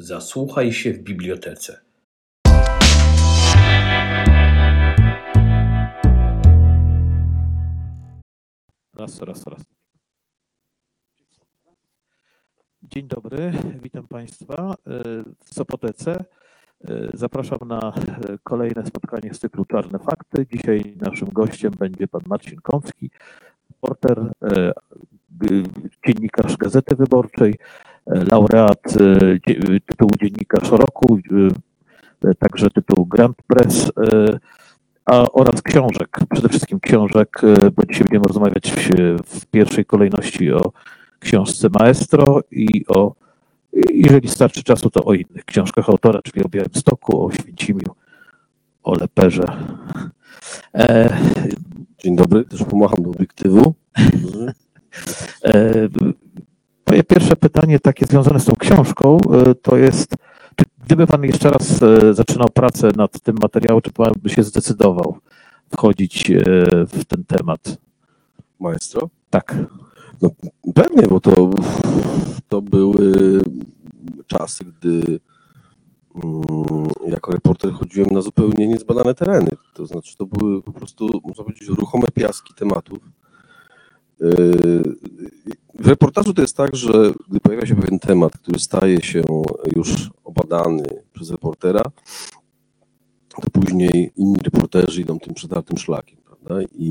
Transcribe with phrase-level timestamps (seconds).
[0.00, 1.80] Zasłuchaj się w bibliotece.
[8.96, 9.64] Raz, raz, raz.
[12.82, 15.02] Dzień dobry, witam Państwa e,
[15.44, 16.24] w Sopotece.
[16.84, 20.46] E, Zapraszam na e, kolejne spotkanie z cyklu Czarne Fakty.
[20.52, 23.10] Dzisiaj naszym gościem będzie pan Marcin Kącki,
[23.70, 24.32] reporter,
[26.06, 27.54] dziennikarz Gazety Wyborczej,
[28.30, 28.82] laureat
[29.48, 31.18] dzie- tytułu Dziennikarz Roku,
[32.38, 33.92] także tytuł Grand Press
[35.08, 38.88] a, oraz książek, przede wszystkim książek, e, bo dzisiaj będziemy rozmawiać w,
[39.38, 40.72] w pierwszej kolejności o
[41.18, 43.14] książce Maestro i o,
[43.92, 47.94] jeżeli starczy czasu, to o innych książkach autora, czyli o Białymstoku, o Święcimiu,
[48.82, 49.56] o Leperze.
[50.74, 51.18] E,
[51.98, 53.74] Dzień dobry, też pomacham do obiektywu.
[55.44, 55.88] e,
[56.88, 60.14] moje pierwsze pytanie, takie związane z tą książką, e, to jest,
[60.56, 64.42] czy gdyby Pan jeszcze raz e, zaczynał pracę nad tym materiałem, czy Pan by się
[64.42, 65.18] zdecydował
[65.76, 66.42] wchodzić e,
[66.86, 67.78] w ten temat?
[68.60, 69.08] Maestro?
[69.30, 69.56] Tak.
[70.22, 70.30] No
[70.74, 71.50] pewnie, bo to,
[72.48, 73.40] to były
[74.26, 75.20] czasy, gdy
[76.24, 76.44] mm,
[77.06, 79.50] jako reporter chodziłem na zupełnie niezbadane tereny.
[79.74, 82.98] To znaczy, to były po prostu, można powiedzieć, ruchome piaski tematów.
[85.78, 86.92] W reportażu to jest tak, że
[87.28, 89.22] gdy pojawia się pewien temat, który staje się
[89.76, 91.82] już obadany przez reportera,
[93.28, 96.62] to później inni reporterzy idą tym przetartym szlakiem, prawda?
[96.74, 96.90] I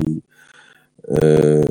[1.08, 1.64] e,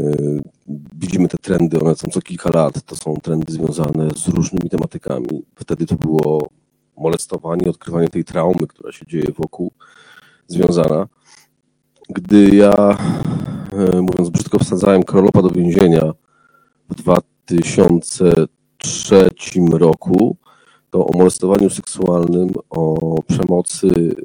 [0.94, 5.44] widzimy te trendy, one są co kilka lat, to są trendy związane z różnymi tematykami.
[5.56, 6.50] Wtedy to było
[6.98, 9.72] molestowanie, odkrywanie tej traumy, która się dzieje wokół,
[10.48, 11.08] związana.
[12.10, 12.98] Gdy ja,
[13.74, 16.14] e, mówiąc brzydko, wsadzałem Krolopa do więzienia
[16.96, 19.30] 2003
[19.72, 20.38] roku,
[20.90, 24.16] to o molestowaniu seksualnym, o przemocy,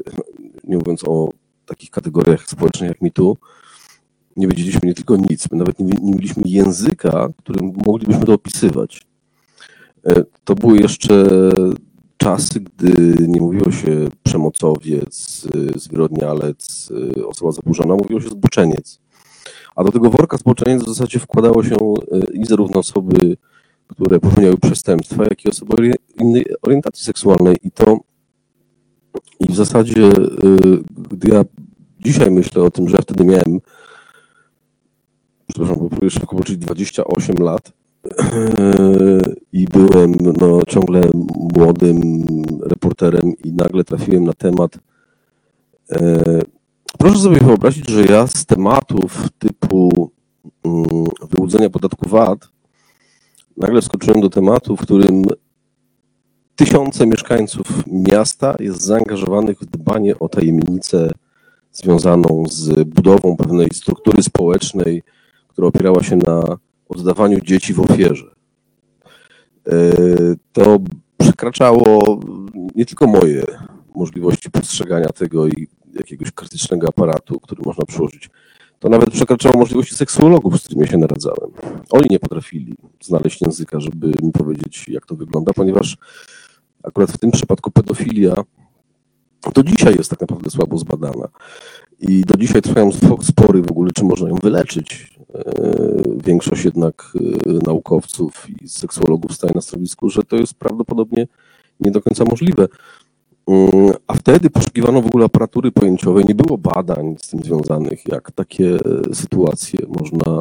[0.65, 1.29] nie mówiąc o
[1.67, 3.37] takich kategoriach społecznych jak mi tu,
[4.37, 9.03] nie wiedzieliśmy nie tylko nic, my nawet nie, nie mieliśmy języka, którym moglibyśmy to opisywać.
[10.07, 11.27] E, To były jeszcze
[12.23, 15.47] czasy, gdy nie mówiło się przemocowiec,
[15.77, 18.99] y, zwyrodnialec, y, osoba zaburzona, mówiło się zboczeniec.
[19.77, 23.37] A do tego worka zboczeniec w zasadzie wkładało się y, i zarówno osoby,
[23.87, 27.57] które popełniały przestępstwa, jak i osoby innej orientacji seksualnej.
[27.63, 27.99] I to
[29.41, 30.13] i w zasadzie,
[31.11, 31.45] gdy ja
[32.01, 33.61] dzisiaj myślę o tym, że ja wtedy miałem
[35.47, 37.73] przepraszam, bo próbuję szybko policzyć 28 lat
[39.53, 41.01] i byłem no, ciągle
[41.57, 42.25] młodym
[42.63, 44.79] reporterem i nagle trafiłem na temat.
[45.91, 46.43] e,
[46.99, 50.11] Proszę sobie wyobrazić, że ja z tematów typu
[50.65, 50.85] mm,
[51.31, 52.49] wyłudzenia podatku VAT
[53.57, 55.25] nagle skoczyłem do tematu, w którym
[56.57, 61.11] tysiące mieszkańców miasta jest zaangażowanych w dbanie o tajemnicę
[61.73, 65.03] związaną z budową pewnej struktury społecznej,
[65.49, 66.57] która opierała się na
[66.89, 68.42] oddawaniu dzieci w ofierze.
[69.69, 69.73] E,
[70.53, 70.79] To
[71.19, 72.21] przekraczało
[72.75, 73.45] nie tylko moje
[73.95, 78.31] możliwości postrzegania tego i jakiegoś krytycznego aparatu, który można przyłożyć.
[78.79, 81.51] To nawet przekraczało możliwości seksuologów, z którymi się naradzałem.
[81.91, 85.97] Oni nie potrafili znaleźć języka, żeby mi powiedzieć, jak to wygląda, ponieważ
[86.83, 88.35] akurat w tym przypadku pedofilia
[89.55, 91.29] do dzisiaj jest tak naprawdę słabo zbadana.
[92.01, 95.12] I do dzisiaj trwają spo- spory w ogóle, czy można ją wyleczyć.
[95.35, 101.29] E, Większość jednak e, naukowców i seksuologów staje na stanowisku, że to jest prawdopodobnie
[101.81, 102.69] nie do końca możliwe.
[103.47, 108.31] Mm, A wtedy poszukiwano w ogóle aparatury pojęciowej, nie było badań z tym związanych, jak
[108.31, 110.39] takie e, sytuacje można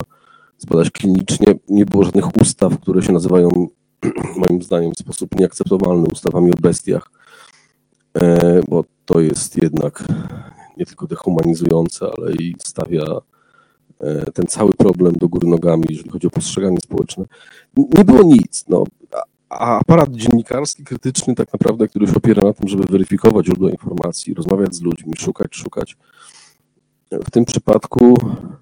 [0.57, 1.47] zbadać klinicznie.
[1.69, 3.49] Nie było żadnych ustaw, które się nazywają,
[4.49, 7.11] moim zdaniem, w sposób nieakceptowalny ustawami o bestiach,
[8.69, 10.03] bo to jest jednak
[10.77, 13.03] nie tylko dehumanizujące, ale i stawia
[14.33, 17.25] ten cały problem do góry nogami, jeżeli chodzi o postrzeganie społeczne.
[17.77, 18.65] Nie było nic.
[18.69, 18.83] No.
[19.49, 24.33] A aparat dziennikarski, krytyczny, tak naprawdę, który się opiera na tym, żeby weryfikować źródła informacji,
[24.33, 25.97] rozmawiać z ludźmi, szukać, szukać.
[27.11, 28.17] W tym przypadku,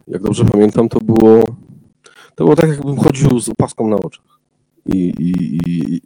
[0.08, 1.44] jak dobrze pamiętam, to było,
[2.36, 4.40] to było tak, jakbym chodził z opaską na oczach.
[4.86, 6.02] I, i, i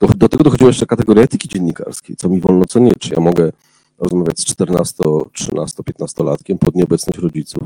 [0.00, 2.92] do, do tego dochodziła jeszcze kategoria etyki dziennikarskiej, co mi wolno, co nie.
[2.94, 3.52] Czy ja mogę
[3.98, 7.62] rozmawiać z 14, 13, 15-latkiem pod nieobecność rodziców,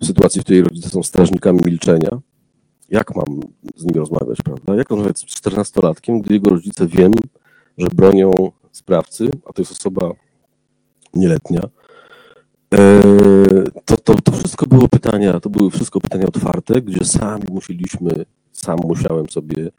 [0.00, 2.10] w sytuacji, w której rodzice są strażnikami milczenia,
[2.88, 3.40] jak mam
[3.76, 4.76] z nimi rozmawiać, prawda?
[4.76, 7.12] Jak rozmawiać z 14-latkiem, gdy jego rodzice wiem,
[7.78, 8.32] że bronią
[8.72, 10.10] sprawcy, a to jest osoba
[11.14, 11.60] nieletnia,
[12.74, 13.02] e,
[13.84, 18.78] to, to, to wszystko było pytania, to były wszystko pytania otwarte, gdzie sami musieliśmy, sam
[18.84, 19.70] musiałem sobie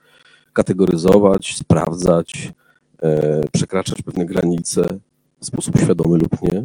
[0.53, 2.53] kategoryzować, sprawdzać,
[3.01, 4.99] e, przekraczać pewne granice
[5.39, 6.63] w sposób świadomy lub nie.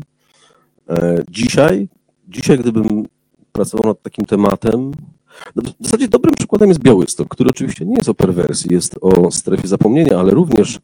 [0.89, 1.89] E, dzisiaj,
[2.29, 3.07] dzisiaj gdybym
[3.57, 4.93] pracował nad takim tematem,
[5.57, 9.31] no w zasadzie dobrym przykładem jest Białystok, który oczywiście nie jest o perwersji, jest o
[9.31, 10.81] strefie zapomnienia, ale również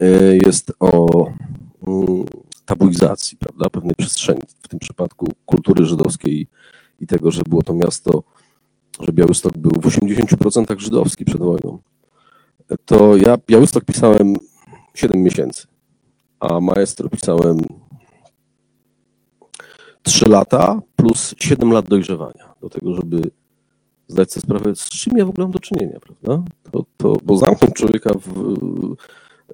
[0.00, 1.26] e, jest o
[1.86, 2.24] mm,
[2.64, 6.46] tabuizacji, prawda, pewnej przestrzeni, w tym przypadku kultury żydowskiej
[7.00, 8.22] i tego, że było to miasto,
[9.00, 11.78] że Białystok był w 80% żydowski przed wojną.
[12.84, 14.36] To ja Białystok pisałem
[14.94, 15.66] 7 miesięcy,
[16.40, 17.58] a Maestro pisałem
[20.02, 23.30] 3 lata plus 7 lat dojrzewania do tego, żeby
[24.08, 26.44] zdać sobie sprawę, z czym ja w ogóle mam do czynienia, prawda?
[26.70, 28.56] To, to, bo zamknąć człowieka w,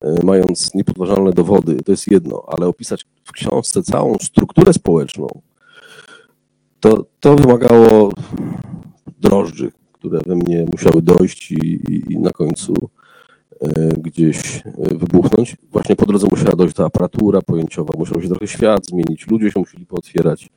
[0.03, 5.29] e, mając niepodważalne dowody, to jest jedno, ale opisać w książce całą strukturę społeczną,
[6.81, 8.13] to, to wymagało
[9.21, 12.75] drożdży, które we mnie musiały dojść i, i, i na końcu
[13.99, 15.57] gdzieś e, wybuchnąć.
[15.73, 19.61] Właśnie po drodze musiała dojść ta aparatura pojęciowa, musiał się trochę świat zmienić, ludzie się
[19.61, 20.49] musieli pootwierać.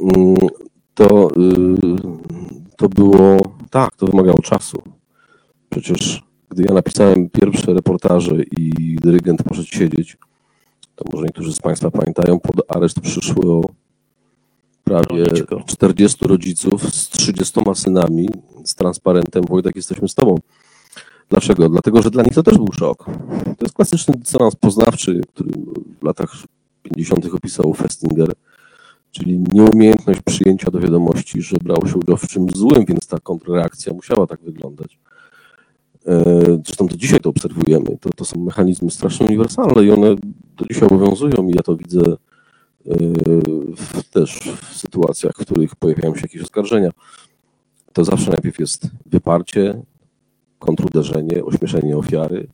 [0.00, 0.36] Mm,
[0.94, 1.76] to, y,
[2.76, 3.40] to było,
[3.70, 4.82] tak, to wymagało czasu.
[5.70, 10.16] Przecież gdy ja napisałem pierwsze reportaże i dyrygent poszedł siedzieć,
[10.96, 13.70] to może niektórzy z Państwa pamiętają, pod areszt przyszło
[14.84, 15.26] prawie
[15.66, 18.28] 40 rodziców z 30 synami,
[18.64, 20.36] z transparentem Wojtek, jesteśmy z Tobą.
[21.28, 21.68] Dlaczego?
[21.68, 23.04] Dlatego, że dla nich to też był szok.
[23.44, 25.50] To jest klasyczny dysonans poznawczy, który
[26.00, 26.32] w latach
[26.82, 27.26] 50.
[27.34, 28.32] opisał Festinger,
[29.10, 33.92] czyli nieumiejętność przyjęcia do wiadomości, że brało się udział w czymś złym, więc ta kontrreakcja
[33.92, 34.98] musiała tak wyglądać.
[36.06, 36.24] E,
[36.64, 37.98] zresztą to dzisiaj to obserwujemy.
[38.00, 40.16] To, to są mechanizmy strasznie uniwersalne i one
[40.56, 42.16] do dzisiaj obowiązują i ja to widzę e,
[43.76, 46.90] w, też w sytuacjach, w których pojawiają się jakieś oskarżenia.
[47.92, 49.82] To zawsze najpierw jest wyparcie,
[50.58, 52.46] kontruderzenie, ośmieszenie ofiary,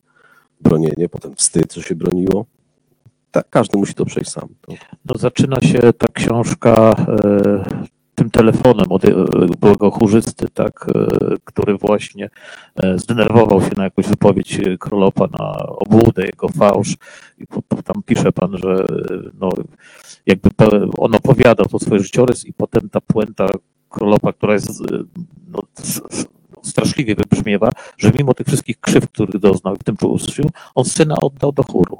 [0.61, 2.45] bronienie, potem wstyd, że się broniło.
[3.31, 4.49] Tak, każdy musi to przejść sam.
[5.05, 7.63] No, zaczyna się ta książka e,
[8.15, 9.11] tym telefonem od e,
[9.59, 11.07] byłego chórzysty, tak, e,
[11.43, 12.29] który właśnie
[12.95, 16.97] zdenerwował się na jakąś wypowiedź Krolopa, na obłudę, jego fałsz.
[17.37, 17.45] I
[17.83, 18.85] tam pisze pan, że
[19.39, 19.49] no,
[20.25, 20.49] jakby
[20.97, 23.47] on opowiadał to swoje życiorys i potem ta puenta
[23.89, 24.83] Krolopa, która jest
[25.47, 25.59] no,
[26.65, 30.17] straszliwie wybrzmiewa, że mimo tych wszystkich krzywd, których doznał w tym czuł,
[30.75, 31.97] on syna oddał do chóru.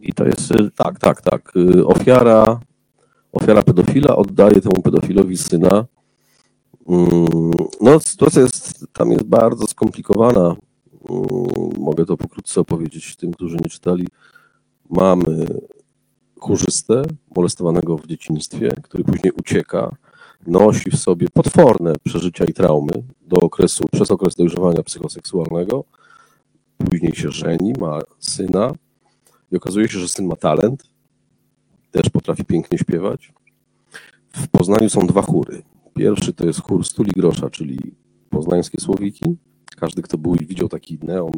[0.00, 1.52] I to jest, tak, tak, tak.
[1.86, 2.60] Ofiara
[3.32, 5.84] ofiara pedofila oddaje temu pedofilowi syna.
[6.88, 10.56] Mm, no, sytuacja jest, tam jest bardzo skomplikowana.
[11.10, 11.26] Mm,
[11.78, 14.08] mogę to pokrótce opowiedzieć tym, którzy nie czytali.
[14.90, 15.46] Mamy
[16.40, 17.02] chórzystę
[17.36, 19.96] molestowanego w dzieciństwie, który później ucieka,
[20.46, 25.84] nosi w sobie potworne przeżycia i traumy do okresu, przez okres dojrzewania psychoseksualnego.
[26.78, 28.72] Później się żeni, ma syna
[29.52, 30.82] i okazuje się, że syn ma talent,
[31.90, 33.32] też potrafi pięknie śpiewać.
[34.32, 35.62] W Poznaniu są dwa chóry.
[35.94, 37.78] Pierwszy to jest chór Stuli Grosza, czyli
[38.30, 39.36] poznańskie słowiki.
[39.76, 41.32] Każdy, kto był i widział taki neon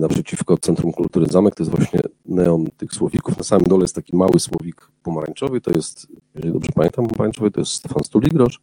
[0.00, 3.38] naprzeciwko Centrum Kultury Zamek, to jest właśnie neon tych słowików.
[3.38, 7.60] Na samym dole jest taki mały słowik pomarańczowy, to jest, jeżeli dobrze pamiętam, pomarańczowy, to
[7.60, 8.60] jest Stefan Stuligrosz.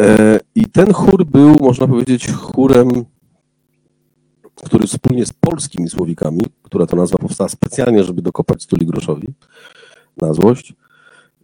[0.00, 3.04] E, I ten chór był, można powiedzieć, chórem
[4.64, 9.34] który wspólnie z polskimi słowikami, która to nazwa powstała specjalnie, żeby dokopać Stuli Groszowi
[10.16, 10.74] na złość,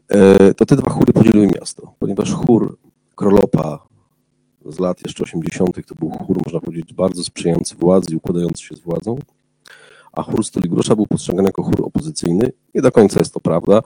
[0.08, 2.78] e, to te dwa chóry podzieliły miasto, ponieważ chór
[3.14, 3.86] Krolopa
[4.66, 5.86] z lat jeszcze 80.
[5.86, 9.18] to był chór, można powiedzieć, bardzo sprzyjający władzy i układający się z władzą,
[10.12, 12.52] a chór Stuli Grosza był postrzegany jako chór opozycyjny.
[12.74, 13.82] Nie do końca jest to prawda.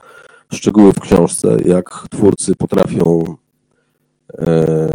[0.53, 3.35] Szczegóły w książce, jak twórcy potrafią,
[4.37, 4.89] e,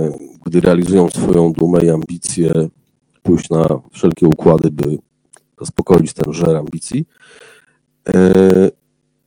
[0.47, 2.53] gdy realizują swoją dumę i ambicje,
[3.23, 4.99] pójść na wszelkie układy, by
[5.61, 7.07] zaspokoić ten żer ambicji.
[8.09, 8.33] E,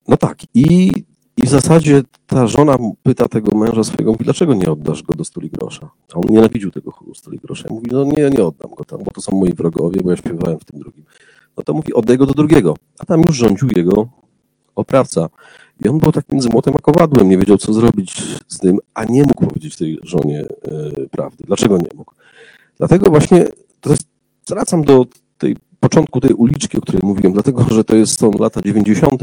[0.07, 0.91] no tak, i,
[1.37, 5.23] i w zasadzie ta żona pyta tego męża swojego, mówi, dlaczego nie oddasz go do
[5.23, 5.89] stuli grosza?
[6.13, 7.67] A on nienawidził tego stuli grosza.
[7.69, 10.59] Mówi, no nie, nie oddam go tam, bo to są moi wrogowie, bo ja śpiewałem
[10.59, 11.03] w tym drugim.
[11.57, 12.75] No to mówi, oddaj go do drugiego.
[12.99, 14.07] A tam już rządził jego
[14.75, 15.29] oprawca.
[15.85, 19.03] I on był tak między młotem a kowadłem, nie wiedział, co zrobić z tym, a
[19.03, 20.45] nie mógł powiedzieć tej żonie
[21.01, 21.43] y, prawdy.
[21.47, 22.13] Dlaczego nie mógł?
[22.77, 23.45] Dlatego właśnie
[23.81, 23.99] Teraz
[24.47, 25.05] wracam do
[25.37, 29.21] tej początku tej uliczki, o której mówiłem, dlatego że to jest, są lata 90.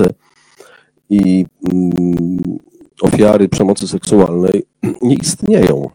[1.10, 2.58] i mm,
[3.02, 4.62] ofiary przemocy seksualnej
[5.02, 5.90] nie istnieją.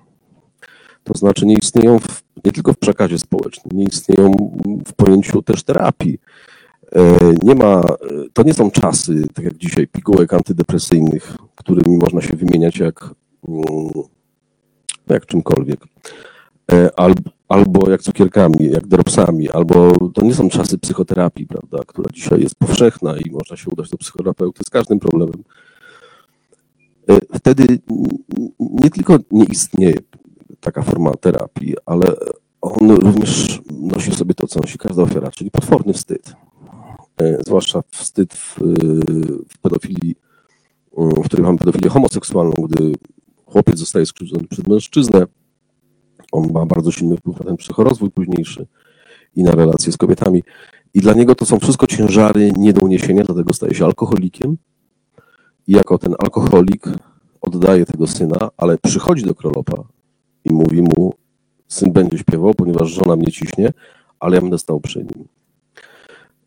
[1.03, 4.31] To znaczy nie istnieją w, nie tylko w przekazie społecznym, nie istnieją
[4.87, 6.19] w pojęciu też terapii.
[6.95, 7.83] E, nie ma,
[8.33, 13.09] to nie są czasy, tak jak dzisiaj, pigułek antydepresyjnych, którymi można się wymieniać jak,
[13.47, 13.89] mm,
[15.07, 15.79] jak czymkolwiek.
[16.71, 22.09] E, albo albo jak cukierkami, jak dropsami, albo to nie są czasy psychoterapii, prawda, która
[22.13, 25.43] dzisiaj jest powszechna i można się udać do psychoterapeuty z każdym problemem.
[27.09, 27.79] E, wtedy
[28.59, 29.95] nie tylko nie istnieje
[30.59, 32.15] taka forma terapii, ale
[32.61, 36.33] on również nosi sobie to, co nosi każda ofiara, czyli potworny wstyd.
[37.17, 38.57] E, zwłaszcza wstyd w,
[39.49, 40.15] w pedofilii,
[40.97, 42.93] w której mamy pedofilię homoseksualną, gdy
[43.45, 45.25] chłopiec zostaje skrzywdzony przez mężczyznę,
[46.31, 48.67] on ma bardzo silny wpływ na ten psychorozwój późniejszy
[49.35, 50.43] i na relacje z kobietami.
[50.93, 54.57] I dla niego to są wszystko ciężary nie do uniesienia, dlatego staje się alkoholikiem.
[55.67, 56.85] I jako ten alkoholik
[57.41, 59.83] oddaje tego syna, ale przychodzi do Krolopa
[60.45, 61.13] i mówi mu,
[61.67, 63.73] syn będzie śpiewał, ponieważ żona mnie ciśnie,
[64.19, 65.27] ale ja będę stał przy nim.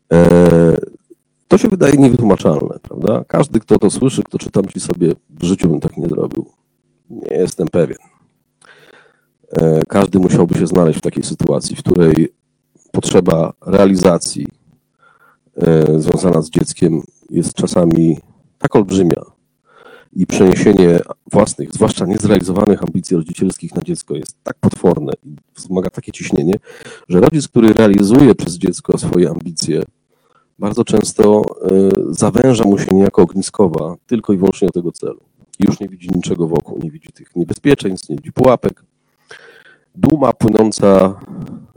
[0.09, 0.77] Eee,
[1.47, 3.23] to się wydaje niewytłumaczalne, prawda?
[3.27, 6.45] Każdy, kto to słyszy, kto czyta, myśli sobie, w życiu bym tak nie zrobił.
[7.09, 7.97] Nie jestem pewien.
[9.61, 12.33] Eee, każdy musiałby się znaleźć w takiej sytuacji, w której
[12.91, 14.47] potrzeba realizacji
[15.57, 18.17] e, związana z dzieckiem jest czasami
[18.59, 19.33] tak olbrzymia,
[20.15, 20.99] i przeniesienie
[21.31, 26.55] własnych, zwłaszcza niezrealizowanych ambicji rodzicielskich na dziecko jest tak potworne i wzmaga takie ciśnienie,
[27.09, 29.83] że rodzic, który realizuje przez dziecko swoje ambicje,
[30.59, 31.69] bardzo często e,
[32.09, 35.19] zawęża mu się niejako ogniskowa tylko i wyłącznie do tego celu.
[35.59, 38.83] Już nie widzi niczego wokół, nie widzi tych niebezpieczeństw, nie widzi pułapek.
[39.95, 41.19] Duma płynąca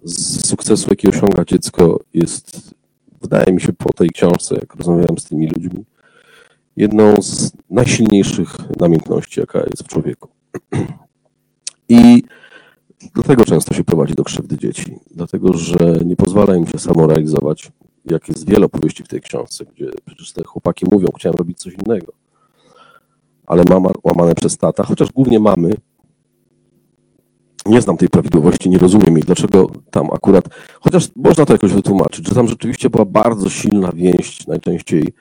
[0.03, 2.75] z sukcesu, jaki osiąga dziecko, jest,
[3.23, 5.85] wydaje mi się, po tej książce, jak rozmawiałem z tymi ludźmi,
[6.77, 10.29] jedną z najsilniejszych namiętności, jaka jest w człowieku.
[11.89, 12.23] I
[13.15, 17.73] dlatego często się prowadzi do krzywdy dzieci, dlatego że nie pozwala im się samorealizować,
[18.05, 21.75] jak jest wiele opowieści w tej książce, gdzie przecież te chłopaki mówią, chciałem robić coś
[21.75, 22.13] innego,
[23.47, 25.75] ale mama łamane przez tata, chociaż głównie mamy,
[27.69, 30.45] nie znam tej prawidłowości, nie rozumiem jej, dlaczego tam akurat,
[30.81, 35.13] chociaż można to jakoś wytłumaczyć, że tam rzeczywiście była bardzo silna więź, najczęściej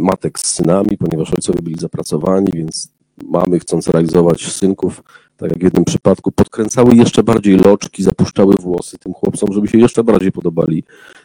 [0.00, 2.92] matek z synami, ponieważ ojcowie byli zapracowani, więc
[3.24, 5.02] mamy chcąc realizować synków,
[5.36, 9.78] tak jak w jednym przypadku, podkręcały jeszcze bardziej loczki, zapuszczały włosy tym chłopcom, żeby się
[9.78, 10.84] jeszcze bardziej podobali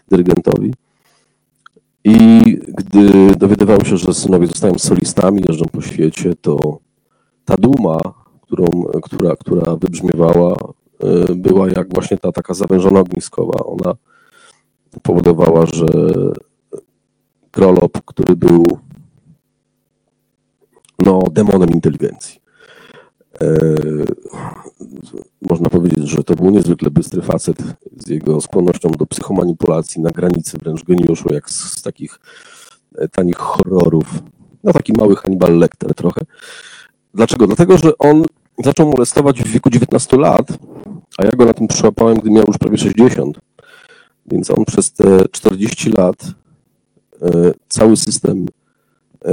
[0.09, 0.73] dyrygentowi.
[2.03, 2.17] I
[2.67, 6.79] gdy dowiadywały się, że synowie zostają solistami, jeżdżą po świecie, to
[7.45, 7.99] ta duma,
[8.47, 8.65] którą,
[9.03, 10.55] która, która wybrzmiewała,
[11.03, 13.63] e, była jak właśnie ta taka zawężona ogniskowa.
[13.65, 13.95] Ona
[15.03, 15.85] powodowała, że
[17.51, 18.65] Krolop, który był
[21.05, 22.39] no, demonem inteligencji.
[23.41, 23.57] E,
[25.41, 27.57] można powiedzieć, że to był niezwykle bystry facet
[27.97, 32.19] z jego skłonnością do psychomanipulacji na granicy wręcz geniuszu, jak z, z takich
[32.97, 34.05] e, tanich horrorów.
[34.63, 36.21] No taki mały Hannibal Lecter trochę.
[37.17, 37.47] Dlaczego?
[37.47, 38.25] Dlatego, że on
[38.63, 40.47] zaczął molestować w wieku 19 lat,
[41.17, 43.39] a ja go na tym przyłapałem, gdy miał już prawie 60.
[44.25, 46.17] Więc on przez te 40 lat
[47.21, 48.45] E, cały system
[49.25, 49.31] e,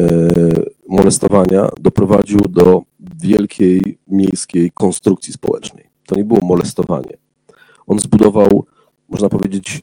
[0.89, 2.83] molestowania doprowadził do
[3.23, 5.85] wielkiej miejskiej konstrukcji społecznej.
[6.07, 7.17] To nie było molestowanie.
[7.87, 8.67] On zbudował,
[9.09, 9.83] można powiedzieć,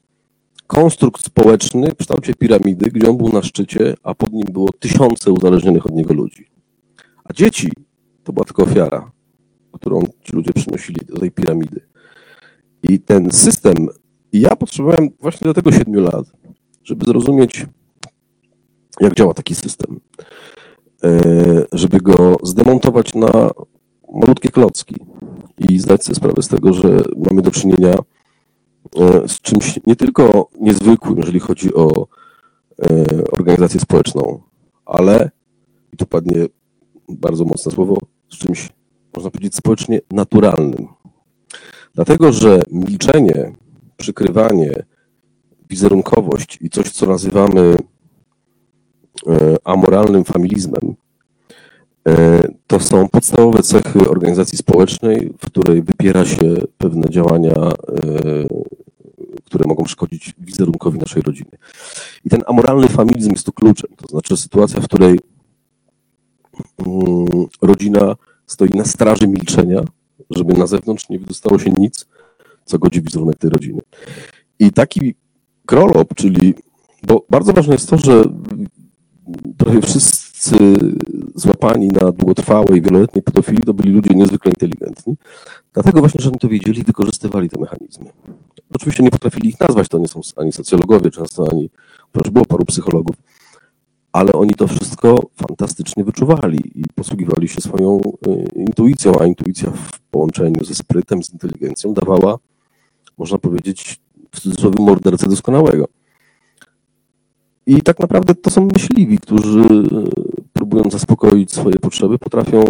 [0.68, 5.32] konstrukt społeczny w kształcie piramidy, gdzie on był na szczycie, a pod nim było tysiące
[5.32, 6.48] uzależnionych od niego ludzi.
[7.24, 7.72] A dzieci
[8.24, 9.12] to była tylko ofiara,
[9.72, 11.82] którą ci ludzie przynosili do tej piramidy.
[12.84, 13.88] I ten system,
[14.34, 16.26] ja potrzebowałem właśnie do tego siedmiu lat,
[16.84, 17.66] żeby zrozumieć,
[19.00, 20.00] jak działa taki system,
[21.04, 21.12] e,
[21.72, 23.50] żeby go zdemontować na
[24.14, 24.96] malutkie klocki
[25.58, 27.94] i zdać sobie sprawę z tego, że mamy do czynienia
[29.00, 32.08] e, z czymś nie tylko niezwykłym, jeżeli chodzi o
[32.84, 34.42] e, organizację społeczną,
[34.86, 35.32] ale,
[35.94, 36.48] i tu padnie
[37.20, 37.98] bardzo mocne słowo,
[38.30, 38.70] z czymś,
[39.16, 40.88] można powiedzieć, społecznie naturalnym.
[41.96, 43.52] Dlatego, że milczenie,
[43.98, 44.72] przykrywanie,
[45.70, 47.78] wizerunkowość i coś, co nazywamy
[49.28, 50.96] E, amoralnym familizmem,
[52.08, 57.72] e, to są podstawowe cechy organizacji społecznej, w której wypiera się pewne działania, e,
[59.46, 61.52] które mogą szkodzić wizerunkowi naszej rodziny.
[62.26, 65.20] I ten amoralny familizm jest tu kluczem, to znaczy sytuacja, w której
[67.62, 68.16] rodzina
[68.46, 69.82] stoi na straży milczenia,
[70.30, 72.06] żeby na zewnątrz nie wydostało się nic,
[72.66, 73.82] co godzi wizerunek tej rodziny.
[74.60, 75.16] I taki
[75.66, 76.54] krolop, czyli,
[77.04, 78.24] bo bardzo ważne jest to, że
[79.58, 80.56] prawie wszyscy
[81.36, 85.16] złapani na długotrwałej, wieloletniej pedofilii to byli ludzie niezwykle inteligentni.
[85.74, 88.06] Dlatego właśnie, że oni to wiedzieli i wykorzystywali te mechanizmy.
[88.76, 91.70] Oczywiście nie potrafili ich nazwać, to nie są ani socjologowie często, ani,
[92.14, 93.16] chociaż było paru psychologów,
[94.14, 100.00] ale oni to wszystko fantastycznie wyczuwali i posługiwali się swoją y, intuicją, a intuicja w
[100.00, 102.38] połączeniu ze sprytem, z inteligencją dawała
[103.22, 104.00] można powiedzieć,
[104.32, 105.88] w cudzysłowie mordercę doskonałego.
[107.66, 109.64] I tak naprawdę to są myśliwi, którzy
[110.54, 112.64] próbując zaspokoić swoje potrzeby, potrafią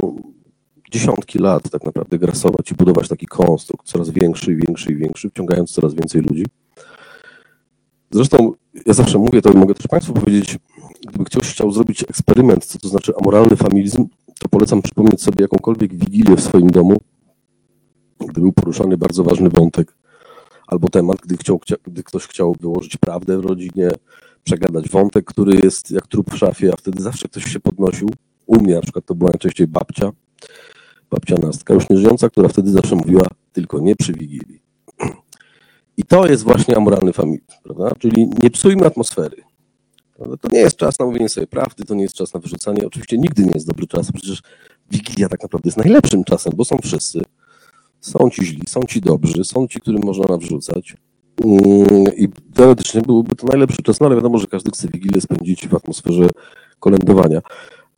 [0.92, 5.30] dziesiątki lat tak naprawdę grasować i budować taki konstrukt coraz większy i większy i większy,
[5.30, 6.46] wciągając coraz więcej ludzi.
[8.12, 8.54] Zresztą
[8.86, 10.58] ja zawsze mówię to i mogę też Państwu powiedzieć,
[11.12, 14.06] gdyby ktoś chciał zrobić eksperyment, co to znaczy amoralny familizm,
[14.40, 16.98] to polecam przypomnieć sobie jakąkolwiek wigilię w swoim domu,
[18.20, 19.96] gdy był poruszany bardzo ważny wątek
[20.68, 23.92] albo temat, gdy, chciał, gdy ktoś chciał wyłożyć prawdę w rodzinie,
[24.44, 28.10] przegadać wątek, który jest jak trup w szafie, a wtedy zawsze ktoś się podnosił.
[28.46, 30.12] U mnie na przykład to była najczęściej babcia,
[31.10, 34.62] babcia Nastka, już nie żyjąca, która wtedy zawsze mówiła tylko nie przy Wigilii.
[35.98, 37.96] I to jest właśnie amoralny familizm, prawda?
[38.00, 39.51] Czyli nie psujmy atmosfery.
[40.42, 42.88] To nie jest czas na mówienie sobie prawdy, to nie jest czas na wyrzucanie.
[42.88, 44.42] Oczywiście nigdy nie jest dobry czas, przecież
[44.92, 47.22] Wigilia tak naprawdę jest najlepszym czasem, bo są wszyscy.
[48.00, 50.96] Są ci źli, są ci dobrzy, są ci, którym można nawrzucać.
[51.44, 55.68] Mm, I teoretycznie byłby to najlepszy czas, no ale wiadomo, że każdy chce Wigilię spędzić
[55.68, 56.30] w atmosferze
[56.80, 57.42] kolędowania.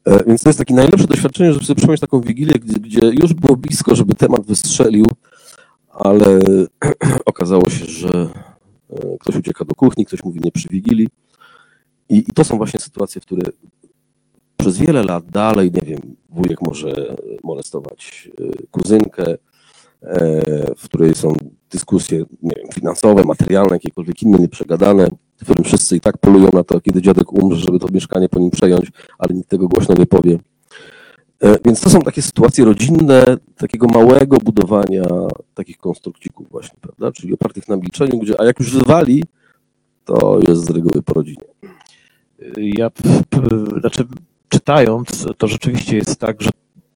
[0.05, 3.33] E, więc to jest takie najlepsze doświadczenie, żeby sobie przypomnieć taką Wigilię, gdzie, gdzie już
[3.33, 5.05] było blisko, żeby temat wystrzelił,
[5.89, 6.39] ale
[7.25, 8.29] okazało się, że
[8.89, 11.07] e, ktoś ucieka do kuchni, ktoś mówi nie przy Wigilii.
[12.09, 13.51] I, I to są właśnie sytuacje, w które
[14.57, 19.35] przez wiele lat dalej, nie wiem, wujek może molestować e, kuzynkę,
[20.77, 21.33] w której są
[21.71, 25.07] dyskusje nie wiem, finansowe, materialne, jakiekolwiek inne, nieprzegadane,
[25.37, 28.39] w którym wszyscy i tak polują na to, kiedy dziadek umrze, żeby to mieszkanie po
[28.39, 30.39] nim przejąć, ale nikt tego głośno nie powie.
[31.39, 35.03] E, więc to są takie sytuacje rodzinne, takiego małego budowania
[35.53, 37.11] takich konstrukcików właśnie, prawda?
[37.11, 39.23] Czyli opartych na milczeniu, gdzie, a jak już zwali,
[40.05, 41.43] to jest z reguły po rodzinie.
[42.57, 42.91] Ja,
[43.79, 44.07] znaczy,
[44.49, 46.49] czytając, to rzeczywiście jest tak, że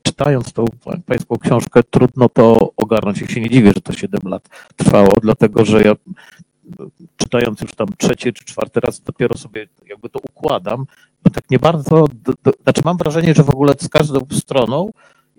[0.03, 0.65] czytając tą
[1.05, 3.21] pańską książkę, trudno to ogarnąć.
[3.21, 5.95] Ja się nie dziwię, że to 7 lat trwało, dlatego że ja
[7.17, 10.85] czytając już tam trzeci czy czwarty raz, dopiero sobie jakby to układam,
[11.23, 14.91] bo tak nie bardzo, do, do, znaczy mam wrażenie, że w ogóle z każdą stroną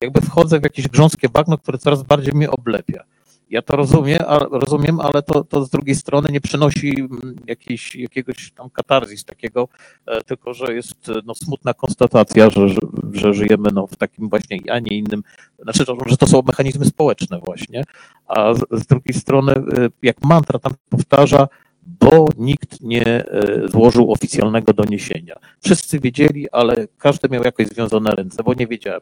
[0.03, 3.05] jakby wchodzę w jakieś grząskie bagno, które coraz bardziej mnie oblepia.
[3.51, 7.95] Ja to rozumiem, a, rozumiem ale to, to z drugiej strony nie przynosi mm, jakiejś,
[7.95, 9.69] jakiegoś tam katarzis takiego,
[10.07, 12.69] e, tylko że jest no, smutna konstatacja, że,
[13.13, 15.23] że, żyjemy no, w takim właśnie, a nie innym,
[15.63, 17.85] znaczy, że to są mechanizmy społeczne właśnie,
[18.27, 21.49] a z, z drugiej strony e, jak mantra tam powtarza,
[21.89, 25.35] bo nikt nie e, złożył oficjalnego doniesienia.
[25.61, 29.01] Wszyscy wiedzieli, ale każdy miał jakoś związane ręce, bo nie wiedziałem.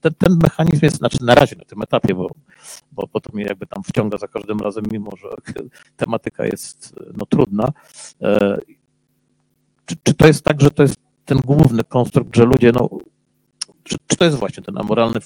[0.00, 2.30] Ten, ten mechanizm jest, znaczy na razie na tym etapie, bo,
[2.92, 5.28] bo, bo to mnie jakby tam wciąga za każdym razem, mimo że
[5.96, 7.72] tematyka jest no, trudna.
[8.22, 8.58] E,
[9.86, 12.88] czy, czy to jest tak, że to jest ten główny konstrukt, że ludzie, no,
[13.82, 15.20] czy, czy to jest właśnie ten amoralny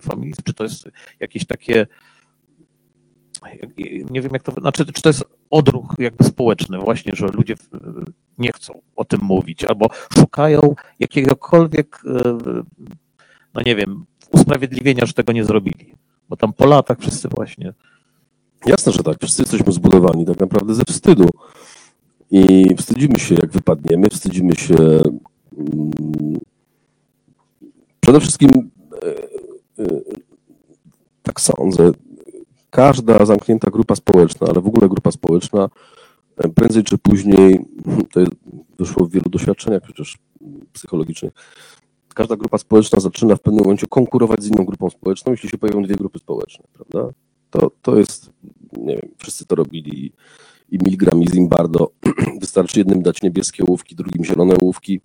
[0.00, 0.88] familizm, czy to jest
[1.20, 1.86] jakieś takie
[4.10, 7.54] nie wiem jak to, znaczy, czy to jest odruch jakby społeczny właśnie, że ludzie
[8.38, 9.86] nie chcą o tym mówić albo
[10.18, 12.38] szukają jakiegokolwiek, e,
[13.54, 15.94] no nie wiem, usprawiedliwienia, że tego nie zrobili.
[16.28, 17.72] Bo tam po latach wszyscy właśnie.
[18.66, 19.16] Jasne, że tak.
[19.22, 21.28] Wszyscy jesteśmy zbudowani tak naprawdę ze wstydu.
[22.30, 24.74] I wstydzimy się, jak wypadniemy, wstydzimy się.
[24.74, 26.40] Mm,
[28.00, 28.50] przede wszystkim,
[29.02, 29.08] e,
[29.82, 30.00] e,
[31.22, 31.92] tak sądzę,
[32.74, 35.68] każda zamknięta grupa społeczna, ale w ogóle grupa społeczna,
[36.36, 37.64] e, prędzej czy później,
[38.12, 38.20] to
[38.78, 40.18] wyszło w wielu doświadczeniach przecież
[40.72, 41.32] psychologicznych,
[42.14, 45.82] każda grupa społeczna zaczyna w pewnym momencie konkurować z inną grupą społeczną, jeśli się pojawią
[45.82, 47.12] dwie grupy społeczne, prawda?
[47.50, 48.30] To, to jest,
[48.76, 50.12] nie wiem, wszyscy to robili
[50.68, 51.90] i Milgram i Zimbardo,
[52.40, 55.00] wystarczy jednym dać niebieskie łówki, drugim zielone łówki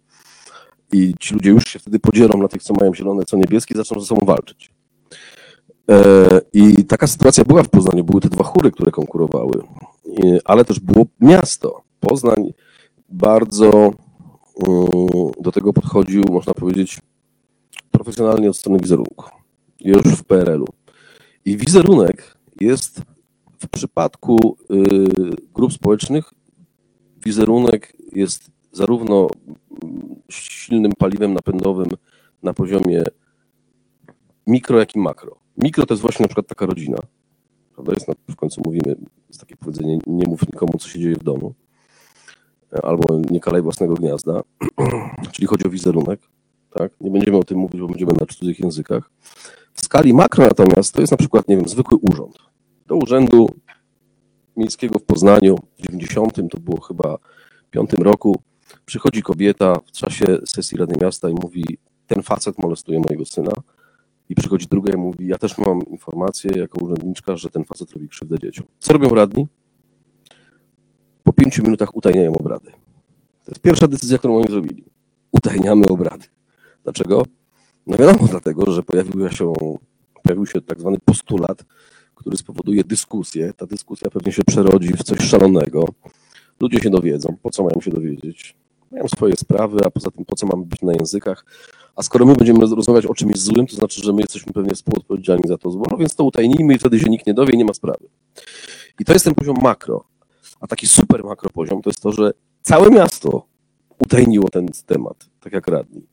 [0.93, 3.99] i ci ludzie już się wtedy podzielą na tych, co mają zielone, co niebieskie, zaczną
[3.99, 4.78] ze sobą walczyć.
[5.89, 8.03] E, I taka sytuacja była w Poznaniu.
[8.03, 9.63] Były te dwa chóry, które konkurowały,
[10.45, 11.81] ale też było miasto.
[11.99, 12.53] Poznań
[13.09, 14.87] bardzo mm,
[15.41, 16.99] do tego podchodził, można powiedzieć,
[17.91, 19.25] profesjonalnie od strony wizerunku.
[19.79, 20.67] Już w PRL-u.
[21.45, 23.01] I wizerunek jest
[23.59, 24.75] w przypadku y,
[25.53, 26.33] grup społecznych,
[27.25, 29.27] wizerunek jest zarówno
[30.29, 31.87] silnym paliwem napędowym
[32.43, 33.03] na poziomie
[34.47, 35.39] mikro, jak i makro.
[35.59, 36.97] Mikro to jest właśnie na przykład taka rodzina.
[37.73, 37.93] Prawda?
[37.93, 38.95] Jest na, w końcu mówimy,
[39.27, 41.53] jest takie powiedzenie, nie mów nikomu, co się dzieje w domu.
[42.83, 44.41] Albo nie kalej własnego gniazda.
[45.31, 46.19] Czyli chodzi o wizerunek.
[46.69, 46.91] Tak?
[47.01, 49.11] Nie będziemy o tym mówić, bo będziemy na cudzych językach.
[49.73, 52.37] W skali makro natomiast to jest na przykład, nie wiem, zwykły urząd.
[52.87, 53.49] Do urzędu
[54.57, 57.17] miejskiego w Poznaniu w 90 to było chyba
[57.71, 58.41] piątym roku
[58.85, 63.51] przychodzi kobieta w czasie sesji Rady Miasta i mówi ten facet molestuje mojego syna
[64.29, 68.09] i przychodzi druga i mówi, ja też mam informację jako urzędniczka, że ten facet robi
[68.09, 68.65] krzywdę dzieciom.
[68.79, 69.47] Co robią radni?
[71.29, 72.71] po pięciu minutach utajniają obrady.
[73.45, 74.83] To jest pierwsza decyzja, którą oni zrobili.
[75.31, 76.25] Utajniamy obrady.
[76.83, 77.25] Dlaczego?
[77.87, 79.53] No wiadomo, dlatego, że pojawił się,
[80.23, 81.65] pojawił się tak zwany postulat,
[82.15, 83.53] który spowoduje dyskusję.
[83.53, 85.85] Ta dyskusja pewnie się przerodzi w coś szalonego.
[86.59, 87.37] Ludzie się dowiedzą.
[87.41, 88.55] Po co mają się dowiedzieć?
[88.91, 91.45] Mają swoje sprawy, a poza tym po co mamy być na językach?
[91.95, 95.47] A skoro my będziemy rozmawiać o czymś złym, to znaczy, że my jesteśmy pewnie współodpowiedzialni
[95.47, 97.73] za to zło, no więc to utajnijmy i wtedy się nikt nie dowie nie ma
[97.73, 98.09] sprawy.
[98.99, 100.03] I to jest ten poziom makro.
[100.59, 103.45] A taki super makro poziom to jest to, że całe miasto
[103.99, 106.07] utajniło ten temat, tak jak radni.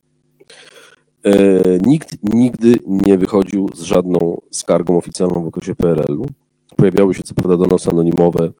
[1.23, 1.33] E,
[1.85, 6.25] nikt nigdy nie wychodził z żadną skargą oficjalną w okresie PRL-u.
[6.75, 8.51] Pojawiały się co prawda donosy anonimowe,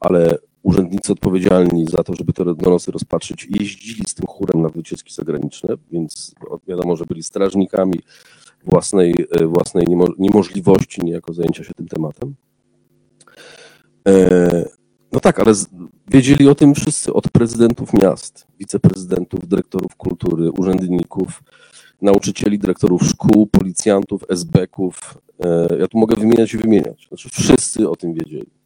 [0.00, 5.14] ale urzędnicy odpowiedzialni za to, żeby te donosy rozpatrzyć, jeździli z tym chórem na wycieczki
[5.14, 6.34] zagraniczne, więc
[6.68, 8.00] wiadomo, że byli strażnikami
[8.66, 12.34] własnej, e, własnej niemo, niemożliwości niejako zajęcia się tym tematem.
[14.08, 14.68] E,
[15.12, 15.52] no tak, ale
[16.10, 21.42] wiedzieli o tym wszyscy, od prezydentów miast, wiceprezydentów, dyrektorów kultury, urzędników,
[22.02, 25.18] nauczycieli, dyrektorów szkół, policjantów, SB-ków.
[25.44, 27.06] E, ja tu mogę wymieniać i wymieniać.
[27.08, 28.63] Znaczy wszyscy o tym wiedzieli.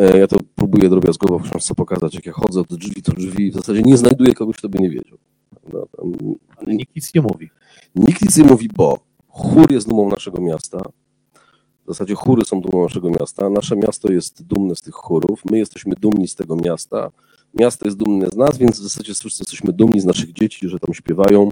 [0.00, 3.50] E, ja to próbuję drobiazgowo w książce pokazać, jak ja chodzę od drzwi do drzwi,
[3.50, 5.18] w zasadzie nie znajduję kogoś, kto by nie wiedział.
[5.72, 5.86] No,
[6.56, 7.50] Ale nikt nic nie mówi.
[7.94, 10.78] Nikt nic nie mówi, bo chór jest dumą naszego miasta.
[11.84, 13.50] W zasadzie chóry są dumą naszego miasta.
[13.50, 15.44] Nasze miasto jest dumne z tych chórów.
[15.50, 17.10] My jesteśmy dumni z tego miasta.
[17.54, 20.78] Miasto jest dumne z nas, więc w zasadzie wszyscy jesteśmy dumni z naszych dzieci, że
[20.78, 21.48] tam śpiewają.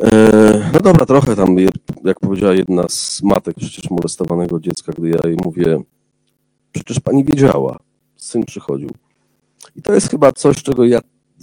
[0.00, 1.56] E, no dobra, trochę tam,
[2.04, 5.82] jak powiedziała jedna z matek przecież molestowanego dziecka, gdy ja jej mówię,
[6.72, 7.78] przecież pani wiedziała,
[8.16, 8.90] syn przychodził.
[9.76, 11.00] I to jest chyba coś, czego ja,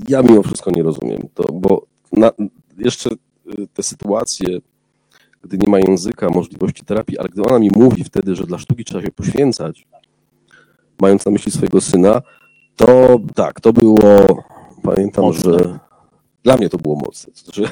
[0.07, 2.31] ja mimo wszystko nie rozumiem, to, bo na,
[2.77, 3.09] jeszcze
[3.59, 4.59] y, te sytuacje,
[5.41, 8.85] gdy nie ma języka, możliwości terapii, ale gdy ona mi mówi wtedy, że dla sztuki
[8.85, 9.87] trzeba się poświęcać,
[11.01, 12.21] mając na myśli swojego syna,
[12.75, 14.43] to tak, to było,
[14.83, 15.53] pamiętam, Mocne.
[15.53, 15.79] że
[16.43, 17.33] dla mnie to było mocne.
[17.43, 17.69] Znaczy,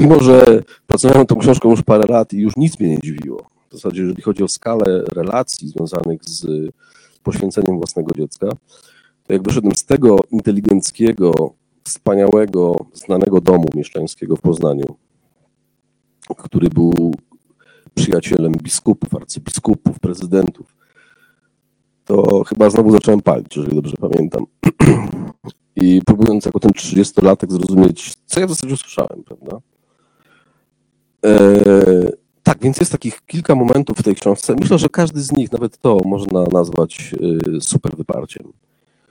[0.00, 3.46] mimo, że pracowałem tą książką już parę lat i już nic mnie nie dziwiło.
[3.70, 6.46] W zasadzie, jeżeli chodzi o skalę relacji związanych z
[7.22, 8.48] poświęceniem własnego dziecka,
[9.26, 11.54] to jak wyszedłem z tego inteligenckiego,
[11.84, 14.96] wspaniałego, znanego domu mieszczańskiego w Poznaniu,
[16.36, 17.14] który był
[17.94, 20.76] przyjacielem biskupów, arcybiskupów, prezydentów,
[22.04, 24.46] to chyba znowu zacząłem palić, jeżeli dobrze pamiętam.
[25.76, 29.58] I próbując jako ten 30-latek zrozumieć, co ja w zasadzie usłyszałem, prawda?
[31.24, 31.48] E,
[32.48, 34.54] tak, więc jest takich kilka momentów w tej książce.
[34.60, 37.14] Myślę, że każdy z nich, nawet to można nazwać
[37.56, 38.52] e, super wyparciem,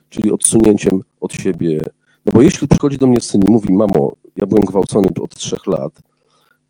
[0.08, 1.80] czyli odsunięciem od siebie.
[2.26, 5.66] No bo jeśli przychodzi do mnie syn i mówi, mamo, ja byłem gwałcony od trzech
[5.66, 5.92] lat,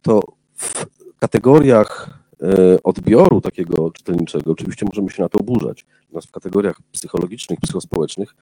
[0.03, 0.23] to
[0.55, 0.87] w
[1.19, 2.11] kategoriach
[2.43, 5.87] e, odbioru takiego czytelniczego oczywiście możemy się na to oburzać.
[6.03, 8.35] Natomiast w kategoriach psychologicznych, psychospołecznych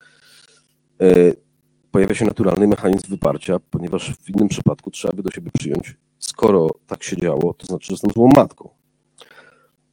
[1.90, 6.68] pojawia się naturalny mechanizm wyparcia, ponieważ w innym przypadku trzeba by do siebie przyjąć, skoro
[6.86, 8.68] tak się działo, to znaczy, że jestem złą matką.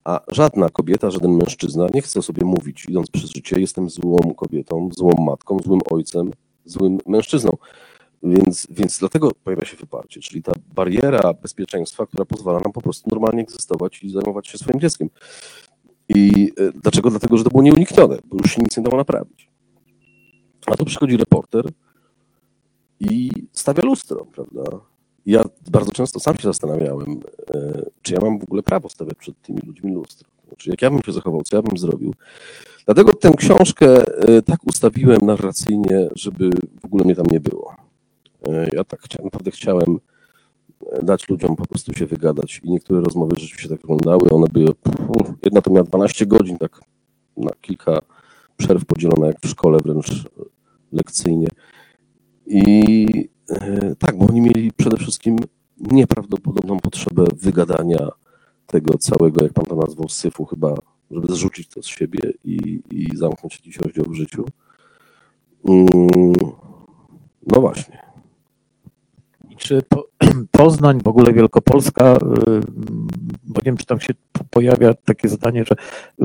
[0.04, 4.90] A żadna kobieta, żaden mężczyzna nie chce sobie mówić, idąc przez życie, jestem złą kobietą,
[4.98, 6.32] złą matką, złym ojcem,
[6.66, 7.58] złym mężczyzną.
[8.24, 13.10] Więc, więc dlatego pojawia się wyparcie, czyli ta bariera bezpieczeństwa, która pozwala nam po prostu
[13.10, 15.10] normalnie egzystować i zajmować się swoim dzieckiem.
[16.10, 17.10] I e, dlaczego?
[17.10, 19.50] Dlatego, że to było nieuniknione, bo już się nic nie dało naprawić.
[20.66, 21.66] A tu przychodzi reporter
[23.00, 24.93] i stawia lustro, prawda?
[25.26, 27.20] Ja bardzo często sam się zastanawiałem,
[27.56, 30.30] e, czy ja mam w ogóle prawo stawiać przed tymi ludźmi lustro.
[30.48, 32.14] Znaczy, jak ja bym się zachował, co ja bym zrobił.
[32.86, 36.50] Dlatego tę książkę e, tak ustawiłem narracyjnie, żeby
[36.82, 37.76] w ogóle mnie tam nie było.
[38.48, 40.00] E, ja tak naprawdę chciałem
[41.04, 44.30] dać ludziom po prostu się wygadać i niektóre rozmowy rzeczywiście tak wyglądały.
[44.30, 44.70] One były,
[45.46, 46.80] jedna to miała 12 godzin, tak
[47.38, 48.00] na kilka
[48.58, 50.26] przerw podzielone jak w szkole wręcz
[50.92, 51.48] lekcyjnie.
[52.48, 55.38] I e, tak, bo oni mieli przede wszystkim
[55.80, 58.10] nieprawdopodobną potrzebę wygadania
[58.68, 60.76] tego całego, jak pan to nazwał, syfu chyba,
[61.12, 64.46] żeby zrzucić to z siebie i, i zamknąć jakiś rozdział w życiu.
[65.70, 65.88] Mm,
[67.48, 68.13] no właśnie.
[69.64, 70.08] Czy po,
[70.52, 72.20] Poznań, w ogóle Wielkopolska, y,
[73.44, 74.14] bo nie wiem, czy tam się
[74.50, 75.76] pojawia takie zdanie, że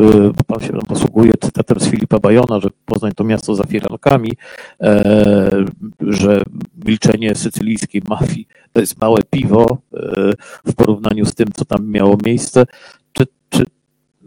[0.03, 4.33] y, bo pan się posługuje cytatem z Filipa Bajona, że Poznań to miasto za firankami,
[4.81, 5.65] e,
[6.01, 6.43] że
[6.85, 10.33] milczenie sycylijskiej mafii to jest małe piwo e,
[10.67, 12.67] w porównaniu z tym, co tam miało miejsce.
[13.13, 13.65] Czy, czy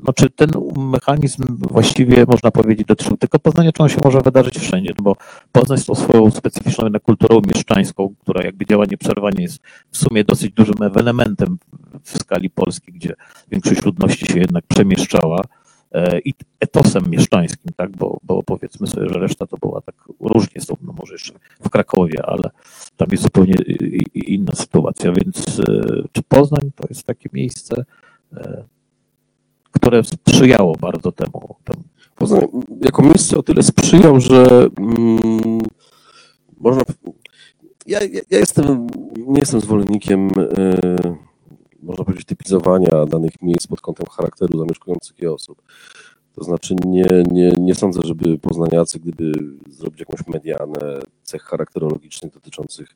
[0.07, 4.59] no, czy ten mechanizm właściwie można powiedzieć dotyczył tylko Poznania, czy on się może wydarzyć
[4.59, 4.93] wszędzie?
[4.97, 5.15] No bo
[5.51, 9.59] Poznań z tą swoją specyficzną kulturą mieszczańską, która jakby działa nieprzerwanie, jest
[9.91, 11.57] w sumie dosyć dużym elementem
[12.03, 13.13] w skali Polski, gdzie
[13.51, 15.41] większość ludności się jednak przemieszczała.
[15.91, 20.61] e, i etosem mieszczańskim, tak, bo, bo powiedzmy sobie, że reszta to była tak różnie,
[20.61, 21.33] są, no może jeszcze
[21.63, 22.49] w Krakowie, ale
[22.97, 23.55] tam jest zupełnie
[24.13, 25.63] inna sytuacja, więc e,
[26.11, 27.85] czy Poznań to jest takie miejsce,
[29.91, 31.56] które sprzyjało bardzo temu.
[32.15, 32.47] Poznań
[32.82, 35.60] jako miejsce o tyle sprzyjał, że mm,
[36.60, 36.84] można.
[37.88, 38.88] Ja, ja, jestem,
[39.27, 41.15] nie jestem zwolennikiem, yy,
[41.84, 45.62] można powiedzieć, typizowania danych miejsc pod kątem charakteru zamieszkujących je osób.
[46.36, 49.32] To znaczy nie, nie, nie sądzę, żeby poznaniacy, gdyby
[49.69, 52.89] zrobić jakąś medianę cech charakterologicznych dotyczących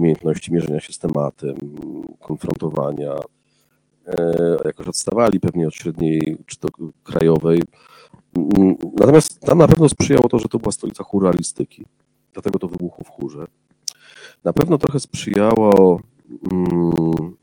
[0.00, 1.56] umiejętności mierzenia się z tematem,
[2.20, 3.37] konfrontowania, e,
[4.64, 6.68] jakoś odstawali pewnie od średniej czy to
[7.04, 7.62] krajowej.
[8.98, 11.84] Natomiast tam na pewno sprzyjało to, że to była stolica churalistyki.
[12.32, 13.46] Dlatego to wybuchło w chórze.
[14.44, 16.00] Na pewno trochę sprzyjało,
[16.52, 17.36] mm,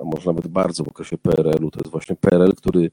[0.00, 2.90] a może nawet bardzo w okresie PRL-u, to jest właśnie PRL, który,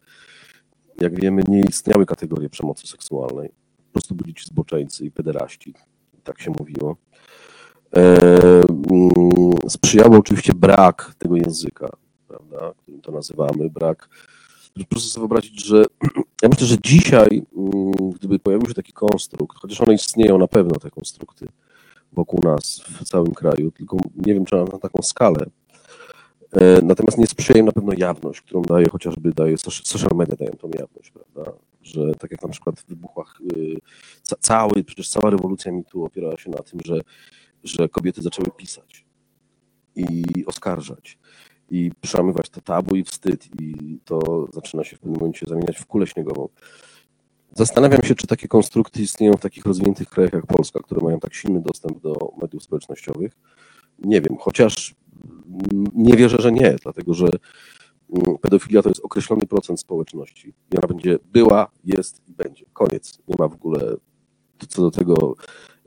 [1.02, 3.50] jak wiemy, nie istniały kategorie przemocy seksualnej.
[3.88, 5.74] Po prostu byli ci zboczeńcy i pederaści.
[6.24, 6.96] Tak się mówiło.
[7.96, 8.22] E,
[8.92, 11.90] mm, sprzyjało oczywiście brak tego języka,
[12.30, 14.10] prawda, którym to nazywamy, brak
[14.90, 15.86] proszę sobie wyobrazić, że
[16.44, 20.80] ja myślę, że dzisiaj, mm, gdyby pojawił się taki konstrukt, chociaż one istnieją na pewno,
[20.80, 21.48] te konstrukty
[22.14, 25.46] wokół nas w całym kraju, tylko nie wiem, czy na taką skalę.
[26.52, 30.52] E, natomiast nie sprzyja im na pewno jawność, którą daje chociażby daje social media dają
[30.52, 31.52] tą jawność, prawda?
[31.82, 33.78] Że tak jak na przykład w wybuchach y,
[34.40, 37.02] cały, przecież cała rewolucja mitu opierała się na tym, że,
[37.64, 39.06] że kobiety zaczęły pisać
[39.96, 41.18] i oskarżać
[41.72, 45.86] i przemywać to tabu i wstyd i to zaczyna się w pewnym momencie zamieniać w
[45.86, 46.50] kulę śniegową.
[47.56, 51.34] Zastanawiam się, czy takie konstrukty istnieją w takich rozwiniętych krajach jak Polska, które mają tak
[51.34, 53.34] silny dostęp do mediów społecznościowych.
[54.00, 54.96] Nie wiem, chociaż
[55.96, 57.28] nie wierzę, że nie, dlatego że
[58.14, 62.66] mm, pedofilia to jest określony procent społeczności i ona będzie była, jest i będzie.
[62.74, 63.20] Koniec.
[63.28, 63.96] Nie ma w ogóle
[64.68, 65.36] co do tego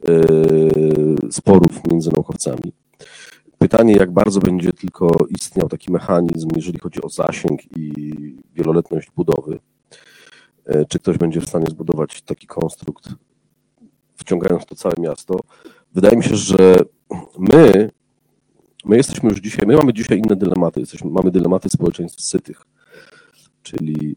[0.09, 2.73] yy, sporów między naukowcami.
[3.63, 7.93] Pytanie, jak bardzo będzie tylko istniał taki mechanizm, jeżeli chodzi o zasięg i
[8.55, 9.59] wieloletność budowy.
[10.67, 13.09] E, czy ktoś będzie w stanie zbudować taki konstrukt,
[14.17, 15.41] wciągając to całe miasto?
[15.95, 16.77] Wydaje mi się, że
[17.39, 17.91] my,
[18.85, 20.81] my jesteśmy już dzisiaj, my mamy dzisiaj inne dylematy.
[20.81, 22.63] Jesteśmy, mamy dylematy społeczeństw sytych,
[23.63, 24.17] czyli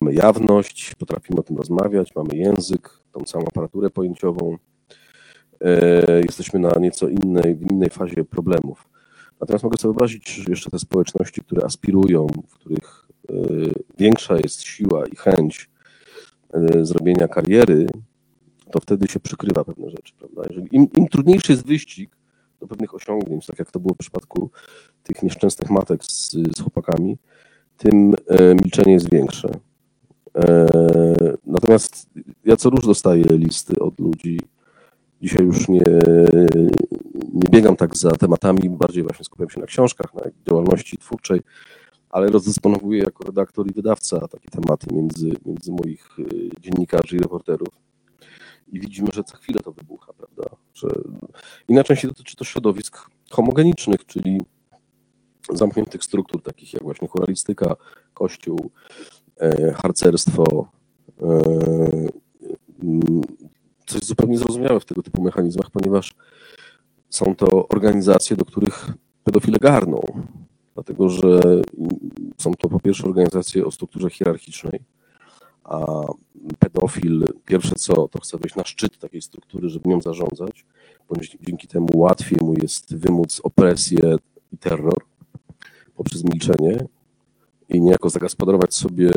[0.00, 4.56] mamy jawność, potrafimy o tym rozmawiać, mamy język, tą całą aparaturę pojęciową,
[6.24, 8.88] jesteśmy na nieco innej, innej fazie problemów.
[9.40, 13.34] Natomiast mogę sobie wyobrazić jeszcze te społeczności, które aspirują, w których e,
[13.98, 15.70] większa jest siła i chęć
[16.54, 17.86] e, zrobienia kariery,
[18.70, 20.42] to wtedy się przykrywa pewne rzeczy, prawda?
[20.48, 22.16] Jeżeli im, im trudniejszy jest wyścig
[22.60, 24.50] do pewnych osiągnięć, tak jak to było w przypadku
[25.02, 27.18] tych nieszczęsnych matek z, z chłopakami,
[27.76, 28.14] tym
[28.62, 29.50] milczenie jest większe.
[31.46, 32.10] Natomiast
[32.44, 34.40] ja co róż dostaję listy od ludzi,
[35.22, 35.84] Dzisiaj już nie,
[37.32, 41.40] nie biegam tak za tematami, bardziej właśnie skupiam się na książkach, na działalności twórczej,
[42.10, 47.68] ale rozdysponowuję jako redaktor i wydawca takie tematy między, między moich y, dziennikarzy i reporterów.
[48.72, 50.56] I widzimy, że co chwilę to wybucha, prawda?
[50.74, 50.88] Że...
[51.68, 54.40] I najczęściej dotyczy to środowisk homogenicznych, czyli
[55.52, 57.76] zamkniętych struktur, takich jak właśnie choralistyka,
[58.14, 58.70] kościół,
[59.40, 60.68] e, harcerstwo,
[61.22, 61.40] e,
[63.90, 66.14] coś zupełnie zrozumiałe w tego typu mechanizmach, ponieważ
[67.08, 68.90] są to organizacje, do których
[69.24, 70.00] pedofile garną.
[70.74, 71.40] Dlatego, że
[72.38, 74.80] są to po pierwsze organizacje o strukturze hierarchicznej,
[75.64, 75.86] a
[76.58, 80.66] pedofil pierwsze co, to chce wejść na szczyt takiej struktury, żeby nią zarządzać,
[81.08, 84.16] bądź dzięki temu łatwiej mu jest wymóc opresję
[84.52, 85.04] i terror
[85.94, 86.86] poprzez milczenie
[87.68, 89.10] i niejako zagospodarować sobie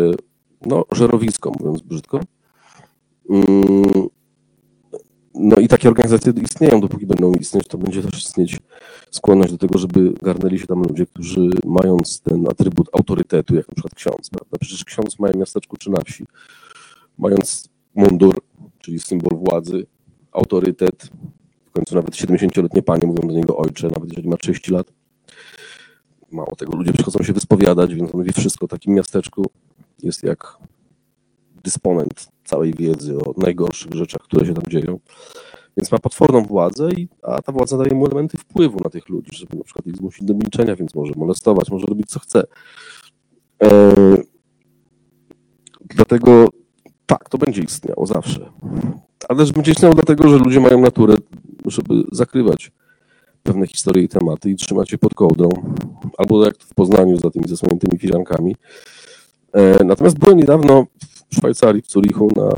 [0.66, 2.20] no, żerowisko, mówiąc brzydko.
[5.36, 8.60] No i takie organizacje istnieją, dopóki będą istnieć, to będzie też istnieć
[9.12, 13.74] skłonność do tego, żeby garnęli się tam ludzie, którzy mając ten atrybut autorytetu, jak na
[13.74, 14.58] przykład ksiądz, prawda?
[14.60, 16.26] Przecież ksiądz w małym miasteczku czy na wsi,
[17.18, 18.42] mając mundur,
[18.80, 19.86] czyli symbol władzy,
[20.32, 21.10] autorytet,
[21.66, 24.88] w końcu nawet 70-letnie panie mówią do niego ojcze, nawet jeżeli ma 30 lat.
[26.32, 28.68] Mało tego, ludzie przychodzą się wyspowiadać, więc on wie wszystko.
[28.68, 29.46] W takim miasteczku
[30.04, 30.58] jest jak
[31.64, 35.00] dysponent całej wiedzy o najgorszych rzeczach, które się tam dzieją.
[35.78, 39.38] Więc ma potworną władzę, i, a ta władza daje mu elementy wpływu na tych ludzi,
[39.38, 42.44] żeby na przykład ich zmusić do milczenia, więc może molestować, może robić co chce.
[43.64, 43.94] E,
[45.86, 46.50] dlatego
[47.06, 48.52] tak, to będzie istniało zawsze.
[49.30, 51.16] Ale też będzie istniało dlatego, że ludzie mają naturę,
[51.66, 52.72] żeby zakrywać
[53.44, 55.50] pewne historie i tematy i trzymać je pod kołdrą.
[56.18, 58.56] Albo jak w Poznaniu za tymi zasłoniętymi firankami.
[59.54, 60.86] E, natomiast byłem niedawno
[61.34, 62.50] Szwajcarii, w Zurichu, na,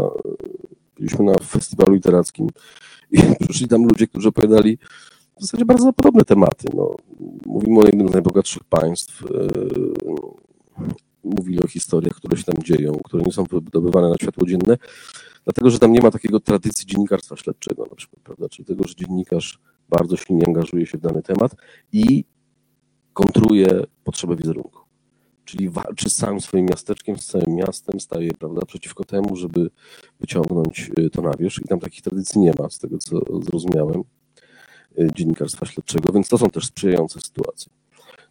[0.95, 2.47] byliśmy na festiwalu literackim
[3.11, 3.17] i
[3.49, 4.77] przyszli tam ludzie, którzy opowiadali
[5.38, 6.67] w zasadzie bardzo podobne tematy.
[6.73, 6.95] No,
[7.45, 9.21] mówimy o jednym z najbogatszych państw.
[9.21, 9.93] Yy,
[11.23, 14.77] mówili o historiach, które się tam dzieją, które nie są wydobywane na światło dzienne,
[15.43, 18.49] dlatego że tam nie ma takiego tradycji dziennikarstwa śledczego na przykład, prawda?
[18.49, 19.59] Czyli tego, że dziennikarz
[19.89, 21.55] bardzo silnie angażuje się w dany temat
[21.91, 22.25] i
[23.13, 24.85] kontruje potrzebę wizerunku.
[25.45, 29.69] Czyli walczy z całym swoim miasteczkiem, z całym miastem, staje prawda, przeciwko temu, żeby
[30.19, 31.62] wyciągnąć y, to na wierzch.
[31.65, 34.03] I tam takich tradycji nie ma, z tego co zrozumiałem,
[34.99, 37.71] y, dziennikarstwa śledczego, więc to są też sprzyjające sytuacje.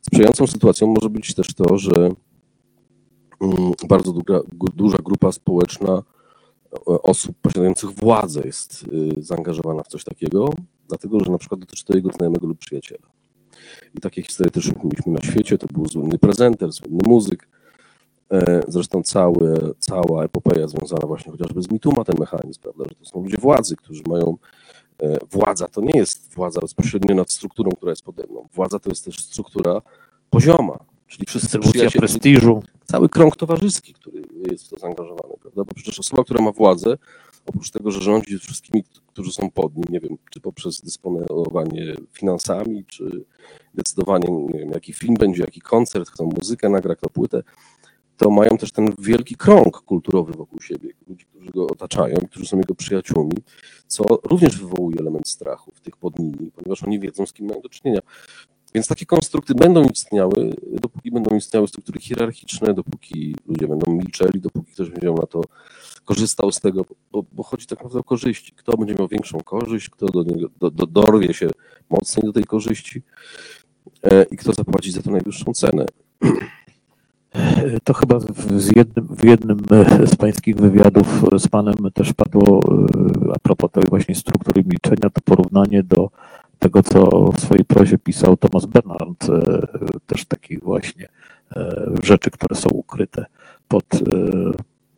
[0.00, 2.10] Sprzyjającą sytuacją może być też to, że
[3.40, 4.40] mm, bardzo duża,
[4.74, 6.02] duża grupa społeczna
[6.86, 8.84] osób posiadających władzę jest
[9.18, 10.48] y, zaangażowana w coś takiego,
[10.88, 13.13] dlatego że na przykład dotyczy to jego znajomego lub przyjaciela.
[13.94, 15.58] I takie historie też mieliśmy na świecie.
[15.58, 17.48] To był słynny prezenter, słynny muzyk.
[18.32, 22.94] E, zresztą całe, cała epopeja związana właśnie chociażby z mitu ma ten mechanizm, prawda, że
[22.94, 24.36] to są ludzie władzy, którzy mają
[25.02, 28.48] e, władza to nie jest władza bezpośrednio nad strukturą, która jest pode mną.
[28.54, 29.82] Władza to jest też struktura
[30.30, 31.58] pozioma, czyli wszyscy
[31.98, 32.62] prestiżu.
[32.84, 35.64] Cały krąg towarzyski, który jest w to zaangażowany, prawda?
[35.64, 36.96] Bo przecież osoba, która ma władzę,
[37.46, 42.84] oprócz tego, że rządzi wszystkimi, którzy są pod nim, nie wiem, czy poprzez dysponowanie finansami,
[42.84, 43.24] czy
[43.74, 47.42] decydowanie, nie wiem, jaki film będzie, jaki koncert, kto muzykę nagra, kto płytę,
[48.16, 52.56] to mają też ten wielki krąg kulturowy wokół siebie, ludzi, którzy go otaczają, którzy są
[52.56, 53.36] jego przyjaciółmi,
[53.86, 57.60] co również wywołuje element strachu w tych pod nimi, ponieważ oni wiedzą, z kim mają
[57.60, 58.00] do czynienia.
[58.74, 64.72] Więc takie konstrukty będą istniały, dopóki będą istniały struktury hierarchiczne, dopóki ludzie będą milczeli, dopóki
[64.72, 65.42] ktoś będzie miał na to
[66.04, 68.52] korzystał z tego, bo, bo, chodzi tak naprawdę o korzyści.
[68.52, 71.48] Kto będzie miał większą korzyść, kto do niego do, do, dorwie się
[71.90, 73.02] mocniej do tej korzyści
[74.02, 75.86] e, i kto zapłaci za to najwyższą cenę.
[77.84, 79.58] To chyba w jednym, w jednym
[80.06, 85.20] z pańskich wywiadów z panem też padło e, a propos tej właśnie struktury milczenia, to
[85.24, 86.10] porównanie do
[86.64, 89.66] tego, co w swojej prozie pisał Thomas Bernard, e,
[90.06, 91.08] też takich właśnie
[91.56, 93.26] e, rzeczy, które są ukryte
[93.68, 93.84] pod,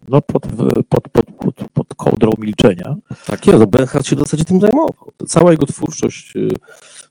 [0.08, 0.46] no, pod,
[0.88, 2.96] pod, pod, pod, pod kołdrą milczenia.
[3.26, 5.12] Tak jest, no Bernhard się w zasadzie tym zajmował.
[5.26, 6.34] Cała jego twórczość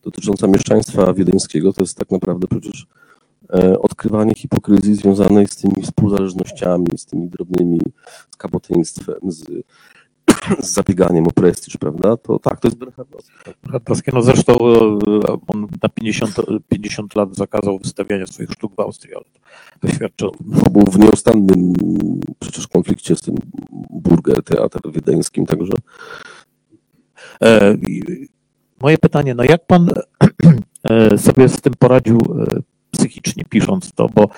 [0.04, 2.88] dotycząca mieszczaństwa wiedeńskiego to jest tak naprawdę przecież
[3.54, 7.80] E, odkrywanie hipokryzji związanej z tymi współzależnościami, z tymi drobnymi,
[8.32, 9.44] z kabotyństwem, z,
[10.60, 12.18] z zabieganiem o prestiż, prawda?
[12.18, 13.34] To tak, to jest Bernhardowski.
[13.64, 16.36] Bernhardowski, no zresztą e, on na 50,
[16.70, 19.24] 50 lat zakazał wystawiania swoich sztuk w Austrii, ale
[19.80, 21.74] to świadczy o no, Był w nieustannym
[22.40, 23.36] przecież konflikcie z tym
[23.90, 25.74] Burger Teatr Wiedeńskim, także...
[27.42, 27.78] E,
[28.82, 29.90] moje pytanie, no jak pan
[31.18, 32.20] sobie z tym poradził
[32.92, 34.30] psychicznie pisząc to, bo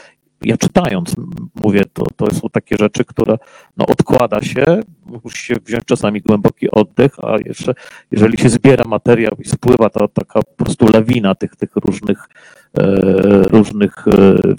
[0.42, 1.16] ja czytając
[1.64, 3.38] mówię, to, to są takie rzeczy, które
[3.78, 4.64] no, odkłada się,
[5.24, 7.74] musi się wziąć czasami głęboki oddech, a jeszcze
[8.12, 12.30] jeżeli się zbiera materiał i spływa ta taka po prostu lawina tych, tych różnych,
[12.78, 12.84] e,
[13.42, 14.12] różnych e,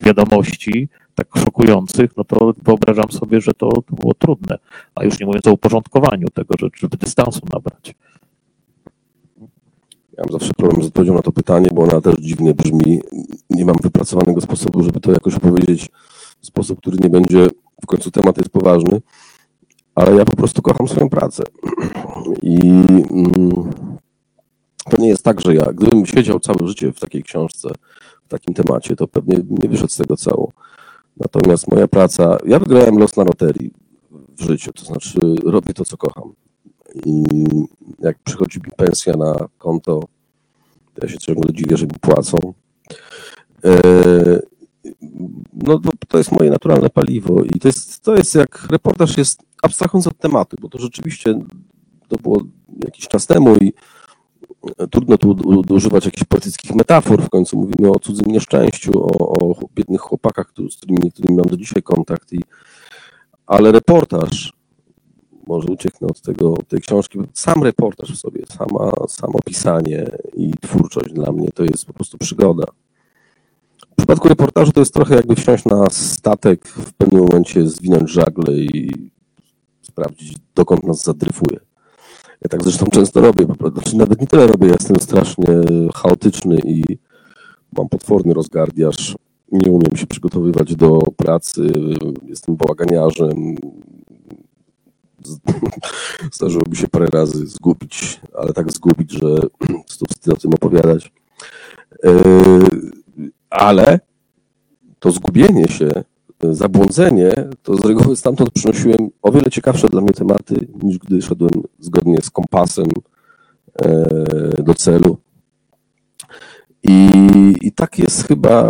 [0.02, 4.58] wiadomości, tak szokujących, no to wyobrażam sobie, że to, to było trudne,
[4.94, 7.94] a już nie mówiąc o uporządkowaniu tego, żeby dystansu nabrać.
[10.18, 13.00] Mam zawsze problem z odpowiedzią na to pytanie, bo ona też dziwnie brzmi.
[13.50, 15.90] Nie mam wypracowanego sposobu, żeby to jakoś opowiedzieć
[16.40, 17.48] w sposób, który nie będzie,
[17.82, 19.00] w końcu temat jest poważny,
[19.94, 21.42] ale ja po prostu kocham swoją pracę.
[22.42, 22.60] I
[23.10, 23.70] mm,
[24.90, 27.68] to nie jest tak, że ja, gdybym siedział całe życie w takiej książce,
[28.24, 30.52] w takim temacie, to pewnie nie wyszedł z tego cało.
[31.16, 33.70] Natomiast moja praca, ja wygrałem los na loterii
[34.10, 36.32] w życiu, to znaczy robię to, co kocham.
[37.06, 37.24] I
[37.98, 40.00] jak przychodzi mi pensja na konto,
[40.94, 42.38] to ja się ciągle dziwię, że mi płacą.
[43.64, 43.82] E,
[45.52, 50.06] no to jest moje naturalne paliwo i to jest, to jest jak reportaż jest, abstrahując
[50.06, 51.38] od tematu, bo to rzeczywiście
[52.08, 52.42] to było
[52.84, 53.72] jakiś czas temu i
[54.90, 55.36] trudno tu
[55.70, 60.76] używać jakichś poetyckich metafor, w końcu mówimy o cudzym nieszczęściu, o, o biednych chłopakach, z
[60.76, 62.40] którymi niektórymi mam do dzisiaj kontakt, i,
[63.46, 64.52] ale reportaż
[65.48, 67.18] może ucieknę od tego, od tej książki.
[67.32, 72.18] Sam reportaż w sobie, sama, samo pisanie i twórczość dla mnie to jest po prostu
[72.18, 72.64] przygoda.
[73.92, 78.54] W przypadku reportażu to jest trochę jakby wsiąść na statek, w pewnym momencie zwinąć żagle
[78.54, 78.90] i
[79.82, 81.60] sprawdzić, dokąd nas zadryfuje.
[82.42, 85.46] Ja tak zresztą często robię, znaczy nawet nie tyle robię, ja jestem strasznie
[85.94, 86.84] chaotyczny i
[87.76, 89.16] mam potworny rozgardiaż.
[89.52, 91.72] Nie umiem się przygotowywać do pracy,
[92.26, 93.56] jestem bałaganiarzem,
[96.32, 99.36] zdarzyło mi się parę razy zgubić, ale tak zgubić, że
[99.98, 101.12] to wstyd o tym opowiadać.
[102.04, 102.12] E,
[103.50, 104.00] ale
[104.98, 105.90] to zgubienie się
[106.42, 111.50] zabłądzenie, to z reguły stamtąd przynosiłem o wiele ciekawsze dla mnie tematy, niż gdy szedłem
[111.78, 112.86] zgodnie z kompasem
[113.82, 115.18] e, do celu.
[116.82, 117.08] I,
[117.62, 118.68] i tak jest chyba,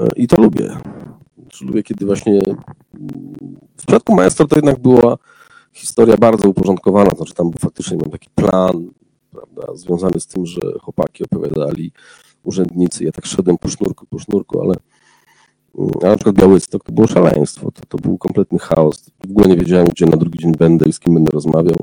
[0.00, 0.76] e, i to lubię.
[1.60, 2.40] Lubię, kiedy właśnie
[3.76, 5.18] w przypadku Maestro to jednak była
[5.76, 8.90] historia bardzo uporządkowana, znaczy tam faktycznie mam taki plan,
[9.30, 11.92] prawda, związany z tym, że chłopaki opowiadali,
[12.42, 14.74] urzędnicy, ja tak szedłem po sznurku, po sznurku, ale
[16.02, 19.10] a na przykład Białystok to było szaleństwo, to, to był kompletny chaos.
[19.26, 21.76] W ogóle nie wiedziałem, gdzie na drugi dzień będę i z kim będę rozmawiał.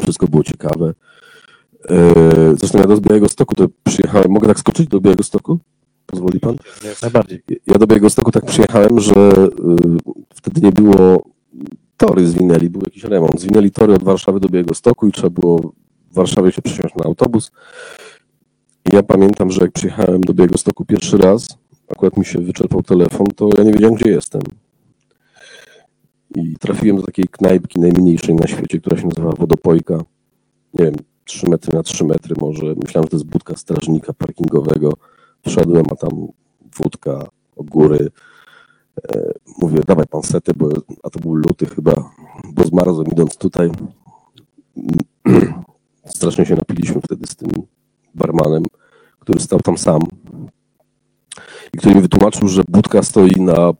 [0.00, 0.94] Wszystko było ciekawe.
[1.90, 2.14] E,
[2.56, 4.30] zresztą ja do Białego Stoku to przyjechałem.
[4.30, 5.58] Mogę tak skoczyć do Białego Stoku?
[6.06, 6.56] Pozwoli pan?
[7.02, 7.42] Najbardziej.
[7.66, 9.48] Ja do Białego Stoku tak przyjechałem, że e,
[10.34, 11.24] wtedy nie było
[11.98, 13.40] tory zwinęli, był jakiś remont.
[13.40, 15.72] Zwinęli tory od Warszawy do Białego Stoku i trzeba było
[16.10, 17.50] w Warszawie się przesiąść na autobus.
[18.92, 22.82] I ja pamiętam, że jak przyjechałem do Białego Stoku pierwszy raz, akurat mi się wyczerpał
[22.82, 24.42] telefon, to ja nie wiedziałem, gdzie jestem.
[26.36, 29.98] I trafiłem do takiej knajpki najmniejszej na świecie, która się nazywa Wodopojka.
[30.74, 30.94] Nie wiem,
[31.24, 32.66] 3 metry na 3 metry może.
[32.66, 34.92] Myślałem, że to jest budka strażnika parkingowego.
[35.46, 36.10] Wszedłem, a tam
[36.76, 37.26] wódka,
[37.56, 38.10] góry.
[39.62, 40.68] Mówię, dawaj pan setę, bo,
[41.02, 42.10] a to był luty chyba,
[42.52, 43.70] bo zmarzłem idąc tutaj.
[46.04, 47.50] Strasznie się napiliśmy wtedy z tym
[48.14, 48.62] barmanem,
[49.18, 50.00] który stał tam sam
[51.74, 53.72] i który mi wytłumaczył, że budka stoi na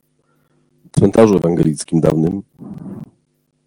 [0.93, 2.43] cmentarzu ewangelickim dawnym.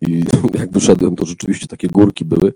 [0.02, 0.24] I
[0.60, 2.54] jak wyszedłem, to rzeczywiście takie górki były,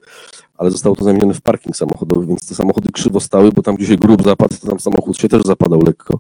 [0.58, 3.88] ale zostało to zamienione w parking samochodowy, więc te samochody krzywo stały, bo tam gdzie
[3.88, 6.20] się grób zapadł, to tam samochód się też zapadał lekko.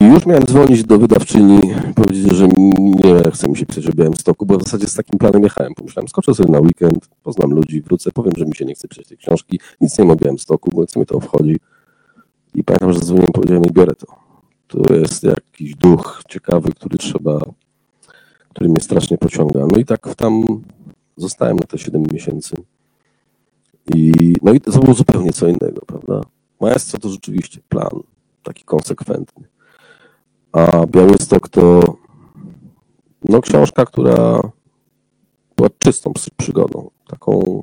[0.00, 1.60] I już miałem dzwonić do wydawczyni,
[1.94, 5.18] powiedzieć, że nie chce mi się pisać o Białym Stoku, bo w zasadzie z takim
[5.18, 5.74] planem jechałem.
[5.74, 9.08] Pomyślałem, skoczę sobie na weekend, poznam ludzi, wrócę, powiem, że mi się nie chce pisać
[9.08, 11.56] tej książki, nic nie ma o Białym Stoku, bo co mi to obchodzi.
[12.54, 14.06] I pamiętam, że zadzwoniłem i powiedziałem, biorę to.
[14.66, 17.38] To jest jakiś duch ciekawy, który trzeba,
[18.48, 19.66] który mnie strasznie pociąga.
[19.72, 20.44] No i tak tam
[21.16, 22.56] zostałem na te 7 miesięcy.
[23.94, 26.20] I, no i to było zupełnie co innego, prawda?
[26.60, 28.00] Maestro to rzeczywiście plan,
[28.42, 29.51] taki konsekwentny.
[30.52, 31.96] A Białystok to
[33.28, 34.40] no, książka, która
[35.56, 37.62] była czystą przygodą, taką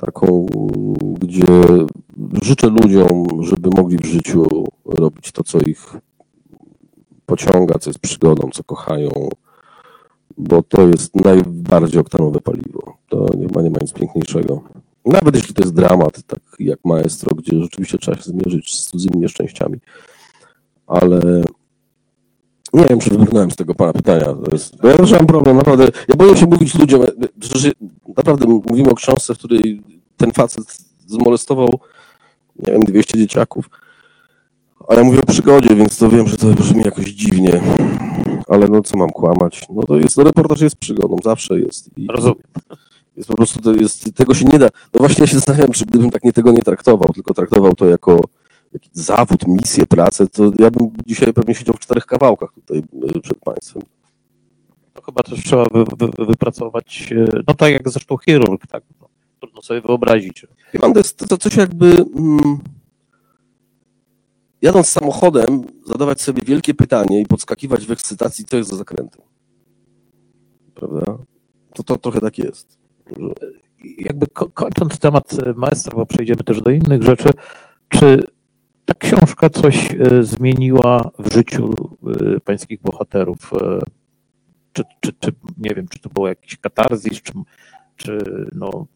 [0.00, 0.46] taką,
[1.20, 1.46] gdzie
[2.42, 5.96] życzę ludziom, żeby mogli w życiu robić to, co ich
[7.26, 9.10] pociąga, co jest przygodą, co kochają,
[10.38, 12.96] bo to jest najbardziej oktanowe paliwo.
[13.08, 14.62] To nie ma, nie ma nic piękniejszego.
[15.04, 19.18] Nawet jeśli to jest dramat, tak jak Maestro, gdzie rzeczywiście trzeba się zmierzyć z cudzymi
[19.18, 19.78] nieszczęściami.
[20.90, 21.42] Ale
[22.72, 24.34] nie wiem, czy wybrnąłem z tego pana pytania.
[24.52, 25.88] Jest, bo ja też mam problem, naprawdę.
[26.08, 27.02] Ja boję się mówić ludziom,
[27.40, 27.70] że
[28.16, 29.82] naprawdę mówimy o książce, w której
[30.16, 30.64] ten facet
[31.06, 31.80] zmolestował,
[32.66, 33.70] nie wiem, 200 dzieciaków.
[34.88, 37.60] A ja mówię o przygodzie, więc to wiem, że to brzmi jakoś dziwnie.
[38.48, 39.66] Ale no co mam kłamać?
[39.74, 41.98] No to jest, no reportaż jest przygodą, zawsze jest.
[41.98, 42.42] I Rozumiem.
[43.16, 44.66] Jest po prostu, to jest, tego się nie da.
[44.66, 47.86] No właśnie ja się zastanawiam, czy gdybym tak nie tego nie traktował, tylko traktował to
[47.86, 48.20] jako
[48.92, 52.82] zawód, misję, pracę, to ja bym dzisiaj pewnie siedział w czterech kawałkach tutaj
[53.16, 53.82] e, przed państwem.
[54.92, 58.84] To chyba też trzeba wy, wy, wypracować, e, no tak jak zresztą chirurg, tak.
[59.00, 59.08] No,
[59.40, 60.46] trudno sobie wyobrazić.
[60.72, 62.58] Wie pan, to jest to coś jakby mm,
[64.62, 69.22] jadąc samochodem, zadawać sobie wielkie pytanie i podskakiwać w ekscytacji, co jest za zakrętem.
[70.74, 71.18] Prawda?
[71.74, 72.78] To, to trochę tak jest.
[73.18, 73.34] Że...
[73.98, 77.28] Jakby ko kończąc temat e, maestra, bo przejdziemy też do innych rzeczy,
[77.88, 78.24] czy
[78.90, 81.74] ta książka coś e, zmieniła w życiu
[82.36, 83.50] e, pańskich bohaterów?
[84.72, 87.32] Czy, czy, czy nie wiem, czy to było jakiś katarzis, czy,
[87.96, 88.18] czy
[88.54, 88.86] no,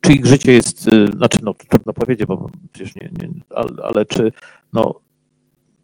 [0.00, 4.32] czy ich życie jest, znaczy no trudno powiedzieć, bo przecież nie, nie ale, ale, czy
[4.72, 5.00] no,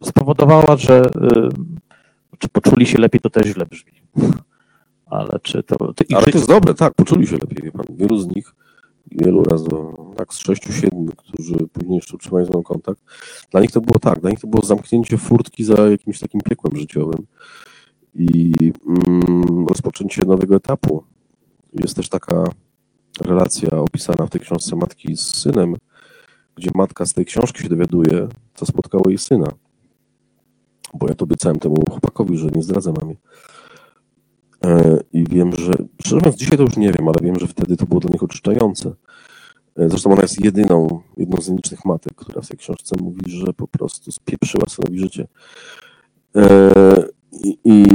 [0.03, 1.01] spowodowała, że
[2.37, 3.91] czy poczuli się lepiej, to też źle brzmi.
[5.05, 5.77] Ale czy to...
[5.77, 6.31] to ale życie...
[6.31, 7.85] to jest dobre, tak, poczuli się lepiej, wie pan.
[7.89, 8.55] Wielu z nich,
[9.11, 9.69] wielu razy,
[10.17, 13.01] tak z sześciu, siedmiu, którzy później jeszcze utrzymają z mną kontakt,
[13.51, 16.75] dla nich to było tak, dla nich to było zamknięcie furtki za jakimś takim piekłem
[16.75, 17.25] życiowym
[18.15, 18.53] i
[18.87, 21.03] mm, rozpoczęcie nowego etapu.
[21.73, 22.43] Jest też taka
[23.21, 25.75] relacja opisana w tej książce matki z synem,
[26.55, 29.51] gdzie matka z tej książki się dowiaduje, co spotkało jej syna.
[30.93, 33.15] Bo ja to obiecałem temu chłopakowi, że nie zdradzę mamie.
[34.63, 37.77] E, I wiem, że, szczerze mówiąc, dzisiaj to już nie wiem, ale wiem, że wtedy
[37.77, 38.93] to było dla nich oczyszczające.
[39.77, 43.53] E, zresztą ona jest jedyną, jedną z nielicznych matek, która w tej książce mówi, że
[43.53, 45.27] po prostu spieprzyła synowi życie.
[46.35, 47.03] E,
[47.43, 47.85] I, i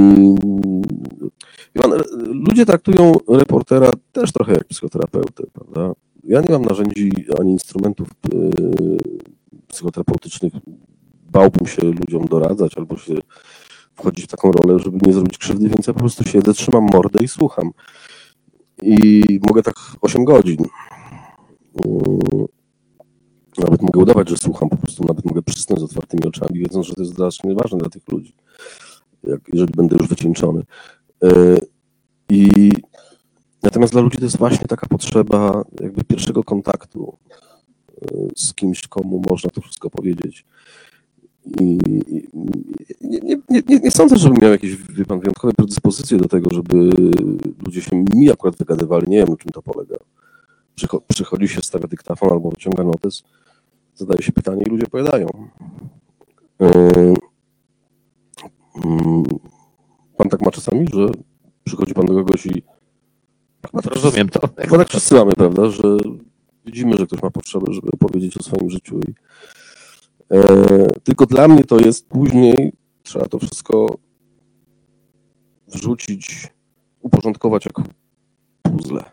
[1.74, 1.90] pan,
[2.26, 5.92] ludzie traktują reportera też trochę jak psychoterapeutę, prawda?
[6.24, 8.08] Ja nie mam narzędzi ani instrumentów
[9.68, 10.52] psychoterapeutycznych
[11.30, 13.14] bałbym się ludziom doradzać albo się
[13.96, 17.24] wchodzić w taką rolę, żeby nie zrobić krzywdy, więc ja po prostu siedzę, trzymam mordę
[17.24, 17.70] i słucham.
[18.82, 20.64] I mogę tak 8 godzin.
[21.86, 22.46] Mm,
[23.58, 26.94] Nawet mogę udawać, że słucham, po prostu nawet mogę przysnąć z otwartymi oczami, wiedząc, że
[26.94, 28.34] to jest strasznie ważne dla tych ludzi,
[29.24, 30.62] jak, jeżeli będę już wycieńczony.
[31.24, 31.58] E,
[32.30, 32.70] I
[33.62, 37.18] natomiast dla ludzi to jest właśnie taka potrzeba jakby pierwszego kontaktu
[38.02, 40.44] e, z kimś, komu można to wszystko powiedzieć.
[41.60, 41.78] I
[43.00, 43.36] nie, nie,
[43.68, 46.90] nie, nie, sądzę, żebym miał jakieś, wie pan, wyjątkowe predyspozycje do tego, żeby
[47.66, 49.08] ludzie się mi akurat wygadywali.
[49.10, 49.96] Nie wiem, na czym to polega.
[50.76, 53.22] Przycho- Przychodzi się, stawia dyktafon albo wyciąga notes,
[53.94, 55.28] zadaje się pytanie i ludzie opowiadają.
[56.60, 57.14] Yy,
[58.84, 59.24] mm,
[60.16, 61.08] Pan tak ma czasami, że
[61.64, 62.62] przychodzi pan do kogoś i
[63.66, 64.40] chyba tak, Rozumiem to.
[64.58, 65.82] chyba tak wszyscy mamy, prawda, że
[66.66, 69.14] widzimy, że ktoś ma potrzebę, żeby opowiedzieć o swoim życiu i e,
[71.04, 72.72] tylko dla mnie to jest później,
[73.02, 73.98] trzeba to wszystko
[75.68, 76.48] wrzucić,
[77.00, 77.88] uporządkować jak
[78.62, 79.04] puzzle.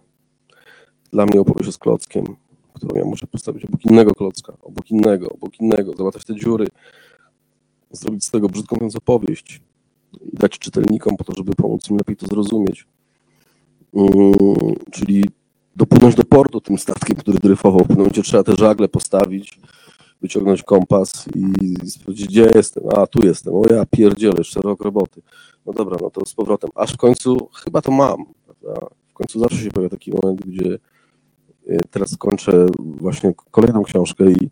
[1.11, 2.26] Dla mnie opowieść jest klockiem,
[2.74, 6.68] którą ja muszę postawić obok innego klocka, obok innego, obok innego, załatać te dziury,
[7.91, 9.61] zrobić z tego brzydko mówiąc opowieść
[10.22, 12.88] i dać czytelnikom po to, żeby pomóc im lepiej to zrozumieć.
[13.93, 14.34] Mm,
[14.91, 15.30] czyli
[15.76, 17.86] dopłynąć do portu tym statkiem, który dryfował.
[17.86, 19.59] W pewnym trzeba te żagle postawić,
[20.24, 22.84] wyciągnąć kompas i sprawdzić, gdzie jestem.
[22.96, 23.56] A, tu jestem.
[23.56, 25.22] O ja pierdzielę, jeszcze rok roboty.
[25.66, 26.70] No dobra, no to z powrotem.
[26.76, 28.26] Aż w końcu chyba to mam.
[28.46, 28.88] Prawda?
[29.10, 30.80] W końcu zawsze się pojawia taki moment, gdzie
[31.68, 34.50] e, teraz kończę właśnie kolejną książkę i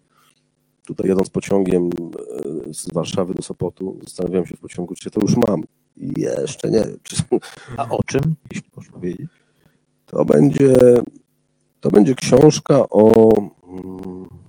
[0.85, 1.89] tutaj jadąc pociągiem
[2.69, 5.63] e, z Warszawy do Sopotu, zastanawiałem się w pociągu, czy to już mam.
[5.97, 6.85] I jeszcze nie
[7.77, 9.27] A o czym, jeśli można wiedzieć?
[10.05, 10.75] to będzie,
[11.79, 13.33] to będzie książka o,
[13.67, 14.40] mm,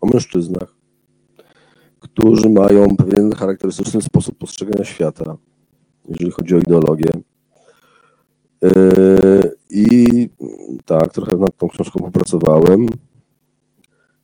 [0.00, 0.74] o mężczyznach,
[2.00, 5.36] którzy mają pewien charakterystyczny sposób postrzegania świata,
[6.08, 7.10] jeżeli chodzi o ideologię.
[8.62, 10.28] Yy, I
[10.84, 12.86] tak, trochę nad tą książką popracowałem.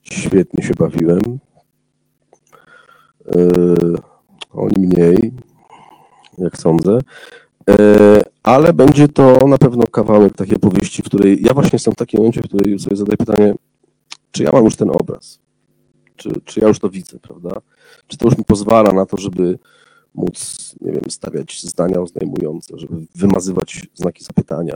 [0.03, 1.39] Świetnie się bawiłem.
[3.35, 3.97] Yy,
[4.53, 5.33] Oni mniej,
[6.39, 6.99] jak sądzę.
[7.71, 11.97] E, ale będzie to na pewno kawałek takiej opowieści, w której ja właśnie jestem w
[11.97, 13.55] takim momencie, w której sobie zadaję pytanie,
[14.31, 15.39] czy ja mam już ten obraz?
[16.17, 17.61] Czy, czy ja już to widzę, prawda?
[18.07, 19.59] Czy to już mi pozwala na to, żeby
[20.15, 24.75] móc, nie wiem, stawiać zdania oznajmujące, żeby wymazywać znaki zapytania?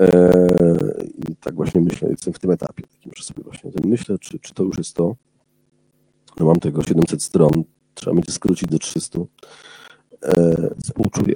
[0.00, 0.48] E,
[1.28, 4.18] I tak właśnie myślę, jestem w tym etapie, takim, że sobie właśnie o tym myślę,
[4.18, 5.16] czy, czy to już jest to.
[6.40, 9.18] No mam tego 700 stron, trzeba będzie skrócić do 300.
[10.22, 11.34] E, Współczuję.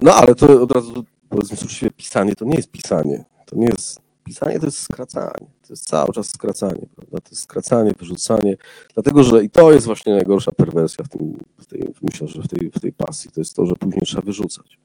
[0.00, 3.24] no ale to od razu powiedzmy uczciwie, pisanie to nie jest pisanie.
[3.46, 5.46] To nie jest pisanie, to jest skracanie.
[5.66, 7.20] To jest cały czas skracanie, prawda?
[7.20, 8.56] To jest skracanie, wyrzucanie.
[8.94, 12.48] Dlatego, że i to jest właśnie najgorsza perwersja w tym, w tej, myślę, że w
[12.48, 13.30] tej, w tej pasji.
[13.30, 14.78] To jest to, że później trzeba wyrzucać.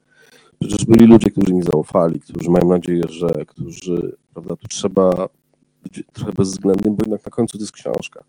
[0.59, 5.29] Przecież byli ludzie, którzy mi zaufali, którzy mają nadzieję, że, którzy, prawda, tu trzeba
[5.83, 8.23] być trochę bezwzględnym, bo jednak na końcu to jest książka.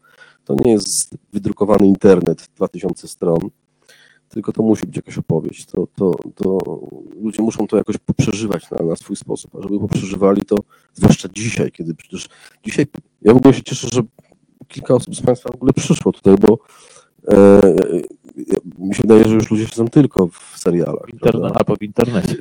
[0.44, 3.38] To nie jest wydrukowany internet, 2000 stron,
[4.28, 5.66] tylko to musi być jakaś opowieść.
[5.66, 6.58] To, to, to
[7.22, 10.56] ludzie muszą to jakoś poprzeżywać na, na swój sposób, a żeby poprzeżywali to,
[10.94, 12.28] zwłaszcza dzisiaj, kiedy przecież
[12.64, 12.86] dzisiaj,
[13.22, 14.02] ja w ogóle się cieszę, że
[14.68, 16.58] kilka osób z Państwa w ogóle przyszło tutaj, bo
[17.28, 18.02] e, e,
[18.78, 21.08] mi się wydaje, że już ludzie siedzą tylko w serialach.
[21.12, 22.36] Internet, albo w internecie.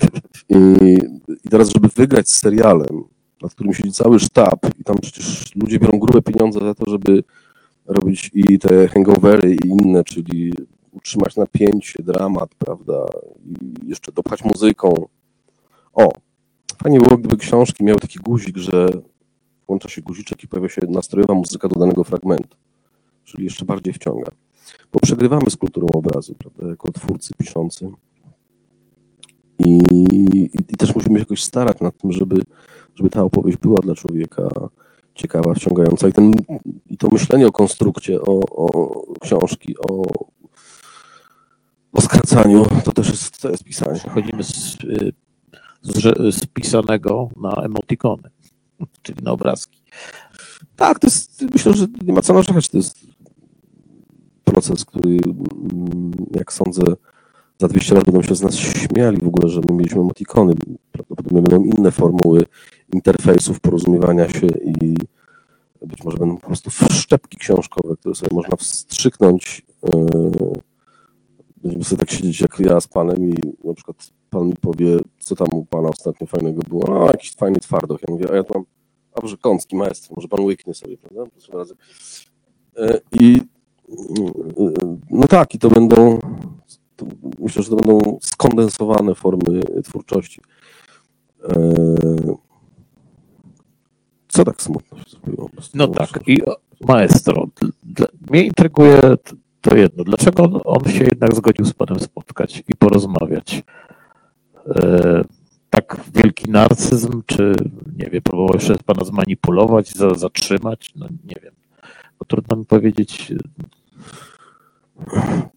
[0.49, 0.97] I,
[1.45, 3.03] I teraz, żeby wygrać z serialem,
[3.41, 7.23] nad którym siedzi cały sztab i tam przecież ludzie biorą grube pieniądze za to, żeby
[7.85, 10.53] robić i te hangovery i inne, czyli
[10.93, 13.05] utrzymać napięcie, dramat, prawda,
[13.45, 15.07] i jeszcze dopchać muzyką.
[15.93, 16.11] O,
[16.83, 18.89] fajnie było, gdyby książki miały taki guzik, że
[19.67, 22.57] włącza się guziczek i pojawia się nastrojowa muzyka do danego fragmentu,
[23.23, 24.31] czyli jeszcze bardziej wciąga.
[24.93, 27.91] Bo przegrywamy z kulturą obrazu, prawda, jako twórcy piszący.
[29.59, 29.79] I,
[30.13, 32.41] i, I też musimy się jakoś starać nad tym, żeby,
[32.95, 34.49] żeby ta opowieść była dla człowieka
[35.15, 36.07] ciekawa, wciągająca.
[36.07, 36.33] I, ten,
[36.89, 38.91] i to myślenie o konstrukcie, o, o
[39.21, 40.03] książki, o,
[41.93, 43.99] o skracaniu, to też jest, to jest pisanie.
[43.99, 45.13] Przechodzimy z, y,
[45.81, 48.29] z, z pisanego na emotikony,
[49.03, 49.83] czyli na obrazki.
[50.75, 52.69] Tak, to jest, myślę, że nie ma co narzekać.
[52.69, 53.07] To jest
[54.43, 56.83] proces, który, mm, jak sądzę,
[57.59, 60.53] za 200 lat będą się z nas śmiali w ogóle, że my mieliśmy emotikony.
[60.91, 62.45] Prawdopodobnie będą inne formuły
[62.93, 64.95] interfejsów, porozumiewania się i
[65.81, 69.65] być może będą po prostu wszczepki książkowe, które sobie można wstrzyknąć.
[71.63, 73.33] Będziemy sobie tak siedzieć jak ja z panem i
[73.63, 76.83] na przykład pan mi powie, co tam u pana ostatnio fajnego było.
[76.87, 77.99] No, jakiś fajny twardoch.
[78.07, 78.65] Ja mówię, a ja tu mam,
[79.13, 81.31] a może kącki maestro, może pan łyknie sobie, prawda?
[81.53, 81.75] Razy.
[82.77, 83.41] E, I
[84.59, 86.19] e, no tak, i to będą,
[86.95, 87.05] to
[87.39, 90.41] myślę, że to będą skondensowane formy twórczości.
[91.43, 91.55] E,
[94.27, 95.49] co tak smutno się zrobiło?
[95.73, 96.41] No tak, i
[96.87, 97.47] maestro,
[98.29, 99.01] mnie intryguje
[99.63, 100.03] to jedno.
[100.03, 103.63] Dlaczego on, on, się jednak zgodził z panem spotkać i porozmawiać?
[104.67, 105.23] E,
[105.69, 107.55] tak wielki narcyzm, czy
[107.97, 110.93] nie wiem, próbował jeszcze pana zmanipulować, za, zatrzymać?
[110.95, 111.53] No nie wiem.
[112.19, 113.33] Bo trudno mi powiedzieć.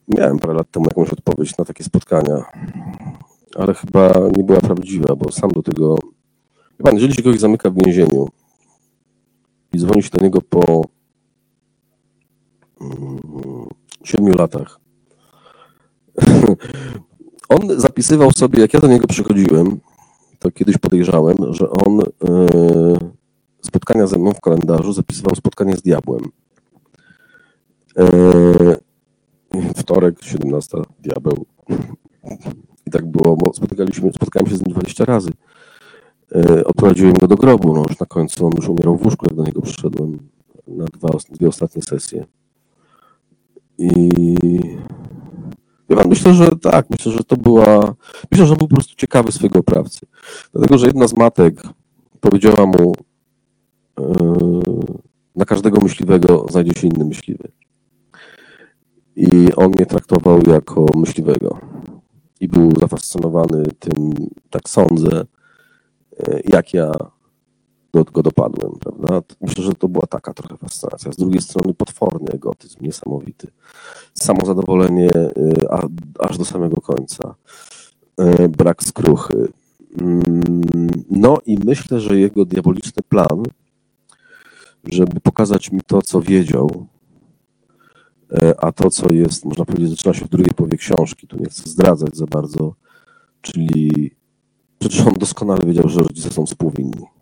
[0.09, 2.45] Miałem parę lat temu jakąś odpowiedź na takie spotkania,
[3.57, 5.99] ale chyba nie była prawdziwa, bo sam do tego.
[6.83, 8.29] Pan, jeżeli się kogoś zamyka w więzieniu
[9.73, 10.85] i dzwoni się do niego po
[12.81, 13.19] mm,
[14.09, 14.81] siedmiu latach,
[17.49, 19.81] on zapisywał sobie, jak ja do niego przychodziłem,
[20.39, 22.05] to kiedyś podejrzałem, że on e,
[23.61, 26.21] spotkania ze mną w kalendarzu zapisywał spotkanie z diabłem.
[27.99, 28.11] E,
[29.77, 31.47] wtorek, 17, diabeł.
[32.87, 35.31] I tak było, bo spotykaliśmy, spotkałem się z nim 20 razy.
[36.35, 39.35] E, odprowadziłem go do grobu, no już na końcu on już umierał w łóżku, jak
[39.35, 40.19] do niego przyszedłem
[40.69, 42.27] na dwa, dwie ostatnie sesje.
[43.79, 44.11] I
[45.89, 47.95] ja myślę, że tak, myślę, że to była.
[48.31, 50.07] Myślę, że on był po prostu ciekawy swojego oprawcy.
[50.53, 51.63] Dlatego, że jedna z matek
[52.21, 52.95] powiedziała mu,
[53.99, 54.05] yy,
[55.37, 57.49] na każdego myśliwego znajdzie się inny myśliwy.
[59.17, 61.61] I on mnie traktował jako myśliwego.
[62.41, 64.15] I był zafascynowany tym,
[64.51, 65.25] tak sądzę,
[66.29, 66.93] yy, jak ja
[67.93, 69.23] do, go dopadłem, prawda?
[69.41, 71.13] Myślę, że to była taka trochę fascynacja.
[71.13, 73.49] Z drugiej strony potworny egotyzm, niesamowity.
[74.15, 75.87] Samozadowolenie y, a,
[76.19, 77.35] aż do samego końca.
[78.21, 79.49] Y, brak skruchy.
[80.01, 83.43] Mm, no i myślę, że jego diaboliczny plan,
[84.85, 86.87] żeby pokazać mi to, co wiedział,
[88.33, 91.47] y, a to, co jest, można powiedzieć, zaczyna się w drugiej połowie książki, tu nie
[91.47, 92.75] chcę zdradzać za bardzo,
[93.41, 94.11] czyli
[94.79, 97.16] przecież on doskonale wiedział, że rodzice są współwinni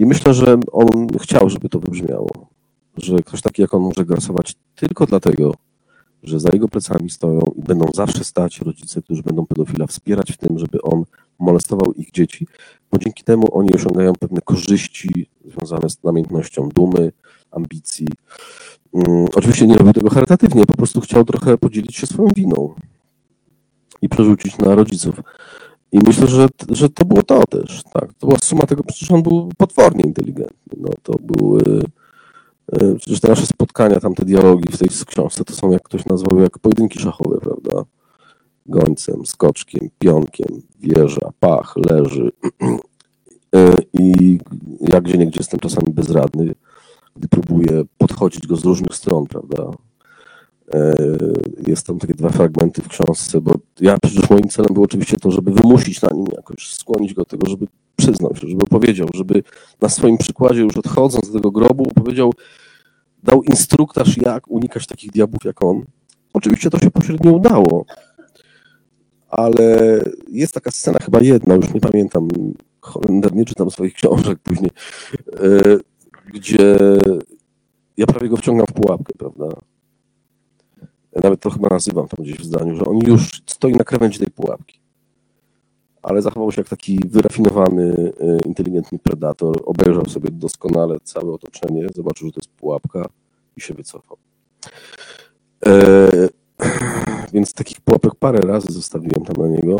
[0.00, 2.30] i myślę, że on chciał, żeby to wybrzmiało,
[2.96, 5.54] że ktoś taki jak on może głosować tylko dlatego,
[6.22, 10.36] że za jego plecami stoją i będą zawsze stać rodzice, którzy będą pedofila wspierać w
[10.36, 11.04] tym, żeby on
[11.38, 12.46] molestował ich dzieci,
[12.92, 17.12] bo dzięki temu oni osiągają pewne korzyści związane z namiętnością dumy,
[17.50, 18.08] ambicji.
[18.92, 22.74] Um, oczywiście nie robił tego charytatywnie, po prostu chciał trochę podzielić się swoją winą
[24.02, 25.20] i przerzucić na rodziców.
[25.92, 27.82] I myślę, że, że to było to też.
[27.92, 28.14] Tak.
[28.14, 30.76] To była suma tego, przecież on był potwornie inteligentny.
[30.76, 31.62] No, to były.
[32.72, 36.06] E, przecież te nasze spotkania, tam te dialogi w tej książce to są, jak ktoś
[36.06, 37.84] nazwał, jak pojedynki szachowe, prawda?
[38.66, 42.32] Gońcem, skoczkiem, pionkiem, wieża, pach, leży.
[43.54, 44.38] E, I
[44.80, 46.54] jak gdzie niegdzie jestem czasami bezradny,
[47.16, 49.70] gdy próbuję podchodzić go z różnych stron, prawda?
[50.74, 50.94] E,
[51.66, 55.30] jest tam takie dwa fragmenty w książce, bo ja przecież moim celem było oczywiście to,
[55.30, 59.42] żeby wymusić na nim jakoś, skłonić go do tego, żeby przyznał się, żeby opowiedział, żeby
[59.80, 62.32] na swoim przykładzie już odchodząc z tego grobu opowiedział,
[63.22, 65.84] dał instruktaż, jak unikać takich diabłów jak on.
[66.32, 67.84] Oczywiście to się pośrednio udało,
[69.28, 72.28] ale jest taka scena, chyba jedna, już nie pamiętam,
[72.80, 74.70] Holender nie czytam swoich książek później,
[75.32, 75.78] e,
[76.34, 76.76] gdzie
[77.96, 79.46] ja prawie go wciągam w pułapkę, prawda?
[81.22, 84.30] Nawet to chyba nazywam tam gdzieś w zdaniu, że on już stoi na krawędzi tej
[84.30, 84.80] pułapki.
[86.02, 89.62] Ale zachował się jak taki wyrafinowany, e, inteligentny predator.
[89.64, 93.08] Obejrzał sobie doskonale całe otoczenie, zobaczył, że to jest pułapka
[93.56, 94.16] i się wycofał.
[95.66, 96.08] E,
[97.32, 99.78] więc takich pułapek parę razy zostawiłem tam na niego.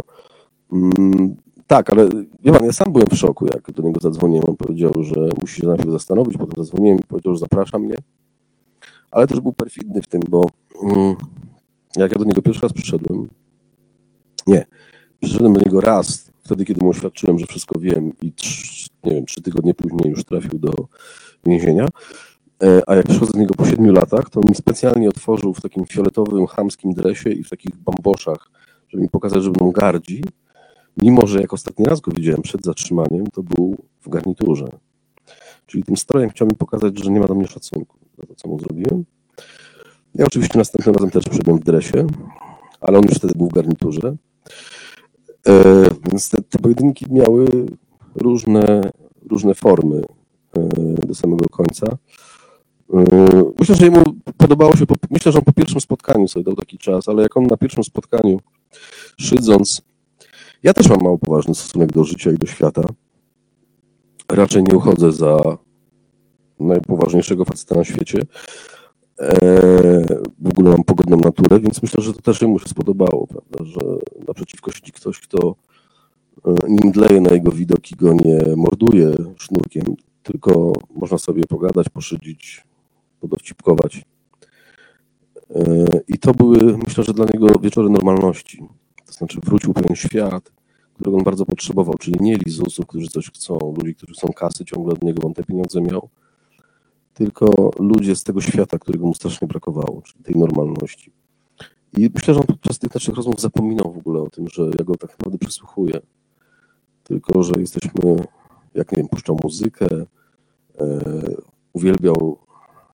[0.72, 2.08] Mm, tak, ale
[2.44, 4.44] wie pan, ja sam byłem w szoku, jak do niego zadzwoniłem.
[4.48, 7.96] On powiedział, że musi się najpierw zastanowić, potem zadzwoniłem i powiedział, że zaprasza mnie.
[9.10, 10.46] Ale też był perfidny w tym, bo
[10.82, 11.16] Mm.
[11.96, 13.28] jak ja do niego pierwszy raz przyszedłem,
[14.46, 14.66] nie,
[15.20, 18.32] przyszedłem do niego raz, wtedy, kiedy mu oświadczyłem, że wszystko wiem i
[19.04, 20.72] nie wiem, trzy tygodnie później już trafił do
[21.46, 21.88] więzienia,
[22.62, 25.60] e, a jak przychodzę do niego po siedmiu latach, to on mi specjalnie otworzył w
[25.60, 28.50] takim fioletowym, chamskim dresie i w takich bamboszach,
[28.88, 30.22] żeby mi pokazać, że mną gardzi,
[30.96, 34.68] mimo że jak ostatni raz go widziałem przed zatrzymaniem, to był w garniturze.
[35.66, 38.48] Czyli tym strojem chciał mi pokazać, że nie ma do mnie szacunku za to, co
[38.48, 39.04] mu zrobiłem.
[40.14, 42.06] Ja oczywiście następnym razem też przybyłem w dresie,
[42.80, 44.16] ale on już wtedy był w garniturze.
[45.48, 47.46] E, więc te, te pojedynki miały
[48.14, 48.80] różne,
[49.30, 50.02] różne formy
[50.56, 50.68] e,
[51.06, 51.86] do samego końca.
[52.94, 53.04] E,
[53.60, 54.04] myślę, że jemu
[54.36, 57.46] podobało się, myślę, że on po pierwszym spotkaniu sobie dał taki czas, ale jak on
[57.46, 58.40] na pierwszym spotkaniu,
[59.16, 59.82] szydząc,
[60.62, 62.82] ja też mam mało poważny stosunek do życia i do świata.
[64.32, 65.58] Raczej nie uchodzę za
[66.60, 68.22] najpoważniejszego faceta na świecie,
[70.38, 73.80] w ogóle mam pogodną naturę, więc myślę, że to też mu się spodobało, prawda, że
[74.28, 75.54] naprzeciwko siedzi ktoś, kto
[76.68, 79.82] nie mdleje na jego widok i go nie morduje sznurkiem,
[80.22, 82.64] tylko można sobie pogadać, poszydzić,
[83.20, 84.04] podowcipkować.
[86.08, 88.68] I to były, myślę, że dla niego wieczory normalności.
[89.06, 90.52] To znaczy wrócił pewien świat,
[90.94, 94.92] którego on bardzo potrzebował, czyli nie lizusów, którzy coś chcą, ludzi, którzy chcą kasy, ciągle
[94.92, 96.08] od niego on te pieniądze miał,
[97.16, 101.12] tylko ludzie z tego świata, którego mu strasznie brakowało, czyli tej normalności.
[101.96, 104.84] I myślę, że on podczas tych naszych rozmów zapominał w ogóle o tym, że ja
[104.84, 106.00] go tak naprawdę przysłuchuję.
[107.04, 108.24] Tylko, że jesteśmy,
[108.74, 109.86] jak nie wiem, puszczał muzykę,
[110.80, 111.00] e,
[111.72, 112.38] uwielbiał,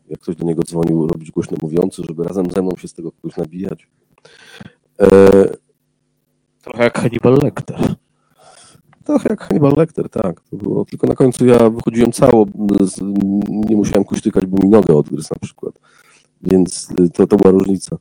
[0.08, 3.12] jak ktoś do niego dzwonił, robić głośno mówiący, żeby razem ze mną się z tego
[3.12, 3.88] kogoś nabijać.
[5.00, 5.62] E,
[6.62, 7.94] Trochę jak Hannibal Lecter.
[9.04, 10.40] Trochę jak Hannibal Lecter, tak.
[10.40, 10.84] To było.
[10.84, 12.46] Tylko na końcu ja wychodziłem cało,
[13.48, 15.78] nie musiałem kuśtykać, bo mi nogę odgryzł na przykład.
[16.42, 17.96] Więc y, to, to była różnica.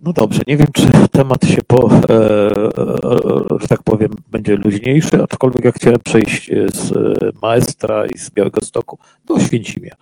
[0.00, 5.22] No dobrze, nie wiem, czy temat się po, e, e, że tak powiem, będzie luźniejszy,
[5.22, 6.92] aczkolwiek ja chciałem przejść z
[7.42, 9.94] Maestra i z Białego Stoku do Oświęcimia,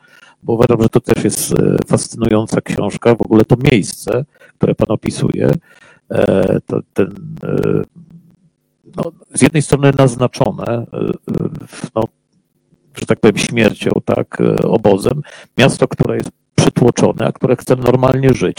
[0.42, 4.24] bo uważam, że to też jest e, fascynująca książka, w ogóle to miejsce,
[4.59, 5.51] które Pan opisuje,
[6.11, 7.82] e, to ten e,
[8.97, 10.86] no, z jednej strony naznaczone, e,
[11.94, 12.05] no,
[12.94, 15.22] że tak powiem, śmiercią, tak, e, obozem,
[15.59, 18.59] miasto, które jest przytłoczone, a które chce normalnie żyć.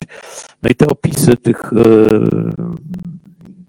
[0.63, 1.77] No i te opisy tych e,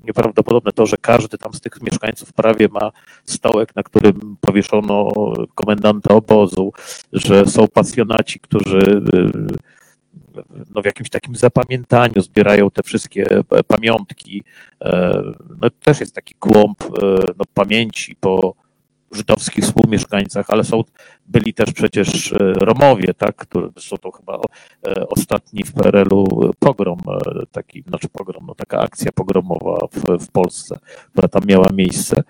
[0.04, 2.90] nieprawdopodobne to, że każdy tam z tych mieszkańców prawie ma
[3.24, 5.08] stołek, na którym powieszono
[5.54, 6.72] komendanta obozu,
[7.12, 9.02] że są pasjonaci, którzy
[10.74, 13.26] no, w jakimś takim zapamiętaniu zbierają te wszystkie
[13.66, 14.43] pamiątki.
[14.84, 15.22] E,
[15.61, 16.89] no, też jest taki głąb e,
[17.39, 18.55] no, pamięci po
[19.12, 20.84] żydowskich współmieszkańcach, ale są,
[21.26, 24.41] byli też przecież e, Romowie, tak, którzy są to chyba
[25.09, 26.99] ostatni w PRL-u pogrom,
[27.53, 30.78] taki, znaczy pogrom, no taka akcja pogromowa w, w Polsce,
[31.12, 32.22] która tam miała miejsce.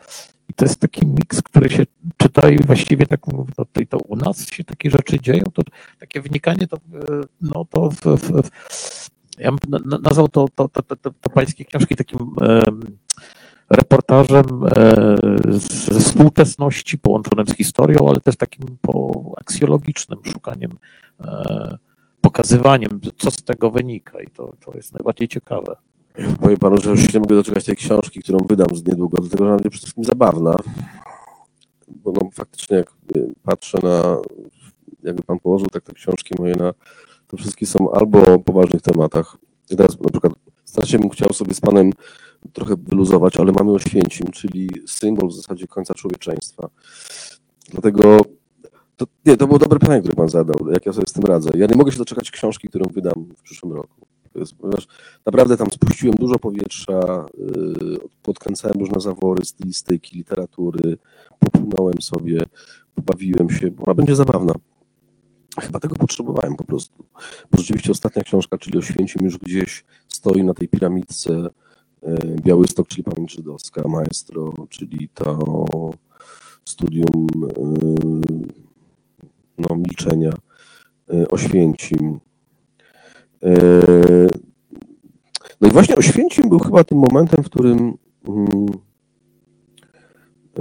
[0.59, 1.87] To jest taki miks, który się
[2.17, 5.63] czyta i właściwie tak no, to, to u nas się takie rzeczy dzieją, to
[5.99, 6.79] takie wynikanie to,
[7.41, 8.51] no to w, w
[9.39, 12.19] ja bym nazwał to, to, to, to, to pańskie książki takim
[13.71, 14.97] reportażem e,
[15.59, 20.79] ze współczesności połączonym z historią, ale też takim po aksjologicznym szukaniem,
[21.21, 21.79] e,
[22.21, 25.77] pokazywaniem, co z tego wynika i to, to jest najbardziej ciekawe.
[26.41, 29.49] Powiem panu, że już nie mogę doczekać tej książki, którą wydam z niedługo, dlatego że
[29.49, 30.57] ona będzie przede wszystkim zabawna.
[31.89, 32.93] Bo no, faktycznie jak
[33.43, 34.16] patrzę na,
[35.03, 36.75] jakby pan położył tak te książki moje na,
[37.27, 39.37] to wszystkie są albo o poważnych tematach.
[39.71, 40.33] I teraz na przykład
[40.64, 41.93] strasznie bym chciał sobie z panem
[42.53, 46.69] trochę wyluzować, ale mamy Oświęcim, czyli symbol w zasadzie końca człowieczeństwa.
[47.71, 48.21] Dlatego
[48.97, 51.51] to, nie, to było dobre pytanie, które pan zadał, jak ja sobie z tym radzę.
[51.55, 54.08] Ja nie mogę się doczekać książki, którą wydam w przyszłym roku
[54.59, 54.87] ponieważ
[55.26, 60.99] naprawdę tam spuściłem dużo powietrza, y, podkręcałem różne zawory, stylistyki, literatury,
[61.39, 62.43] popłynąłem sobie,
[62.95, 64.55] pobawiłem się, ona będzie zabawna.
[65.61, 67.05] Chyba tego potrzebowałem po prostu.
[67.51, 73.05] Bo rzeczywiście ostatnia książka, czyli Oświęcim już gdzieś stoi na tej piramidce y, Białystok, czyli
[73.05, 75.45] pamięć żydowska, maestro, czyli to
[76.64, 78.68] studium y,
[79.59, 80.33] no, milczenia,
[81.31, 82.20] Oświęcim,
[85.61, 87.95] no i właśnie Oświęcim był chyba tym momentem, w którym,
[88.28, 88.66] mm,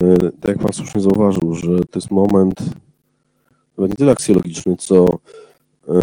[0.01, 2.59] e, tak jak Pan słusznie zauważył, że to jest moment
[3.77, 5.19] nie tyle aksjologiczny, co
[5.89, 6.01] e,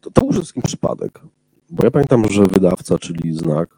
[0.00, 1.20] to, to był przede wszystkim przypadek.
[1.70, 3.68] Bo ja pamiętam, że wydawca, czyli Znak,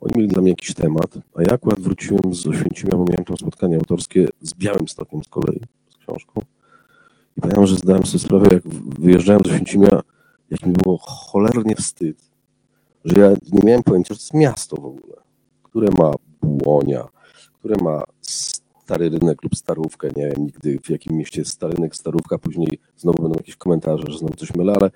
[0.00, 3.36] oni mieli dla mnie jakiś temat, a ja akurat wróciłem z Oświęcimia, bo miałem tam
[3.36, 6.40] spotkanie autorskie z Białym Stokiem z kolei, z książką.
[7.36, 8.62] I pamiętam, że zdałem sobie sprawę, jak
[8.98, 10.00] wyjeżdżałem z Oświęcimia,
[10.50, 12.30] jak mi było cholernie wstyd,
[13.04, 15.16] że ja nie miałem pojęcia, że to jest miasto w ogóle,
[15.62, 16.10] które ma
[16.42, 17.08] błonia,
[17.52, 18.02] które ma
[18.86, 22.78] stary rynek lub starówkę, nie wiem nigdy w jakim mieście jest stary rynek, starówka, później
[22.96, 24.90] znowu będą jakieś komentarze, że znowu coś mylę, ale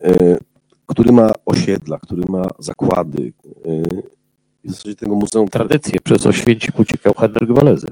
[0.00, 0.38] yy,
[0.86, 3.32] który ma osiedla, który ma zakłady.
[3.64, 4.02] Yy,
[4.64, 5.48] w zasadzie tego muzeum...
[5.48, 7.86] Tradycje przez Oświęcim uciekał Henryk Walezy.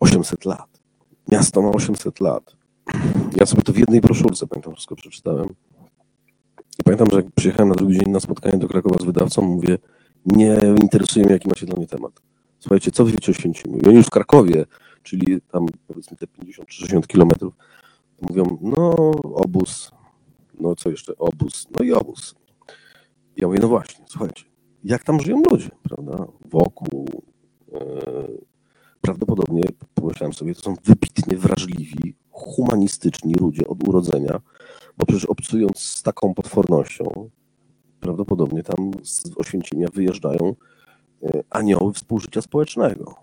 [0.00, 0.80] 800 lat.
[1.28, 2.56] Miasto ma 800 lat.
[3.36, 5.48] Ja sobie to w jednej broszurce, pamiętam, wszystko przeczytałem.
[6.78, 9.78] I pamiętam, że jak przyjechałem na drugi dzień na spotkanie do Krakowa z wydawcą, mówię,
[10.26, 12.22] nie interesuje mnie, jaki macie dla mnie temat.
[12.58, 13.78] Słuchajcie, co wy wiecie o Święcimiu?
[13.78, 14.66] I oni już w Krakowie,
[15.02, 17.54] czyli tam powiedzmy te 50-60 kilometrów,
[18.20, 18.94] mówią, no
[19.34, 19.90] obóz,
[20.60, 22.34] no co jeszcze, obóz, no i obóz.
[23.36, 24.44] Ja mówię, no właśnie, słuchajcie,
[24.84, 27.08] jak tam żyją ludzie, prawda, wokół,
[27.72, 27.80] yy,
[29.00, 29.62] prawdopodobnie,
[29.94, 34.40] pomyślałem sobie, to są wybitnie wrażliwi, humanistyczni ludzie od urodzenia,
[34.98, 37.30] bo przecież obcując z taką potwornością,
[38.00, 40.54] prawdopodobnie tam z Oświęcimia wyjeżdżają
[41.22, 43.14] e, anioły współżycia społecznego,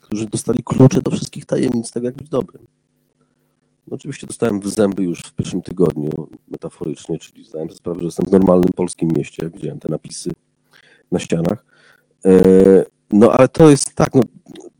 [0.00, 2.66] którzy dostali klucze do wszystkich tajemnic tego, jak być dobrym.
[3.88, 8.06] No oczywiście dostałem w zęby już w pierwszym tygodniu, metaforycznie, czyli zdałem sobie sprawę, że
[8.06, 10.30] jestem w normalnym polskim mieście, widziałem te napisy
[11.12, 11.64] na ścianach.
[12.24, 12.32] E,
[13.12, 14.22] no ale to jest tak, no,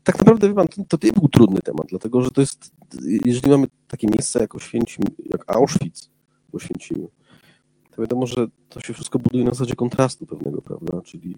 [0.05, 2.71] tak naprawdę, wie pan, to, to był trudny temat, dlatego że to jest,
[3.25, 6.09] jeżeli mamy takie miejsca jak Oświęcim, jak Auschwitz
[6.51, 7.09] w Oświęcimiu,
[7.91, 11.01] to wiadomo, że to się wszystko buduje na zasadzie kontrastu pewnego, prawda?
[11.01, 11.35] Czyli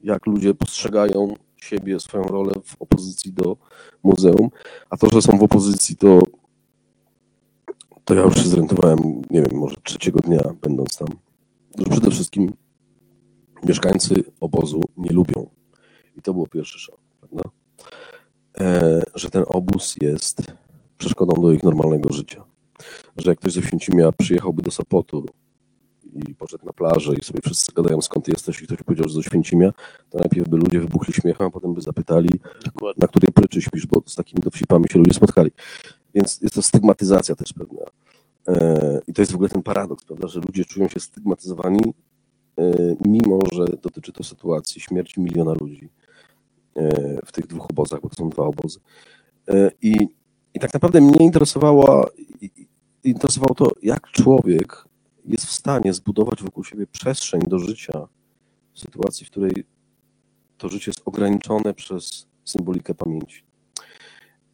[0.00, 3.56] jak ludzie postrzegają siebie, swoją rolę w opozycji do
[4.02, 4.48] muzeum,
[4.90, 6.22] a to, że są w opozycji, to,
[8.04, 8.98] to ja już się zorientowałem,
[9.30, 11.08] nie wiem, może trzeciego dnia będąc tam,
[11.78, 12.52] że przede wszystkim
[13.64, 15.50] mieszkańcy obozu nie lubią.
[16.16, 17.50] I to był pierwszy szok, prawda?
[18.60, 20.42] E, że ten obóz jest
[20.98, 22.44] przeszkodą do ich normalnego życia.
[23.16, 25.26] Że jak ktoś ze Święcimia przyjechałby do Sopotu
[26.14, 29.22] i poszedł na plażę i sobie wszyscy gadają skąd jesteś i ktoś powiedział, że do
[29.22, 29.72] Święcimia,
[30.10, 32.28] to najpierw by ludzie wybuchli śmiechem, a potem by zapytali,
[32.64, 33.00] Dokładnie.
[33.00, 35.50] na której pryczy śpisz, bo z takimi dowcipami się ludzie spotkali.
[36.14, 37.80] Więc jest to stygmatyzacja też pewna.
[38.48, 41.94] E, I to jest w ogóle ten paradoks, prawda, że ludzie czują się stygmatyzowani,
[42.58, 45.88] e, mimo że dotyczy to sytuacji śmierci miliona ludzi
[47.26, 48.80] w tych dwóch obozach, bo to są dwa obozy.
[49.82, 50.08] I,
[50.54, 52.10] i tak naprawdę mnie interesowało,
[53.04, 54.84] interesowało to, jak człowiek
[55.24, 58.08] jest w stanie zbudować wokół siebie przestrzeń do życia
[58.72, 59.64] w sytuacji, w której
[60.58, 63.42] to życie jest ograniczone przez symbolikę pamięci.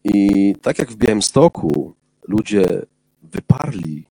[0.04, 1.94] I tak jak w Białymstoku
[2.28, 2.82] ludzie
[3.22, 4.06] wyparli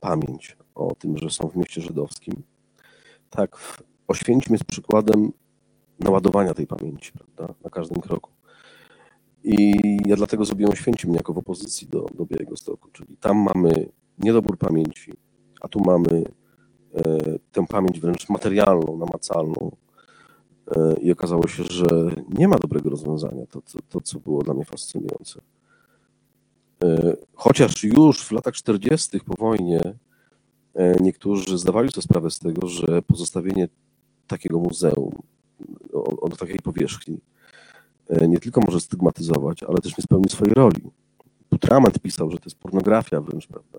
[0.00, 2.42] pamięć o tym, że są w mieście żydowskim,
[3.30, 5.32] tak w Oświęcim jest przykładem
[5.98, 8.30] naładowania tej pamięci, prawda, na każdym kroku.
[9.44, 13.88] I ja dlatego zrobiłem Oświęcim jako w opozycji do, do Białego Stoku, czyli tam mamy
[14.18, 15.12] niedobór pamięci,
[15.60, 16.24] a tu mamy
[16.94, 17.02] e,
[17.52, 19.76] tę pamięć wręcz materialną, namacalną.
[20.76, 21.86] E, I okazało się, że
[22.28, 25.40] nie ma dobrego rozwiązania, to, to, to co było dla mnie fascynujące.
[26.84, 29.20] E, chociaż już w latach 40.
[29.20, 29.80] po wojnie
[31.00, 33.68] niektórzy zdawali sobie sprawę z tego, że pozostawienie
[34.26, 35.22] takiego muzeum
[35.92, 37.20] o, o takiej powierzchni
[38.28, 40.90] nie tylko może stygmatyzować, ale też nie spełni swojej roli.
[41.48, 43.78] Putrament pisał, że to jest pornografia wręcz, prawda?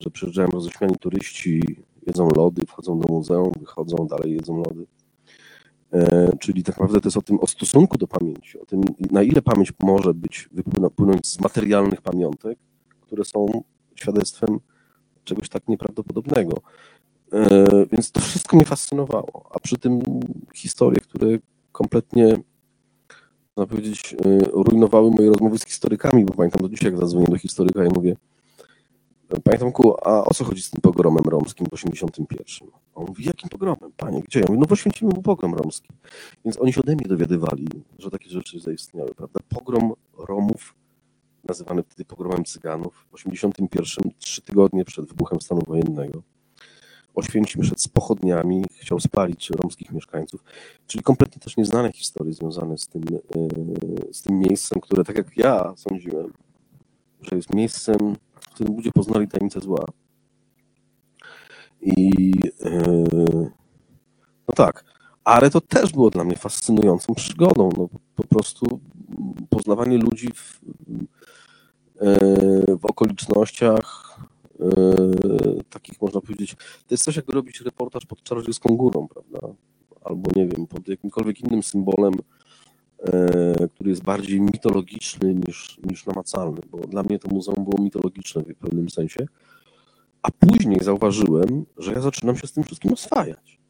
[0.00, 1.62] że przyjeżdżają roześmiani turyści,
[2.06, 4.86] jedzą lody, wchodzą do muzeum, wychodzą, dalej jedzą lody.
[5.92, 8.80] E, czyli tak naprawdę to jest o tym, o stosunku do pamięci, o tym,
[9.10, 12.58] na ile pamięć może być, wypłynąć z materialnych pamiątek,
[13.00, 13.46] które są
[13.94, 14.60] świadectwem
[15.24, 16.60] czegoś tak nieprawdopodobnego.
[17.32, 20.00] E, więc to wszystko mnie fascynowało, a przy tym
[20.54, 21.38] historie, które
[21.72, 22.36] kompletnie,
[23.56, 27.38] można powiedzieć, e, rujnowały moje rozmowy z historykami, bo pamiętam do dzisiaj, jak zadzwonię do
[27.38, 28.16] historyka i mówię,
[29.44, 32.68] Panie Tomku, a o co chodzi z tym pogromem romskim w 81?
[32.94, 34.40] On mówi, jakim pogromem, panie, gdzie?
[34.40, 35.88] Ja mówię, no poświęcimy mu pogrom romski.
[36.44, 37.68] Więc oni się ode mnie dowiadywali,
[37.98, 39.40] że takie rzeczy zaistniały, prawda?
[39.48, 40.74] Pogrom Romów,
[41.44, 46.22] nazywany wtedy pogromem Cyganów, w 81, trzy tygodnie przed wybuchem stanu wojennego.
[47.18, 50.44] Oświęcim szedł z pochodniami, chciał spalić romskich mieszkańców,
[50.86, 55.36] czyli kompletnie też nieznane historie związane z tym, e, z tym miejscem, które tak jak
[55.36, 56.32] ja sądziłem,
[57.22, 58.16] że jest miejscem
[58.58, 59.84] którym ludzie poznali tajemnicę zła.
[61.80, 62.10] I
[62.64, 63.50] yy,
[64.48, 64.84] no tak,
[65.24, 67.70] ale to też było dla mnie fascynującą przygodą.
[67.78, 68.80] No, po prostu
[69.50, 70.60] poznawanie ludzi w,
[72.00, 74.07] yy, w okolicznościach
[75.70, 79.54] takich, można powiedzieć, to jest coś jak robić reportaż pod czarodziejską górą, prawda?
[80.04, 82.14] Albo nie wiem, pod jakimkolwiek innym symbolem
[82.98, 88.42] E, który jest bardziej mitologiczny niż, niż namacalny, bo dla mnie to muzeum było mitologiczne
[88.42, 89.26] w pewnym sensie.
[90.22, 93.60] A później zauważyłem, że ja zaczynam się z tym wszystkim oswajać.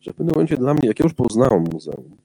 [0.00, 2.16] Że w pewnym momencie dla mnie, jak ja już poznałem muzeum,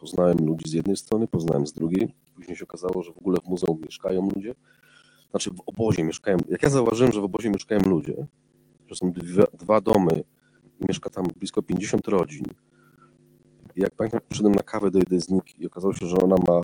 [0.00, 3.48] poznałem ludzi z jednej strony, poznałem z drugiej, później się okazało, że w ogóle w
[3.48, 4.54] muzeum mieszkają ludzie,
[5.32, 8.26] znaczy w obozie mieszkają, jak ja zauważyłem, że w obozie mieszkają ludzie,
[8.86, 10.24] że są dwa, dwa domy
[10.80, 12.44] i mieszka tam blisko 50 rodzin,
[13.76, 16.36] i jak pamiętam, przyszedłem na kawę do jednej z nich i okazało się, że ona
[16.48, 16.60] ma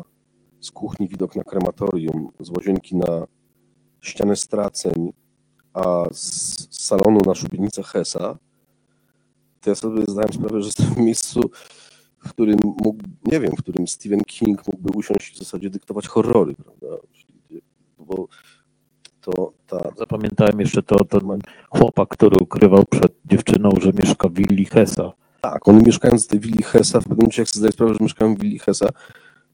[0.61, 3.27] z kuchni widok na krematorium, z łazienki na
[4.01, 5.13] ścianę straceń,
[5.73, 8.39] a z salonu na szubienicę Hesa,
[9.61, 11.41] to ja sobie zdałem sprawę, że jestem w miejscu,
[12.19, 16.09] w którym mógł, nie wiem, w którym Stephen King mógłby usiąść i w zasadzie dyktować
[16.09, 16.87] horrory, prawda?
[17.99, 18.29] Bo
[19.33, 19.91] to ta...
[19.97, 21.21] Zapamiętałem jeszcze to, ten
[21.71, 26.41] chłopak, który ukrywał przed dziewczyną, że mieszka w willi Hesa tak, oni mieszkając w tej
[26.41, 28.89] willi Hesa, w pewnym momencie jak sobie zdaję sprawę, że mieszkają w willi Hesa,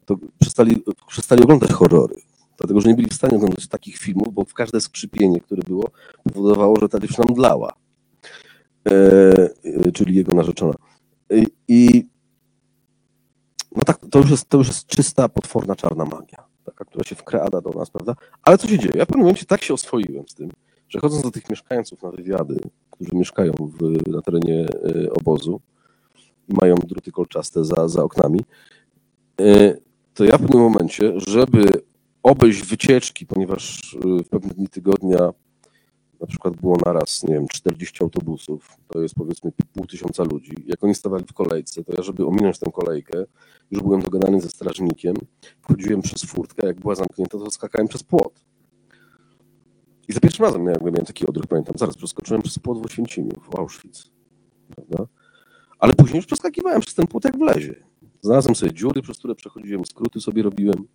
[0.04, 2.14] to przestali, przestali oglądać horrory.
[2.58, 5.90] dlatego że nie byli w stanie oglądać takich filmów, bo w każde skrzypienie, które było,
[6.32, 7.72] powodowało, że ta dziewczyna mdlała,
[8.88, 8.92] e,
[9.86, 10.74] e, czyli jego narzeczona.
[11.30, 12.06] I, i
[13.76, 16.44] no tak, to już, jest, to już jest czysta, potworna, czarna magia,
[16.74, 18.14] taka, która się wkrada do nas, prawda?
[18.42, 18.94] Ale co się dzieje?
[18.96, 20.50] Ja w pewnym momencie tak się oswoiłem z tym,
[20.88, 22.60] że chodząc do tych mieszkańców na wywiady,
[22.90, 25.60] którzy mieszkają w, na terenie e, obozu
[26.48, 28.40] i mają druty kolczaste za, za oknami,
[29.40, 29.76] e,
[30.14, 31.82] to ja w pewnym momencie, żeby
[32.22, 35.30] obejść wycieczki, ponieważ e, w pewne dni tygodnia
[36.24, 40.54] na przykład było naraz, nie wiem, 40 autobusów, to jest powiedzmy pół tysiąca ludzi.
[40.66, 43.24] Jak oni stawali w kolejce, to ja, żeby ominąć tę kolejkę,
[43.70, 45.16] już byłem dogadany ze strażnikiem,
[45.60, 48.44] wchodziłem przez furtkę, jak była zamknięta, to skakałem przez płot.
[50.08, 53.40] I za pierwszym razem miałem, miałem taki odruch, pamiętam, zaraz przeskoczyłem przez płot w Oświęcimiu,
[53.50, 54.10] w Auschwitz,
[54.76, 55.06] prawda?
[55.78, 57.84] Ale później już przeskakiwałem przez ten płot jak w lezie.
[58.20, 60.88] Znalazłem sobie dziury, przez które przechodziłem, skróty sobie robiłem.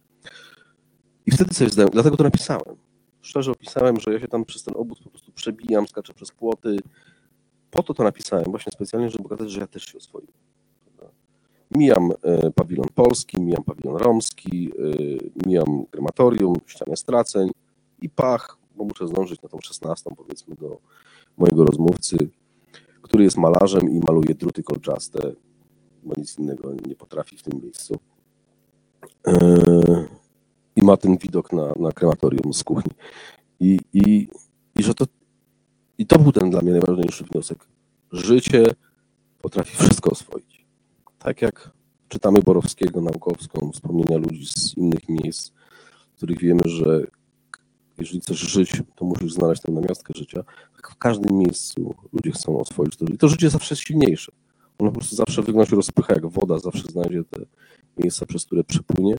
[1.26, 2.89] I wtedy sobie zdałem, dlatego to napisałem.
[3.30, 6.78] Szczerze opisałem, że ja się tam przez ten obóz po prostu przebijam, skaczę przez płoty.
[7.72, 10.34] Po to to napisałem, właśnie specjalnie, żeby pokazać, że ja też się oswoiłem.
[11.72, 17.50] Mijam e, pawilon polski, mijam pawilon romski, e, mijam krematorium, ścianę straceń
[18.02, 20.78] i pach, bo muszę zdążyć na tą szesnastą, powiedzmy, do
[21.38, 22.30] mojego rozmówcy,
[23.02, 25.32] który jest malarzem i maluje druty kolczaste,
[26.04, 28.00] bo nic innego nie potrafi w tym miejscu.
[29.28, 30.19] E,
[30.90, 32.92] ma ten widok na, na krematorium z kuchni.
[33.60, 34.28] I, i,
[34.76, 35.06] i że to,
[35.98, 37.68] I to był ten dla mnie najważniejszy wniosek.
[38.12, 38.66] Życie
[39.42, 40.66] potrafi wszystko oswoić.
[41.20, 41.72] Tak jak
[42.08, 45.52] czytamy Borowskiego, Naukowską, wspomnienia ludzi z innych miejsc,
[46.14, 47.04] w których wiemy, że
[47.98, 50.44] jeżeli chcesz żyć, to musisz znaleźć tę namiastkę życia.
[50.76, 53.06] Tak w każdym miejscu ludzie chcą oswoić to.
[53.06, 54.32] I to życie zawsze jest silniejsze.
[54.80, 57.42] Ono po prostu zawsze wygląda się rozpycha jak woda, zawsze znajdzie te
[57.98, 59.16] miejsca, przez które przepłynie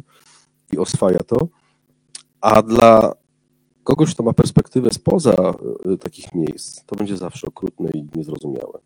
[0.73, 1.49] i oswaja to.
[2.41, 3.13] A dla
[3.85, 5.55] kogoś, kto ma perspektywę spoza
[5.93, 8.79] y, takich miejsc, to będzie zawsze okrutne i niezrozumiałe.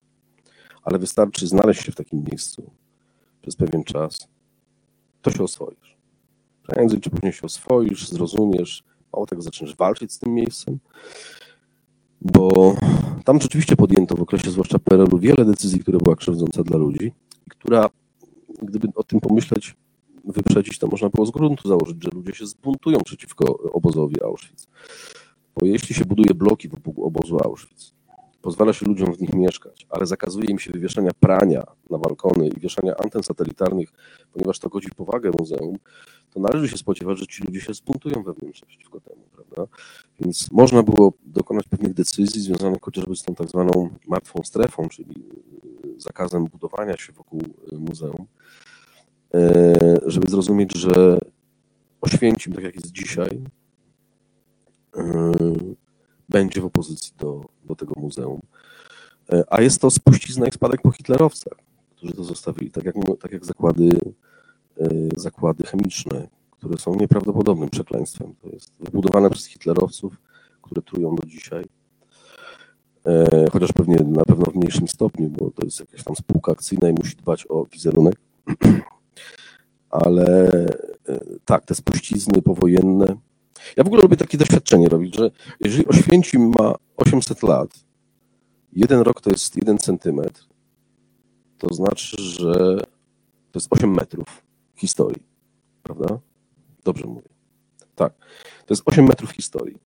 [0.82, 2.70] Ale wystarczy znaleźć się w takim miejscu
[3.42, 4.28] przez pewien czas,
[5.22, 5.96] to się oswoisz.
[6.62, 10.78] Prędzej czy później się oswoisz, zrozumiesz, mało tego zaczniesz walczyć z tym miejscem,
[12.20, 12.74] bo
[13.24, 17.12] tam rzeczywiście podjęto w okresie zwłaszcza PRL-u wiele decyzji, które była krzywdząca dla ludzi,
[17.50, 17.90] która,
[18.62, 19.76] gdyby o tym pomyśleć,
[20.26, 24.66] wyprzedzić, to można było z gruntu założyć, że ludzie się zbuntują przeciwko obozowi Auschwitz.
[25.60, 27.94] Bo jeśli się buduje bloki wokół obozu Auschwitz,
[28.42, 32.60] pozwala się ludziom w nich mieszkać, ale zakazuje im się wywieszania prania na balkony i
[32.60, 33.88] wieszania anten satelitarnych,
[34.32, 35.76] ponieważ to godzi powagę muzeum,
[36.30, 39.76] to należy się spodziewać, że ci ludzie się zbuntują wewnętrznie przeciwko temu, prawda?
[40.20, 45.14] Więc można było dokonać pewnych decyzji związanych chociażby z tą tak zwaną martwą strefą, czyli
[45.98, 47.40] zakazem budowania się wokół
[47.72, 48.26] muzeum,
[50.07, 51.18] żeby zrozumieć, że
[52.05, 53.41] Oświęcim, tak jak jest dzisiaj,
[54.97, 55.32] e,
[56.28, 58.41] będzie w opozycji do, do tego muzeum.
[59.32, 61.59] E, a jest to spuścizna i spadek po hitlerowcach,
[61.97, 63.89] którzy to zostawili, tak jak, tak jak zakłady,
[64.80, 68.35] e, zakłady chemiczne, które są nieprawdopodobnym przekleństwem.
[68.43, 70.16] To jest wybudowane przez hitlerowców,
[70.62, 71.64] które trują do dzisiaj.
[73.07, 76.89] E, chociaż pewnie na pewno w mniejszym stopniu, bo to jest jakaś tam spółka akcyjna
[76.89, 78.14] i musi dbać o wizerunek.
[79.90, 80.50] Ale
[81.44, 83.16] tak, te spuścizny powojenne,
[83.76, 87.84] ja w ogóle lubię takie doświadczenie robić, że jeżeli Oświęcim ma 800 lat,
[88.72, 90.46] jeden rok to jest 1 centymetr,
[91.58, 92.76] to znaczy, że
[93.52, 94.42] to jest 8 metrów
[94.76, 95.22] historii,
[95.82, 96.18] prawda?
[96.84, 97.28] Dobrze mówię.
[97.94, 98.12] Tak,
[98.66, 99.78] to jest 8 metrów historii.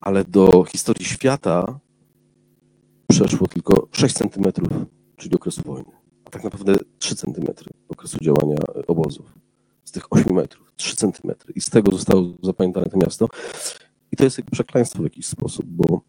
[0.00, 1.80] Ale do historii świata
[3.08, 4.68] przeszło tylko 6 centymetrów,
[5.16, 5.92] czyli okresu wojny,
[6.32, 8.56] tak naprawdę 3 centymetry okresu działania
[8.86, 9.34] obozów
[9.84, 11.52] z tych 8 metrów, 3 centymetry.
[11.56, 13.28] I z tego zostało zapamiętane to miasto.
[14.12, 16.00] I to jest jak przekleństwo w jakiś sposób, bo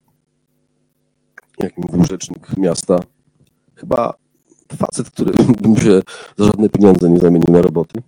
[1.60, 3.00] jak mówił rzecznik miasta,
[3.76, 4.14] chyba
[4.78, 6.02] facet, który bym się
[6.38, 8.02] za żadne pieniądze nie zamienił na roboty.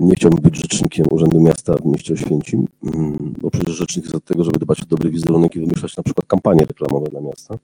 [0.00, 4.24] Nie chciałbym być rzecznikiem Urzędu Miasta w mieście Oświęcim, mm, bo przecież rzecznik jest od
[4.24, 7.58] tego, żeby dbać o dobry wizerunek i wymyślać na przykład kampanie reklamowe dla miasta.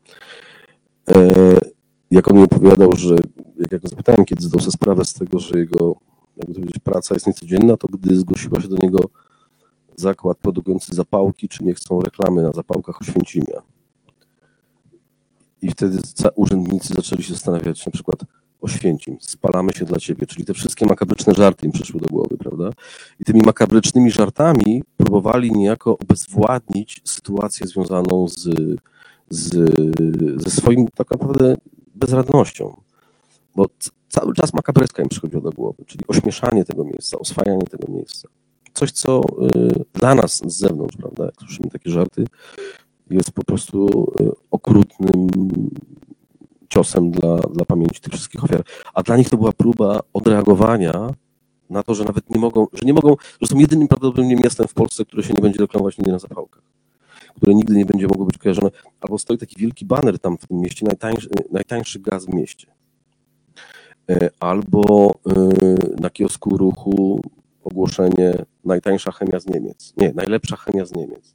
[2.11, 3.17] Jak on mi opowiadał, że
[3.59, 5.97] jak ja go zapytałem, kiedy zdał sobie sprawę z tego, że jego
[6.37, 8.99] jakby to powiedzieć, praca jest niecodzienna, to gdy zgłosiła się do niego
[9.97, 13.63] zakład produkujący zapałki, czy nie chcą reklamy na zapałkach Oświęcimia.
[15.63, 15.99] I wtedy
[16.35, 18.21] urzędnicy zaczęli się zastanawiać, na przykład
[18.61, 22.71] Oświęcim, spalamy się dla ciebie, czyli te wszystkie makabryczne żarty im przyszły do głowy, prawda?
[23.21, 28.49] I tymi makabrycznymi żartami próbowali niejako obezwładnić sytuację związaną z,
[29.31, 29.71] z,
[30.43, 31.57] ze swoim tak naprawdę
[31.97, 32.77] bezradnością.
[33.57, 33.67] Bo
[34.09, 38.29] cały czas makabreska im przychodziło do głowy, czyli ośmieszanie tego miejsca, oswajanie tego miejsca.
[38.75, 42.25] coś, co y, dla nas z zewnątrz, prawda, jak słyszymy takie żarty,
[43.11, 45.29] jest po prostu y, okrutnym
[46.69, 48.63] ciosem dla, dla pamięci tych wszystkich ofiar.
[48.95, 51.11] A dla nich to była próba odreagowania
[51.71, 54.75] na to, że nawet nie mogą, że nie mogą, że są jedynym prawdopodobnie miastem w
[54.75, 56.63] Polsce, które się nie będzie reklamować nigdy na zapałkach,
[57.37, 58.71] które nigdy nie będzie mogło być kojarzone.
[59.01, 62.67] Albo stoi taki wielki baner tam w tym mieście, najtańszy, najtańszy gaz w mieście.
[64.11, 67.21] E, Albo y, na kiosku ruchu
[67.65, 69.93] ogłoszenie najtańsza chemia z Niemiec.
[69.97, 71.35] Nie, najlepsza chemia z Niemiec.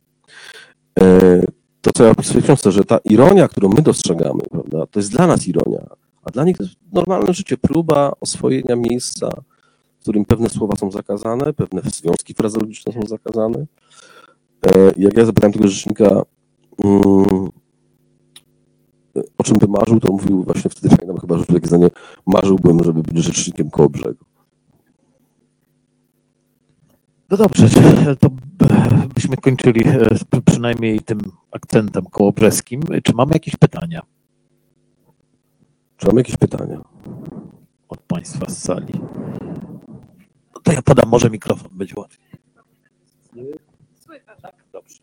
[0.99, 1.41] E,
[1.81, 5.11] To, co ja opisuję w książce, że ta ironia, którą my dostrzegamy, prawda, to jest
[5.11, 5.87] dla nas ironia,
[6.23, 9.29] a dla nich to jest normalne życie, próba oswojenia miejsca,
[9.99, 13.65] w którym pewne słowa są zakazane, pewne związki frazeologiczne są zakazane.
[14.65, 16.21] E, Jak ja zapytałem tego rzecznika,
[16.83, 17.49] mm,
[19.37, 21.87] o czym by marzył, to mówił właśnie wtedy, pamiętam chyba, że takie zdanie,
[22.25, 24.25] marzyłbym, żeby być rzecznikiem koło brzegu.
[27.29, 27.69] No dobrze,
[28.19, 28.29] to
[29.15, 31.19] byśmy kończyli e, pr- przynajmniej tym
[31.51, 32.81] akcentem kołobrzeskim.
[33.03, 34.01] Czy mamy jakieś pytania
[35.97, 36.81] Czy mam jakieś pytania?
[37.89, 38.93] od Państwa z sali?
[40.55, 42.27] No To ja podam może mikrofon, będzie łatwiej.
[44.71, 45.01] Tak, dobrze.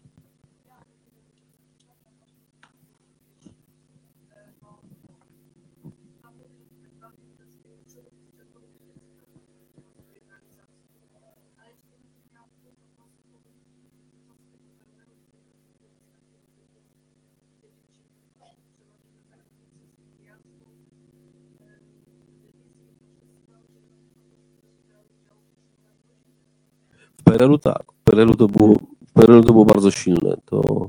[27.18, 27.92] W PRL-u tak.
[27.92, 28.76] W PRL-u to było,
[29.18, 30.36] w PRL-u to było bardzo silne.
[30.44, 30.88] To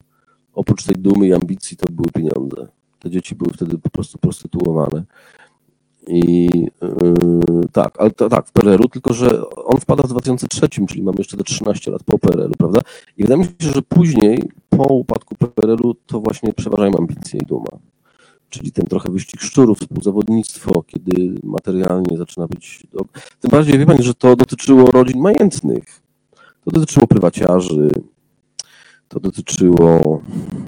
[0.54, 2.68] oprócz tej dumy i ambicji to były pieniądze.
[3.00, 5.04] Te dzieci były wtedy po prostu prostytuowane.
[6.08, 6.50] I
[6.82, 11.18] yy, tak, ale to, tak, w PRL-u, tylko że on wpada w 2003, czyli mamy
[11.18, 12.82] jeszcze te 13 lat po PRL-u, prawda?
[13.18, 17.80] I wydaje mi się, że później, po upadku PRL-u, to właśnie przeważają ambicje i duma.
[18.50, 22.88] Czyli ten trochę wyścig szczurów, współzawodnictwo, kiedy materialnie zaczyna być.
[23.40, 26.02] Tym bardziej wie pani, że to dotyczyło rodzin majętnych.
[26.66, 27.90] To dotyczyło prywaciarzy,
[29.10, 30.22] to dotyczyło.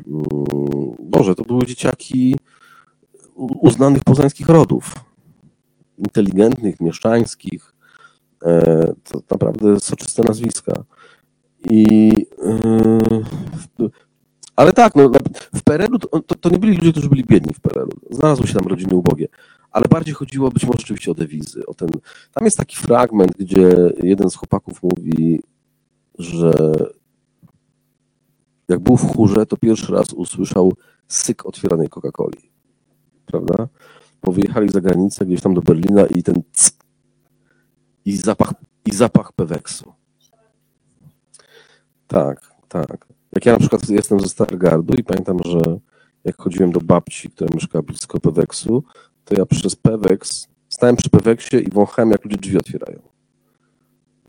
[0.08, 2.36] mm, Boże, to były dzieciaki
[3.36, 4.94] uznanych poznańskich rodów.
[5.98, 7.74] Inteligentnych, mieszczańskich.
[8.44, 10.84] E, To naprawdę soczyste nazwiska.
[11.70, 11.84] I.
[13.80, 13.90] yy,
[14.56, 15.12] ale tak, no,
[15.54, 18.16] w PRL-u to, to, to nie byli ludzie, którzy byli biedni w PRL-u.
[18.16, 19.28] Znalazły się tam rodziny ubogie.
[19.72, 21.66] Ale bardziej chodziło być może oczywiście o dewizy.
[21.66, 21.90] O ten,
[22.34, 25.42] tam jest taki fragment, gdzie jeden z chłopaków mówi,
[26.20, 26.54] że
[28.72, 30.74] jak był w chórze, to pierwszy raz usłyszał
[31.08, 32.50] syk otwieranej Coca-Coli.
[33.26, 33.68] Prawda?
[34.24, 36.42] Bo wyjechali za granicę, gdzieś tam do Berlina i ten
[38.06, 38.54] i zapach,
[38.86, 39.94] i zapach Peweksu.
[42.08, 43.08] Tak, tak.
[43.36, 45.62] Jak ja na przykład jestem ze Stargardu i pamiętam, że
[46.24, 48.84] jak chodziłem do babci, która mieszkała blisko Peweksu,
[49.26, 53.00] to ja przez Peweks stałem przy Peweksie i wąchałem, jak ludzie drzwi otwierają.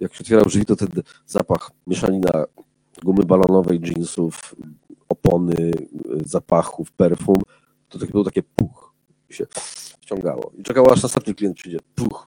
[0.01, 0.88] Jak się otwierał drzwi, to ten
[1.26, 2.45] zapach mieszanina
[3.05, 4.55] gumy balonowej, jeansów,
[5.09, 5.71] opony,
[6.25, 7.37] zapachów, perfum,
[7.89, 8.95] to tak było takie puch
[9.31, 9.47] i się
[10.01, 10.53] ściągało.
[10.59, 12.27] I czekało, aż następny klient przyjdzie, puch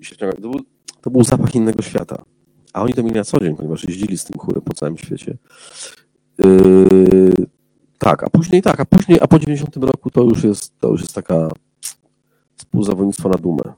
[0.00, 0.40] i się ściągało.
[0.40, 0.60] To był,
[1.00, 2.22] to był zapach innego świata.
[2.72, 5.38] A oni to mieli na co dzień, ponieważ jeździli z tym chórem po całym świecie.
[6.38, 7.46] Yy,
[7.98, 11.00] tak, a później tak, a później, a po 90 roku to już jest, to już
[11.00, 11.48] jest taka
[12.56, 13.72] współzawodnictwo na dumę.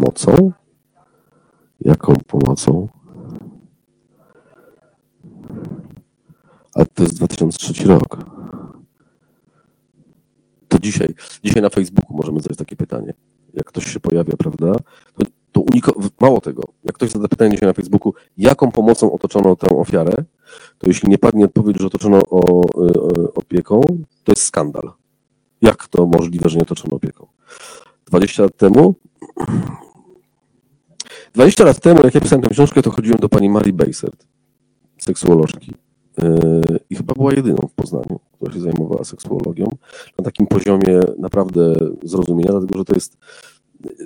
[0.00, 0.52] Pomocą?
[1.80, 2.88] Jaką pomocą?
[6.74, 8.18] A to jest 2003 rok.
[10.68, 11.14] To dzisiaj,
[11.44, 13.14] dzisiaj na Facebooku możemy zadać takie pytanie.
[13.54, 14.72] Jak ktoś się pojawia, prawda?
[15.16, 19.56] To, to uniko- mało tego, jak ktoś zada pytanie dzisiaj na Facebooku, jaką pomocą otoczono
[19.56, 20.24] tę ofiarę,
[20.78, 23.80] to jeśli nie padnie odpowiedź, że otoczono o, y, opieką,
[24.24, 24.92] to jest skandal.
[25.60, 27.26] Jak to możliwe, że nie otoczono opieką?
[28.06, 28.94] 20 lat temu
[31.34, 34.26] 20 lat temu, jak ja pisałem tę książkę, to chodziłem do pani Marii Bejsert,
[34.98, 35.74] seksuolożki.
[36.18, 39.76] Yy, I chyba była jedyną w Poznaniu, która się zajmowała seksuologią
[40.18, 43.16] na takim poziomie naprawdę zrozumienia, dlatego że to jest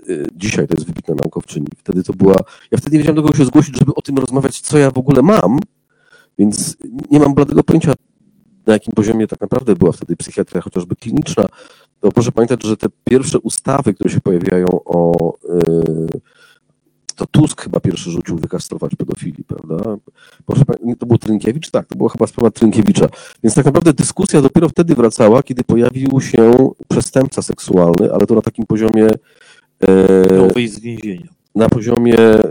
[0.08, 1.66] yy, dzisiaj to jest wybitna naukowczyni.
[1.78, 2.36] Wtedy to była.
[2.70, 4.98] Ja wtedy nie wiedziałem do kogo się zgłosić, żeby o tym rozmawiać, co ja w
[4.98, 5.58] ogóle mam,
[6.38, 6.76] więc
[7.10, 7.94] nie mam bladego pojęcia,
[8.66, 11.46] na jakim poziomie tak naprawdę była wtedy psychiatria, chociażby kliniczna.
[12.00, 16.20] To proszę pamiętać, że te pierwsze ustawy, które się pojawiają o yy,
[17.14, 19.96] to Tusk chyba pierwszy rzucił wykastrować pedofili, prawda?
[20.46, 20.64] Proszę,
[20.98, 21.70] to był Trynkiewicz?
[21.70, 23.06] Tak, to była chyba sprawa Trynkiewicza.
[23.42, 26.52] Więc tak naprawdę dyskusja dopiero wtedy wracała, kiedy pojawił się
[26.88, 29.08] przestępca seksualny, ale to na takim poziomie.
[30.36, 31.26] Miał wyjść z więzienia.
[31.54, 32.42] Na poziomie e,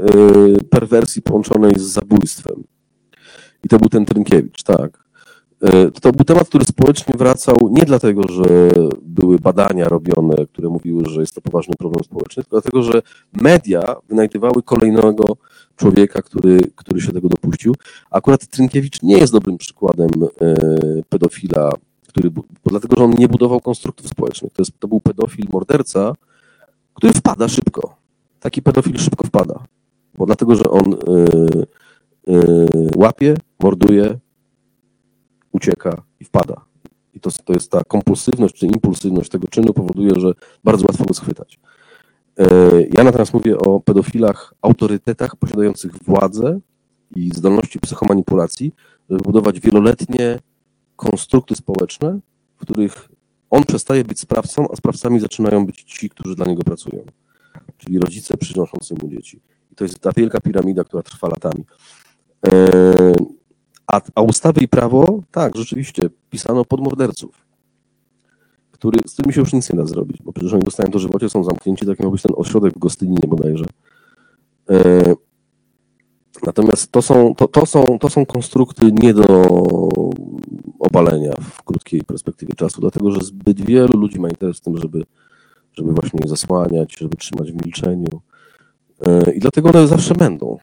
[0.70, 2.64] perwersji połączonej z zabójstwem.
[3.64, 5.04] I to był ten Trynkiewicz, tak.
[5.64, 8.72] E, to był temat, który społecznie wracał nie dlatego, że
[9.02, 13.02] były badania robione, które mówiły, że jest to poważny problem społeczny, tylko dlatego, że
[13.34, 15.24] media wynajdywały kolejnego
[15.76, 17.76] człowieka, który, który się tego dopuścił.
[18.12, 20.10] Akurat Trynkiewicz nie jest dobrym przykładem
[20.42, 20.56] e,
[21.10, 21.72] pedofila,
[22.08, 24.54] który, bo dlatego, że on nie budował konstruktów społecznych.
[24.54, 26.14] To, jest, to był pedofil morderca,
[26.94, 27.96] który wpada szybko.
[28.40, 29.64] Taki pedofil szybko wpada.
[30.18, 30.98] Bo dlatego, że on e,
[32.96, 34.20] łapie, morduje,
[35.54, 36.62] ucieka i wpada.
[37.14, 41.14] I to, to jest ta kompulsywność czy impulsywność tego czynu powoduje, że bardzo łatwo go
[41.14, 41.60] schwytać.
[42.40, 42.46] E,
[42.94, 46.60] ja natomiast mówię o pedofilach, autorytetach posiadających władzę
[47.16, 48.74] i zdolności psychomanipulacji,
[49.10, 50.40] żeby budować wieloletnie
[50.96, 52.20] konstrukty społeczne,
[52.56, 53.10] w których
[53.50, 57.04] on przestaje być sprawcą, a sprawcami zaczynają być ci, którzy dla niego pracują.
[57.78, 59.40] Czyli rodzice przynoszący mu dzieci.
[59.72, 61.66] I to jest ta wielka piramida, która trwa latami.
[63.88, 67.46] A, a ustawy i prawo, tak, rzeczywiście, pisano pod morderców,
[68.72, 71.30] który, z którymi się już nic nie da zrobić, bo przecież oni dostają to żywocie,
[71.30, 73.66] są zamknięci, tak miał być ten ośrodek w Gostyninie bodajże.
[74.70, 75.04] E,
[76.46, 79.50] natomiast to są, to, to, są, to są konstrukty nie do
[80.80, 85.04] obalenia w krótkiej perspektywie czasu, dlatego że zbyt wielu ludzi ma interes w tym, żeby,
[85.74, 88.22] żeby właśnie je zasłaniać, żeby trzymać w milczeniu.
[89.06, 90.58] E, I dlatego one zawsze będą,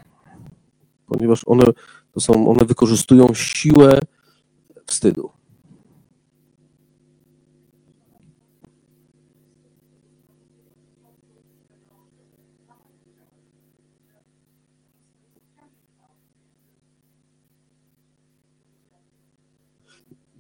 [1.07, 1.65] ponieważ one
[2.13, 3.99] to są, one wykorzystują siłę
[4.87, 5.31] wstydu.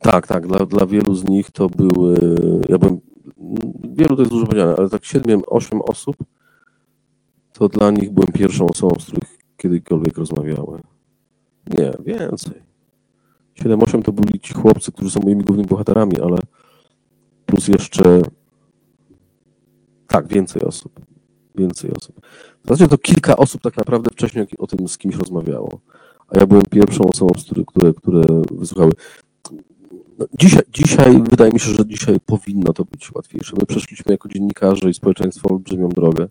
[0.00, 0.46] Tak, tak.
[0.46, 2.16] Dla, dla wielu z nich to były,
[2.68, 3.00] ja bym,
[3.92, 6.16] wielu to jest dużo powiedziane, ale tak 7-8 osób,
[7.52, 10.89] to dla nich byłem pierwszą osobą, z których kiedykolwiek rozmawiałem.
[11.70, 12.62] Nie, więcej.
[13.60, 16.36] 7-8 to byli ci chłopcy, którzy są moimi głównymi bohaterami, ale
[17.46, 18.22] plus jeszcze
[20.06, 21.00] tak, więcej osób.
[21.54, 22.20] Więcej osób.
[22.64, 25.80] W zasadzie to kilka osób tak naprawdę wcześniej o tym z kimś rozmawiało.
[26.28, 28.92] A ja byłem pierwszą osobą, które, które, które wysłuchały.
[30.18, 33.56] No, dzisiaj, dzisiaj, wydaje mi się, że dzisiaj powinno to być łatwiejsze.
[33.60, 36.28] My przeszliśmy jako dziennikarze i społeczeństwo olbrzymią drogę.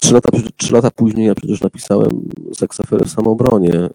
[0.00, 2.10] Trzy lata, trzy lata później ja przecież napisałem
[2.54, 3.90] seksaferę w samobronie, e,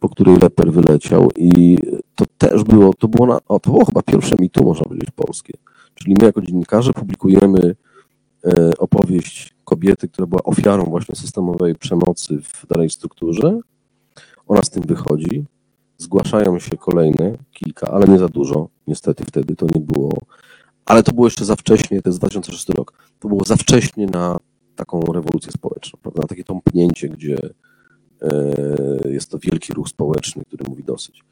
[0.00, 1.78] po której leper wyleciał i
[2.14, 5.52] to też było, to było, na, o, to było chyba pierwsze mitu, można powiedzieć, polskie.
[5.94, 7.74] Czyli my jako dziennikarze publikujemy
[8.44, 13.60] e, opowieść kobiety, która była ofiarą właśnie systemowej przemocy w danej strukturze.
[14.48, 15.44] Ona z tym wychodzi.
[15.98, 18.68] Zgłaszają się kolejne kilka, ale nie za dużo.
[18.86, 20.18] Niestety wtedy to nie było
[20.84, 22.92] ale to było jeszcze za wcześnie, to jest 2006 rok,
[23.24, 24.36] to było za wcześnie na
[24.76, 26.22] taką rewolucję społeczną, prawda?
[26.22, 27.38] Na takie tąpnięcie, gdzie
[28.22, 31.24] e, jest to wielki ruch społeczny, który mówi dosyć.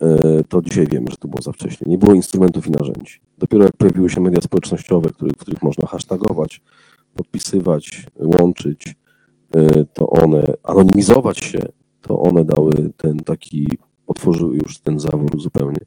[0.00, 1.86] E, to dzisiaj wiemy, że to było za wcześnie.
[1.90, 3.20] Nie było instrumentów i narzędzi.
[3.38, 6.62] Dopiero jak pojawiły się media społecznościowe, w których można hashtagować,
[7.14, 8.94] podpisywać, łączyć,
[9.54, 11.58] e, to one, anonimizować się,
[12.00, 15.80] to one dały ten taki, otworzyły już ten zawór zupełnie.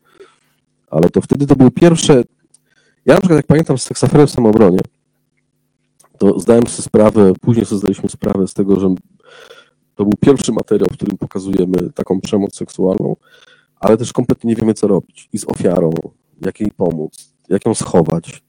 [0.90, 2.24] Ale to wtedy to były pierwsze
[3.06, 4.80] ja na przykład jak pamiętam z seksaferem w samobronie,
[6.18, 8.96] to zdałem sobie sprawę, później sobie zdaliśmy sprawę z tego, że
[9.96, 13.16] to był pierwszy materiał, w którym pokazujemy taką przemoc seksualną,
[13.80, 15.30] ale też kompletnie nie wiemy, co robić.
[15.34, 15.92] I z ofiarą,
[16.42, 18.44] jak jej pomóc, jak ją schować.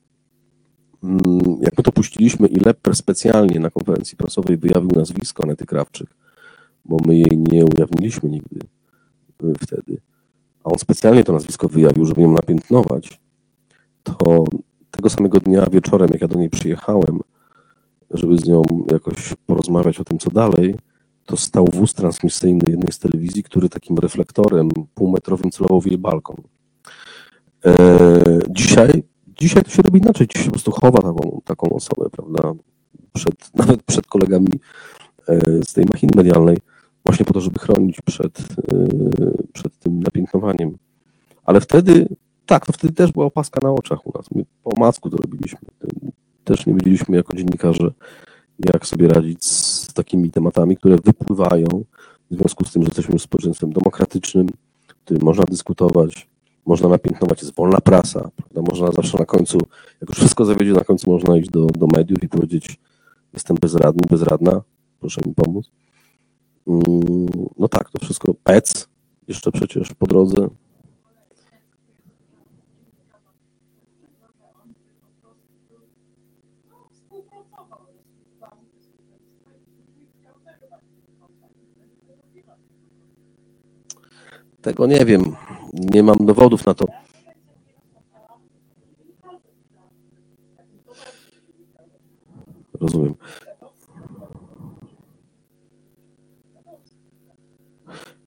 [1.03, 6.09] Mm, jak my to puściliśmy i Lepper specjalnie na konferencji prasowej wyjawił nazwisko Anety Krawczyk,
[6.85, 8.61] bo my jej nie ujawniliśmy nigdy
[9.45, 10.01] y, wtedy.
[10.65, 13.21] A on specjalnie to nazwisko wyjawił, żeby ją napiętnować
[14.03, 14.45] to
[14.91, 17.21] tego samego dnia wieczorem, jak ja do niej przyjechałem,
[18.11, 18.63] żeby z nią
[18.93, 20.75] jakoś porozmawiać o tym, co dalej,
[21.27, 26.37] to stał wóz transmisyjny jednej z telewizji, który takim reflektorem półmetrowym celował w jej balkon.
[27.67, 28.21] E,
[28.51, 32.53] dzisiaj, dzisiaj to się robi inaczej, dzisiaj się po prostu chowa taką, taką osobę, prawda,
[33.13, 34.61] przed, nawet przed kolegami
[35.29, 36.57] e, z tej machiny medialnej,
[37.07, 38.45] właśnie po to, żeby chronić przed, e,
[39.53, 40.79] przed tym napiętnowaniem.
[41.45, 42.09] Ale wtedy
[42.47, 44.31] tak, to wtedy też była opaska na oczach u nas.
[44.31, 45.59] My po masku to robiliśmy.
[46.45, 47.91] Też nie wiedzieliśmy jako dziennikarze,
[48.75, 51.67] jak sobie radzić z takimi tematami, które wypływają
[52.31, 54.47] w związku z tym, że jesteśmy społeczeństwem demokratycznym,
[54.89, 56.29] w którym można dyskutować,
[56.67, 58.71] można napiętnować, jest wolna prasa, prawda?
[58.71, 59.59] Można zawsze na końcu,
[60.01, 62.81] jak już wszystko zawiedzie, na końcu można iść do, do mediów i powiedzieć,
[63.33, 64.63] jestem bezradny, bezradna,
[65.01, 65.71] proszę mi pomóc.
[66.67, 67.27] Mm,
[67.59, 68.35] no tak, to wszystko.
[68.45, 68.89] PEC
[69.29, 70.49] jeszcze przecież po drodze.
[84.65, 85.37] Tego nie wiem.
[85.73, 86.87] Nie mam dowodów na to.
[92.81, 93.15] Rozumiem.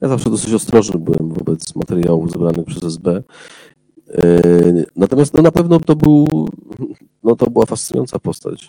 [0.01, 3.23] Ja zawsze dosyć ostrożny byłem wobec materiałów zebranych przez SB.
[4.13, 4.41] E,
[4.95, 6.49] natomiast no, na pewno to był,
[7.23, 8.67] no to była fascynująca postać.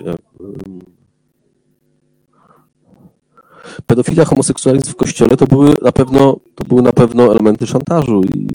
[3.86, 8.48] Pedofilia, homoseksualizm w kościele to były na pewno, to były na pewno elementy szantażu i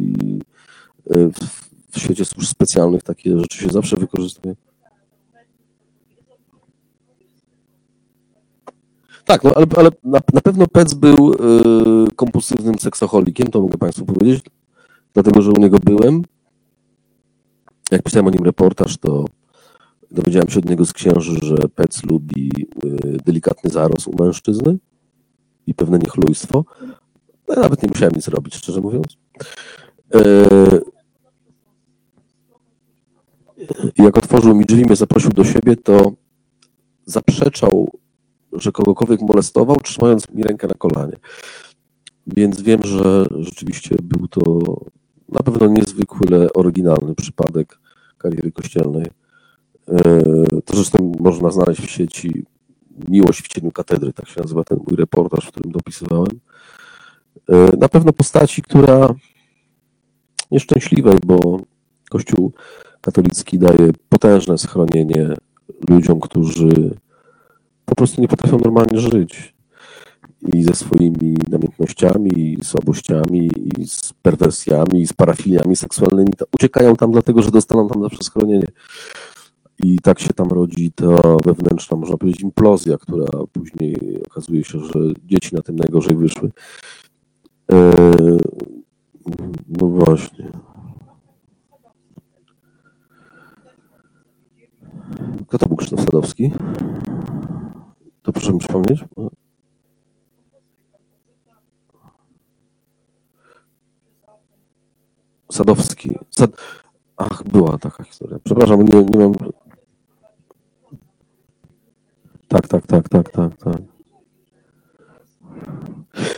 [1.10, 4.56] e, w, w świecie służb specjalnych takie rzeczy się zawsze wykorzystuje.
[9.26, 11.38] Tak, no ale, ale na, na, pewno Pec był y,
[12.16, 14.44] kompulsywnym seksoholikiem, to mogę Państwu powiedzieć,
[15.14, 16.22] dlatego że u niego byłem.
[17.92, 19.26] Jak pisałem o nim reportaż, to
[20.12, 22.52] dowiedziałem się od niego z księży, że Pec lubi
[22.86, 24.78] y, delikatny zaros u mężczyzny
[25.68, 26.66] i pewne niechlujstwo.
[27.48, 29.18] No, nawet nie musiałem nic robić, szczerze mówiąc.
[30.16, 30.82] Y,
[33.98, 36.12] jak otworzył mi drzwi, mnie zaprosił do siebie, to
[37.06, 37.92] zaprzeczał
[38.54, 41.18] że kogokolwiek molestował, trzymając mi rękę na kolanie.
[42.28, 44.42] Więc wiem, że rzeczywiście był to
[45.30, 47.80] na pewno niezwykle oryginalny przypadek
[48.18, 49.06] kariery kościelnej.
[49.88, 50.24] E,
[50.66, 52.46] to zresztą można znaleźć w sieci
[53.08, 56.40] Miłość w cieniu katedry, tak się nazywa ten mój reportaż, w którym dopisywałem.
[57.50, 59.14] E, na pewno postaci, która
[60.52, 61.60] nieszczęśliwej, bo
[62.10, 62.52] Kościół
[63.02, 65.34] katolicki daje potężne schronienie
[65.90, 66.96] ludziom, którzy
[67.86, 69.54] po prostu nie potrafią normalnie żyć.
[70.54, 76.32] I ze swoimi namiętnościami, i słabościami, i z perwersjami, i z parafiliami seksualnymi.
[76.56, 78.68] Uciekają tam dlatego, że dostaną tam zawsze schronienie.
[79.84, 85.00] I tak się tam rodzi ta wewnętrzna, można powiedzieć, implozja, która później okazuje się, że
[85.26, 86.52] dzieci na tym najgorzej wyszły.
[87.70, 88.40] Eee,
[89.68, 90.52] no właśnie.
[95.48, 96.52] Kto to był Krzysztof Sadowski?
[98.22, 99.06] To proszę mi przypomnieć.
[105.52, 106.18] Sadowski.
[106.30, 106.52] Sad...
[107.18, 108.38] Ach, była taka historia.
[108.44, 109.34] Przepraszam, nie, nie mam.
[112.54, 113.82] Tak, tak, tak, tak, tak, tak.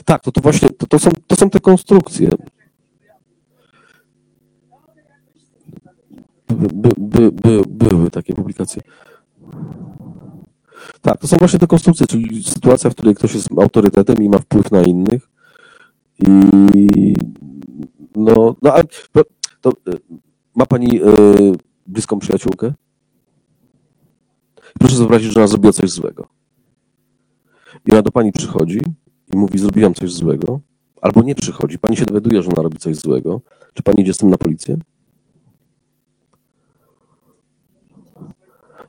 [0.06, 2.30] Tak, to, to właśnie to, to, są, to są te konstrukcje.
[6.48, 8.82] By, by, by, były takie publikacje.
[11.02, 14.38] Tak, to są właśnie te konstrukcje, czyli sytuacja, w której ktoś jest autorytetem i ma
[14.38, 15.30] wpływ na innych.
[16.20, 17.14] I
[18.16, 19.24] no, no ale to,
[19.62, 19.72] to
[20.56, 21.08] ma pani y,
[21.88, 22.74] bliską przyjaciółkę?
[24.80, 26.27] Proszę zobaczyć, że ona zrobiła coś złego.
[27.88, 28.80] I ona do pani przychodzi
[29.34, 30.60] i mówi, zrobiłam coś złego,
[31.02, 31.80] albo nie przychodzi.
[31.80, 33.41] Pani się dowiaduje, że ona robi coś złego.
[33.73, 34.77] Czy pani idzie z tym na policję?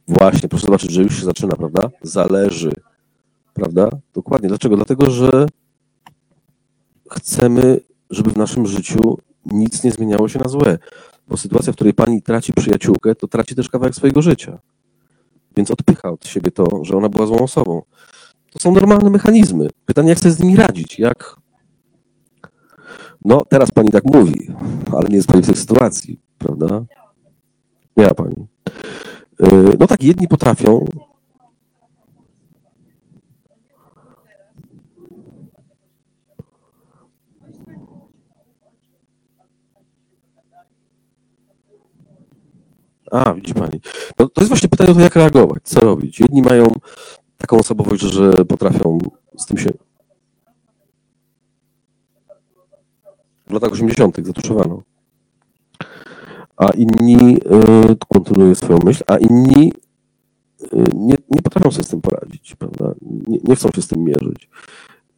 [0.08, 1.90] Właśnie, proszę zobaczyć, że już się zaczyna, prawda?
[2.02, 2.72] Zależy,
[3.54, 3.90] prawda?
[4.14, 4.48] Dokładnie.
[4.48, 4.76] Dlaczego?
[4.76, 5.46] Dlatego, że
[7.10, 7.80] chcemy,
[8.10, 10.78] żeby w naszym życiu nic nie zmieniało się na złe.
[11.28, 14.58] Bo sytuacja, w której pani traci przyjaciółkę, to traci też kawałek swojego życia.
[15.56, 17.82] Więc odpycha od siebie to, że ona była złą osobą.
[18.50, 19.68] To są normalne mechanizmy.
[19.86, 20.98] Pytanie, jak sobie z nimi radzić?
[20.98, 21.36] Jak.
[23.24, 24.50] No, teraz pani tak mówi,
[24.92, 26.84] ale nie jest pani w tej sytuacji, prawda?
[27.96, 28.46] Miała pani.
[29.40, 29.46] E,
[29.78, 30.84] no tak, jedni potrafią.
[43.16, 43.80] A, widzi pani.
[44.18, 46.20] No, to jest właśnie pytanie o to, jak reagować, co robić.
[46.20, 46.66] Jedni mają
[47.38, 48.98] taką osobowość, że potrafią
[49.36, 49.70] z tym się.
[53.46, 54.26] W latach 80.
[54.26, 54.82] zatuszowano
[56.56, 59.72] a inni, y, kontynuuję swoją myśl, a inni
[60.62, 62.94] y, nie, nie potrafią sobie z tym poradzić, prawda?
[63.28, 64.48] Nie, nie chcą się z tym mierzyć.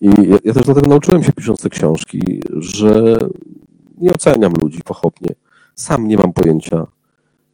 [0.01, 3.19] I ja, ja, też dlatego nauczyłem się pisząc te książki, że
[3.99, 5.35] nie oceniam ludzi pochopnie.
[5.75, 6.87] Sam nie mam pojęcia,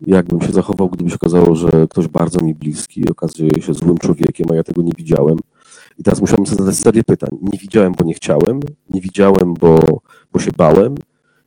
[0.07, 4.47] jakbym się zachował, gdyby się okazało, że ktoś bardzo mi bliski okazuje się złym człowiekiem,
[4.53, 5.37] a ja tego nie widziałem.
[5.99, 7.31] I teraz musiałem sobie zadać serię pytań.
[7.43, 8.61] Nie widziałem, bo nie chciałem,
[8.91, 10.01] nie widziałem, bo,
[10.33, 10.95] bo się bałem,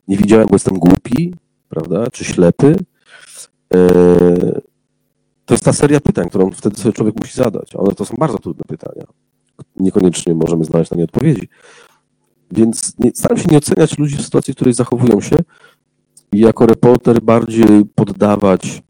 [0.07, 1.33] nie widziałem, bo jestem głupi,
[1.69, 2.75] prawda, czy ślepy.
[3.73, 3.87] E,
[5.45, 7.75] to jest ta seria pytań, którą wtedy sobie człowiek musi zadać.
[7.75, 9.03] One to są bardzo trudne pytania.
[9.75, 11.49] Niekoniecznie możemy znaleźć na nie odpowiedzi.
[12.51, 15.35] Więc nie, staram się nie oceniać ludzi w sytuacji, w której zachowują się
[16.31, 18.83] i jako reporter bardziej poddawać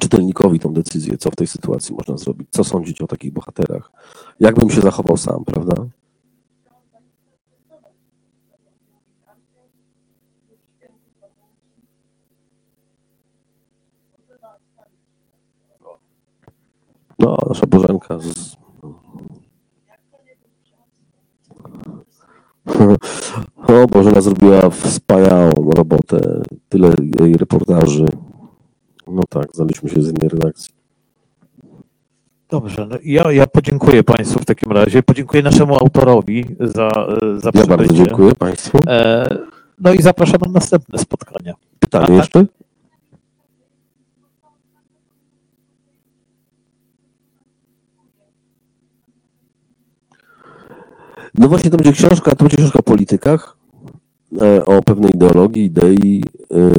[0.00, 3.92] czytelnikowi tą decyzję, co w tej sytuacji można zrobić, co sądzić o takich bohaterach,
[4.40, 5.74] jak bym się zachował sam, prawda?
[17.18, 18.49] No, nasza Bożenka z...
[23.66, 26.42] O, Bożena zrobiła wspaniałą robotę.
[26.68, 28.04] Tyle jej reportaży.
[29.06, 30.74] No tak, znaliśmy się z innej redakcji.
[32.50, 35.02] Dobrze, no ja, ja podziękuję Państwu w takim razie.
[35.02, 36.90] Podziękuję naszemu autorowi za,
[37.36, 38.78] za Ja bardzo dziękuję Państwu.
[38.86, 39.28] E,
[39.78, 41.54] No i zapraszam na następne spotkania.
[41.78, 42.46] Pytanie a- jeszcze?
[51.38, 53.56] No właśnie, to będzie książka, to będzie książka o politykach,
[54.42, 56.24] e, o pewnej ideologii, idei.
[56.50, 56.70] e,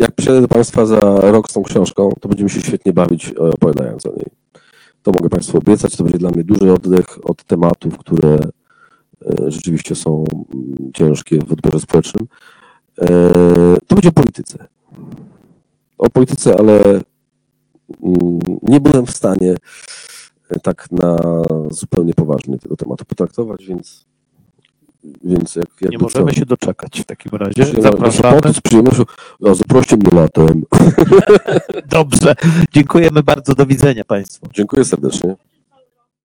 [0.00, 3.38] Jak przyjadę do Państwa za rok z tą książką, to będziemy się świetnie bawić e,
[3.38, 4.26] opowiadając o niej.
[5.02, 8.38] To mogę Państwu obiecać, to będzie dla mnie duży oddech od tematów, które
[9.46, 10.24] rzeczywiście są
[10.54, 12.26] mm, ciężkie w odbiorze społecznym.
[13.86, 14.66] To będzie o polityce.
[15.98, 19.56] O polityce, ale mm, nie byłem w stanie
[20.58, 21.16] tak na
[21.70, 24.04] zupełnie poważnie tego tematu potraktować, więc,
[25.24, 27.82] więc jak, Nie jakby możemy co, się doczekać w takim razie.
[27.82, 28.40] Zapraszamy.
[28.52, 29.04] Z przyjemnością,
[29.52, 30.62] zaproście mnie latem.
[31.98, 32.34] Dobrze.
[32.72, 33.54] Dziękujemy bardzo.
[33.54, 34.46] Do widzenia Państwu.
[34.52, 35.36] Dziękuję serdecznie.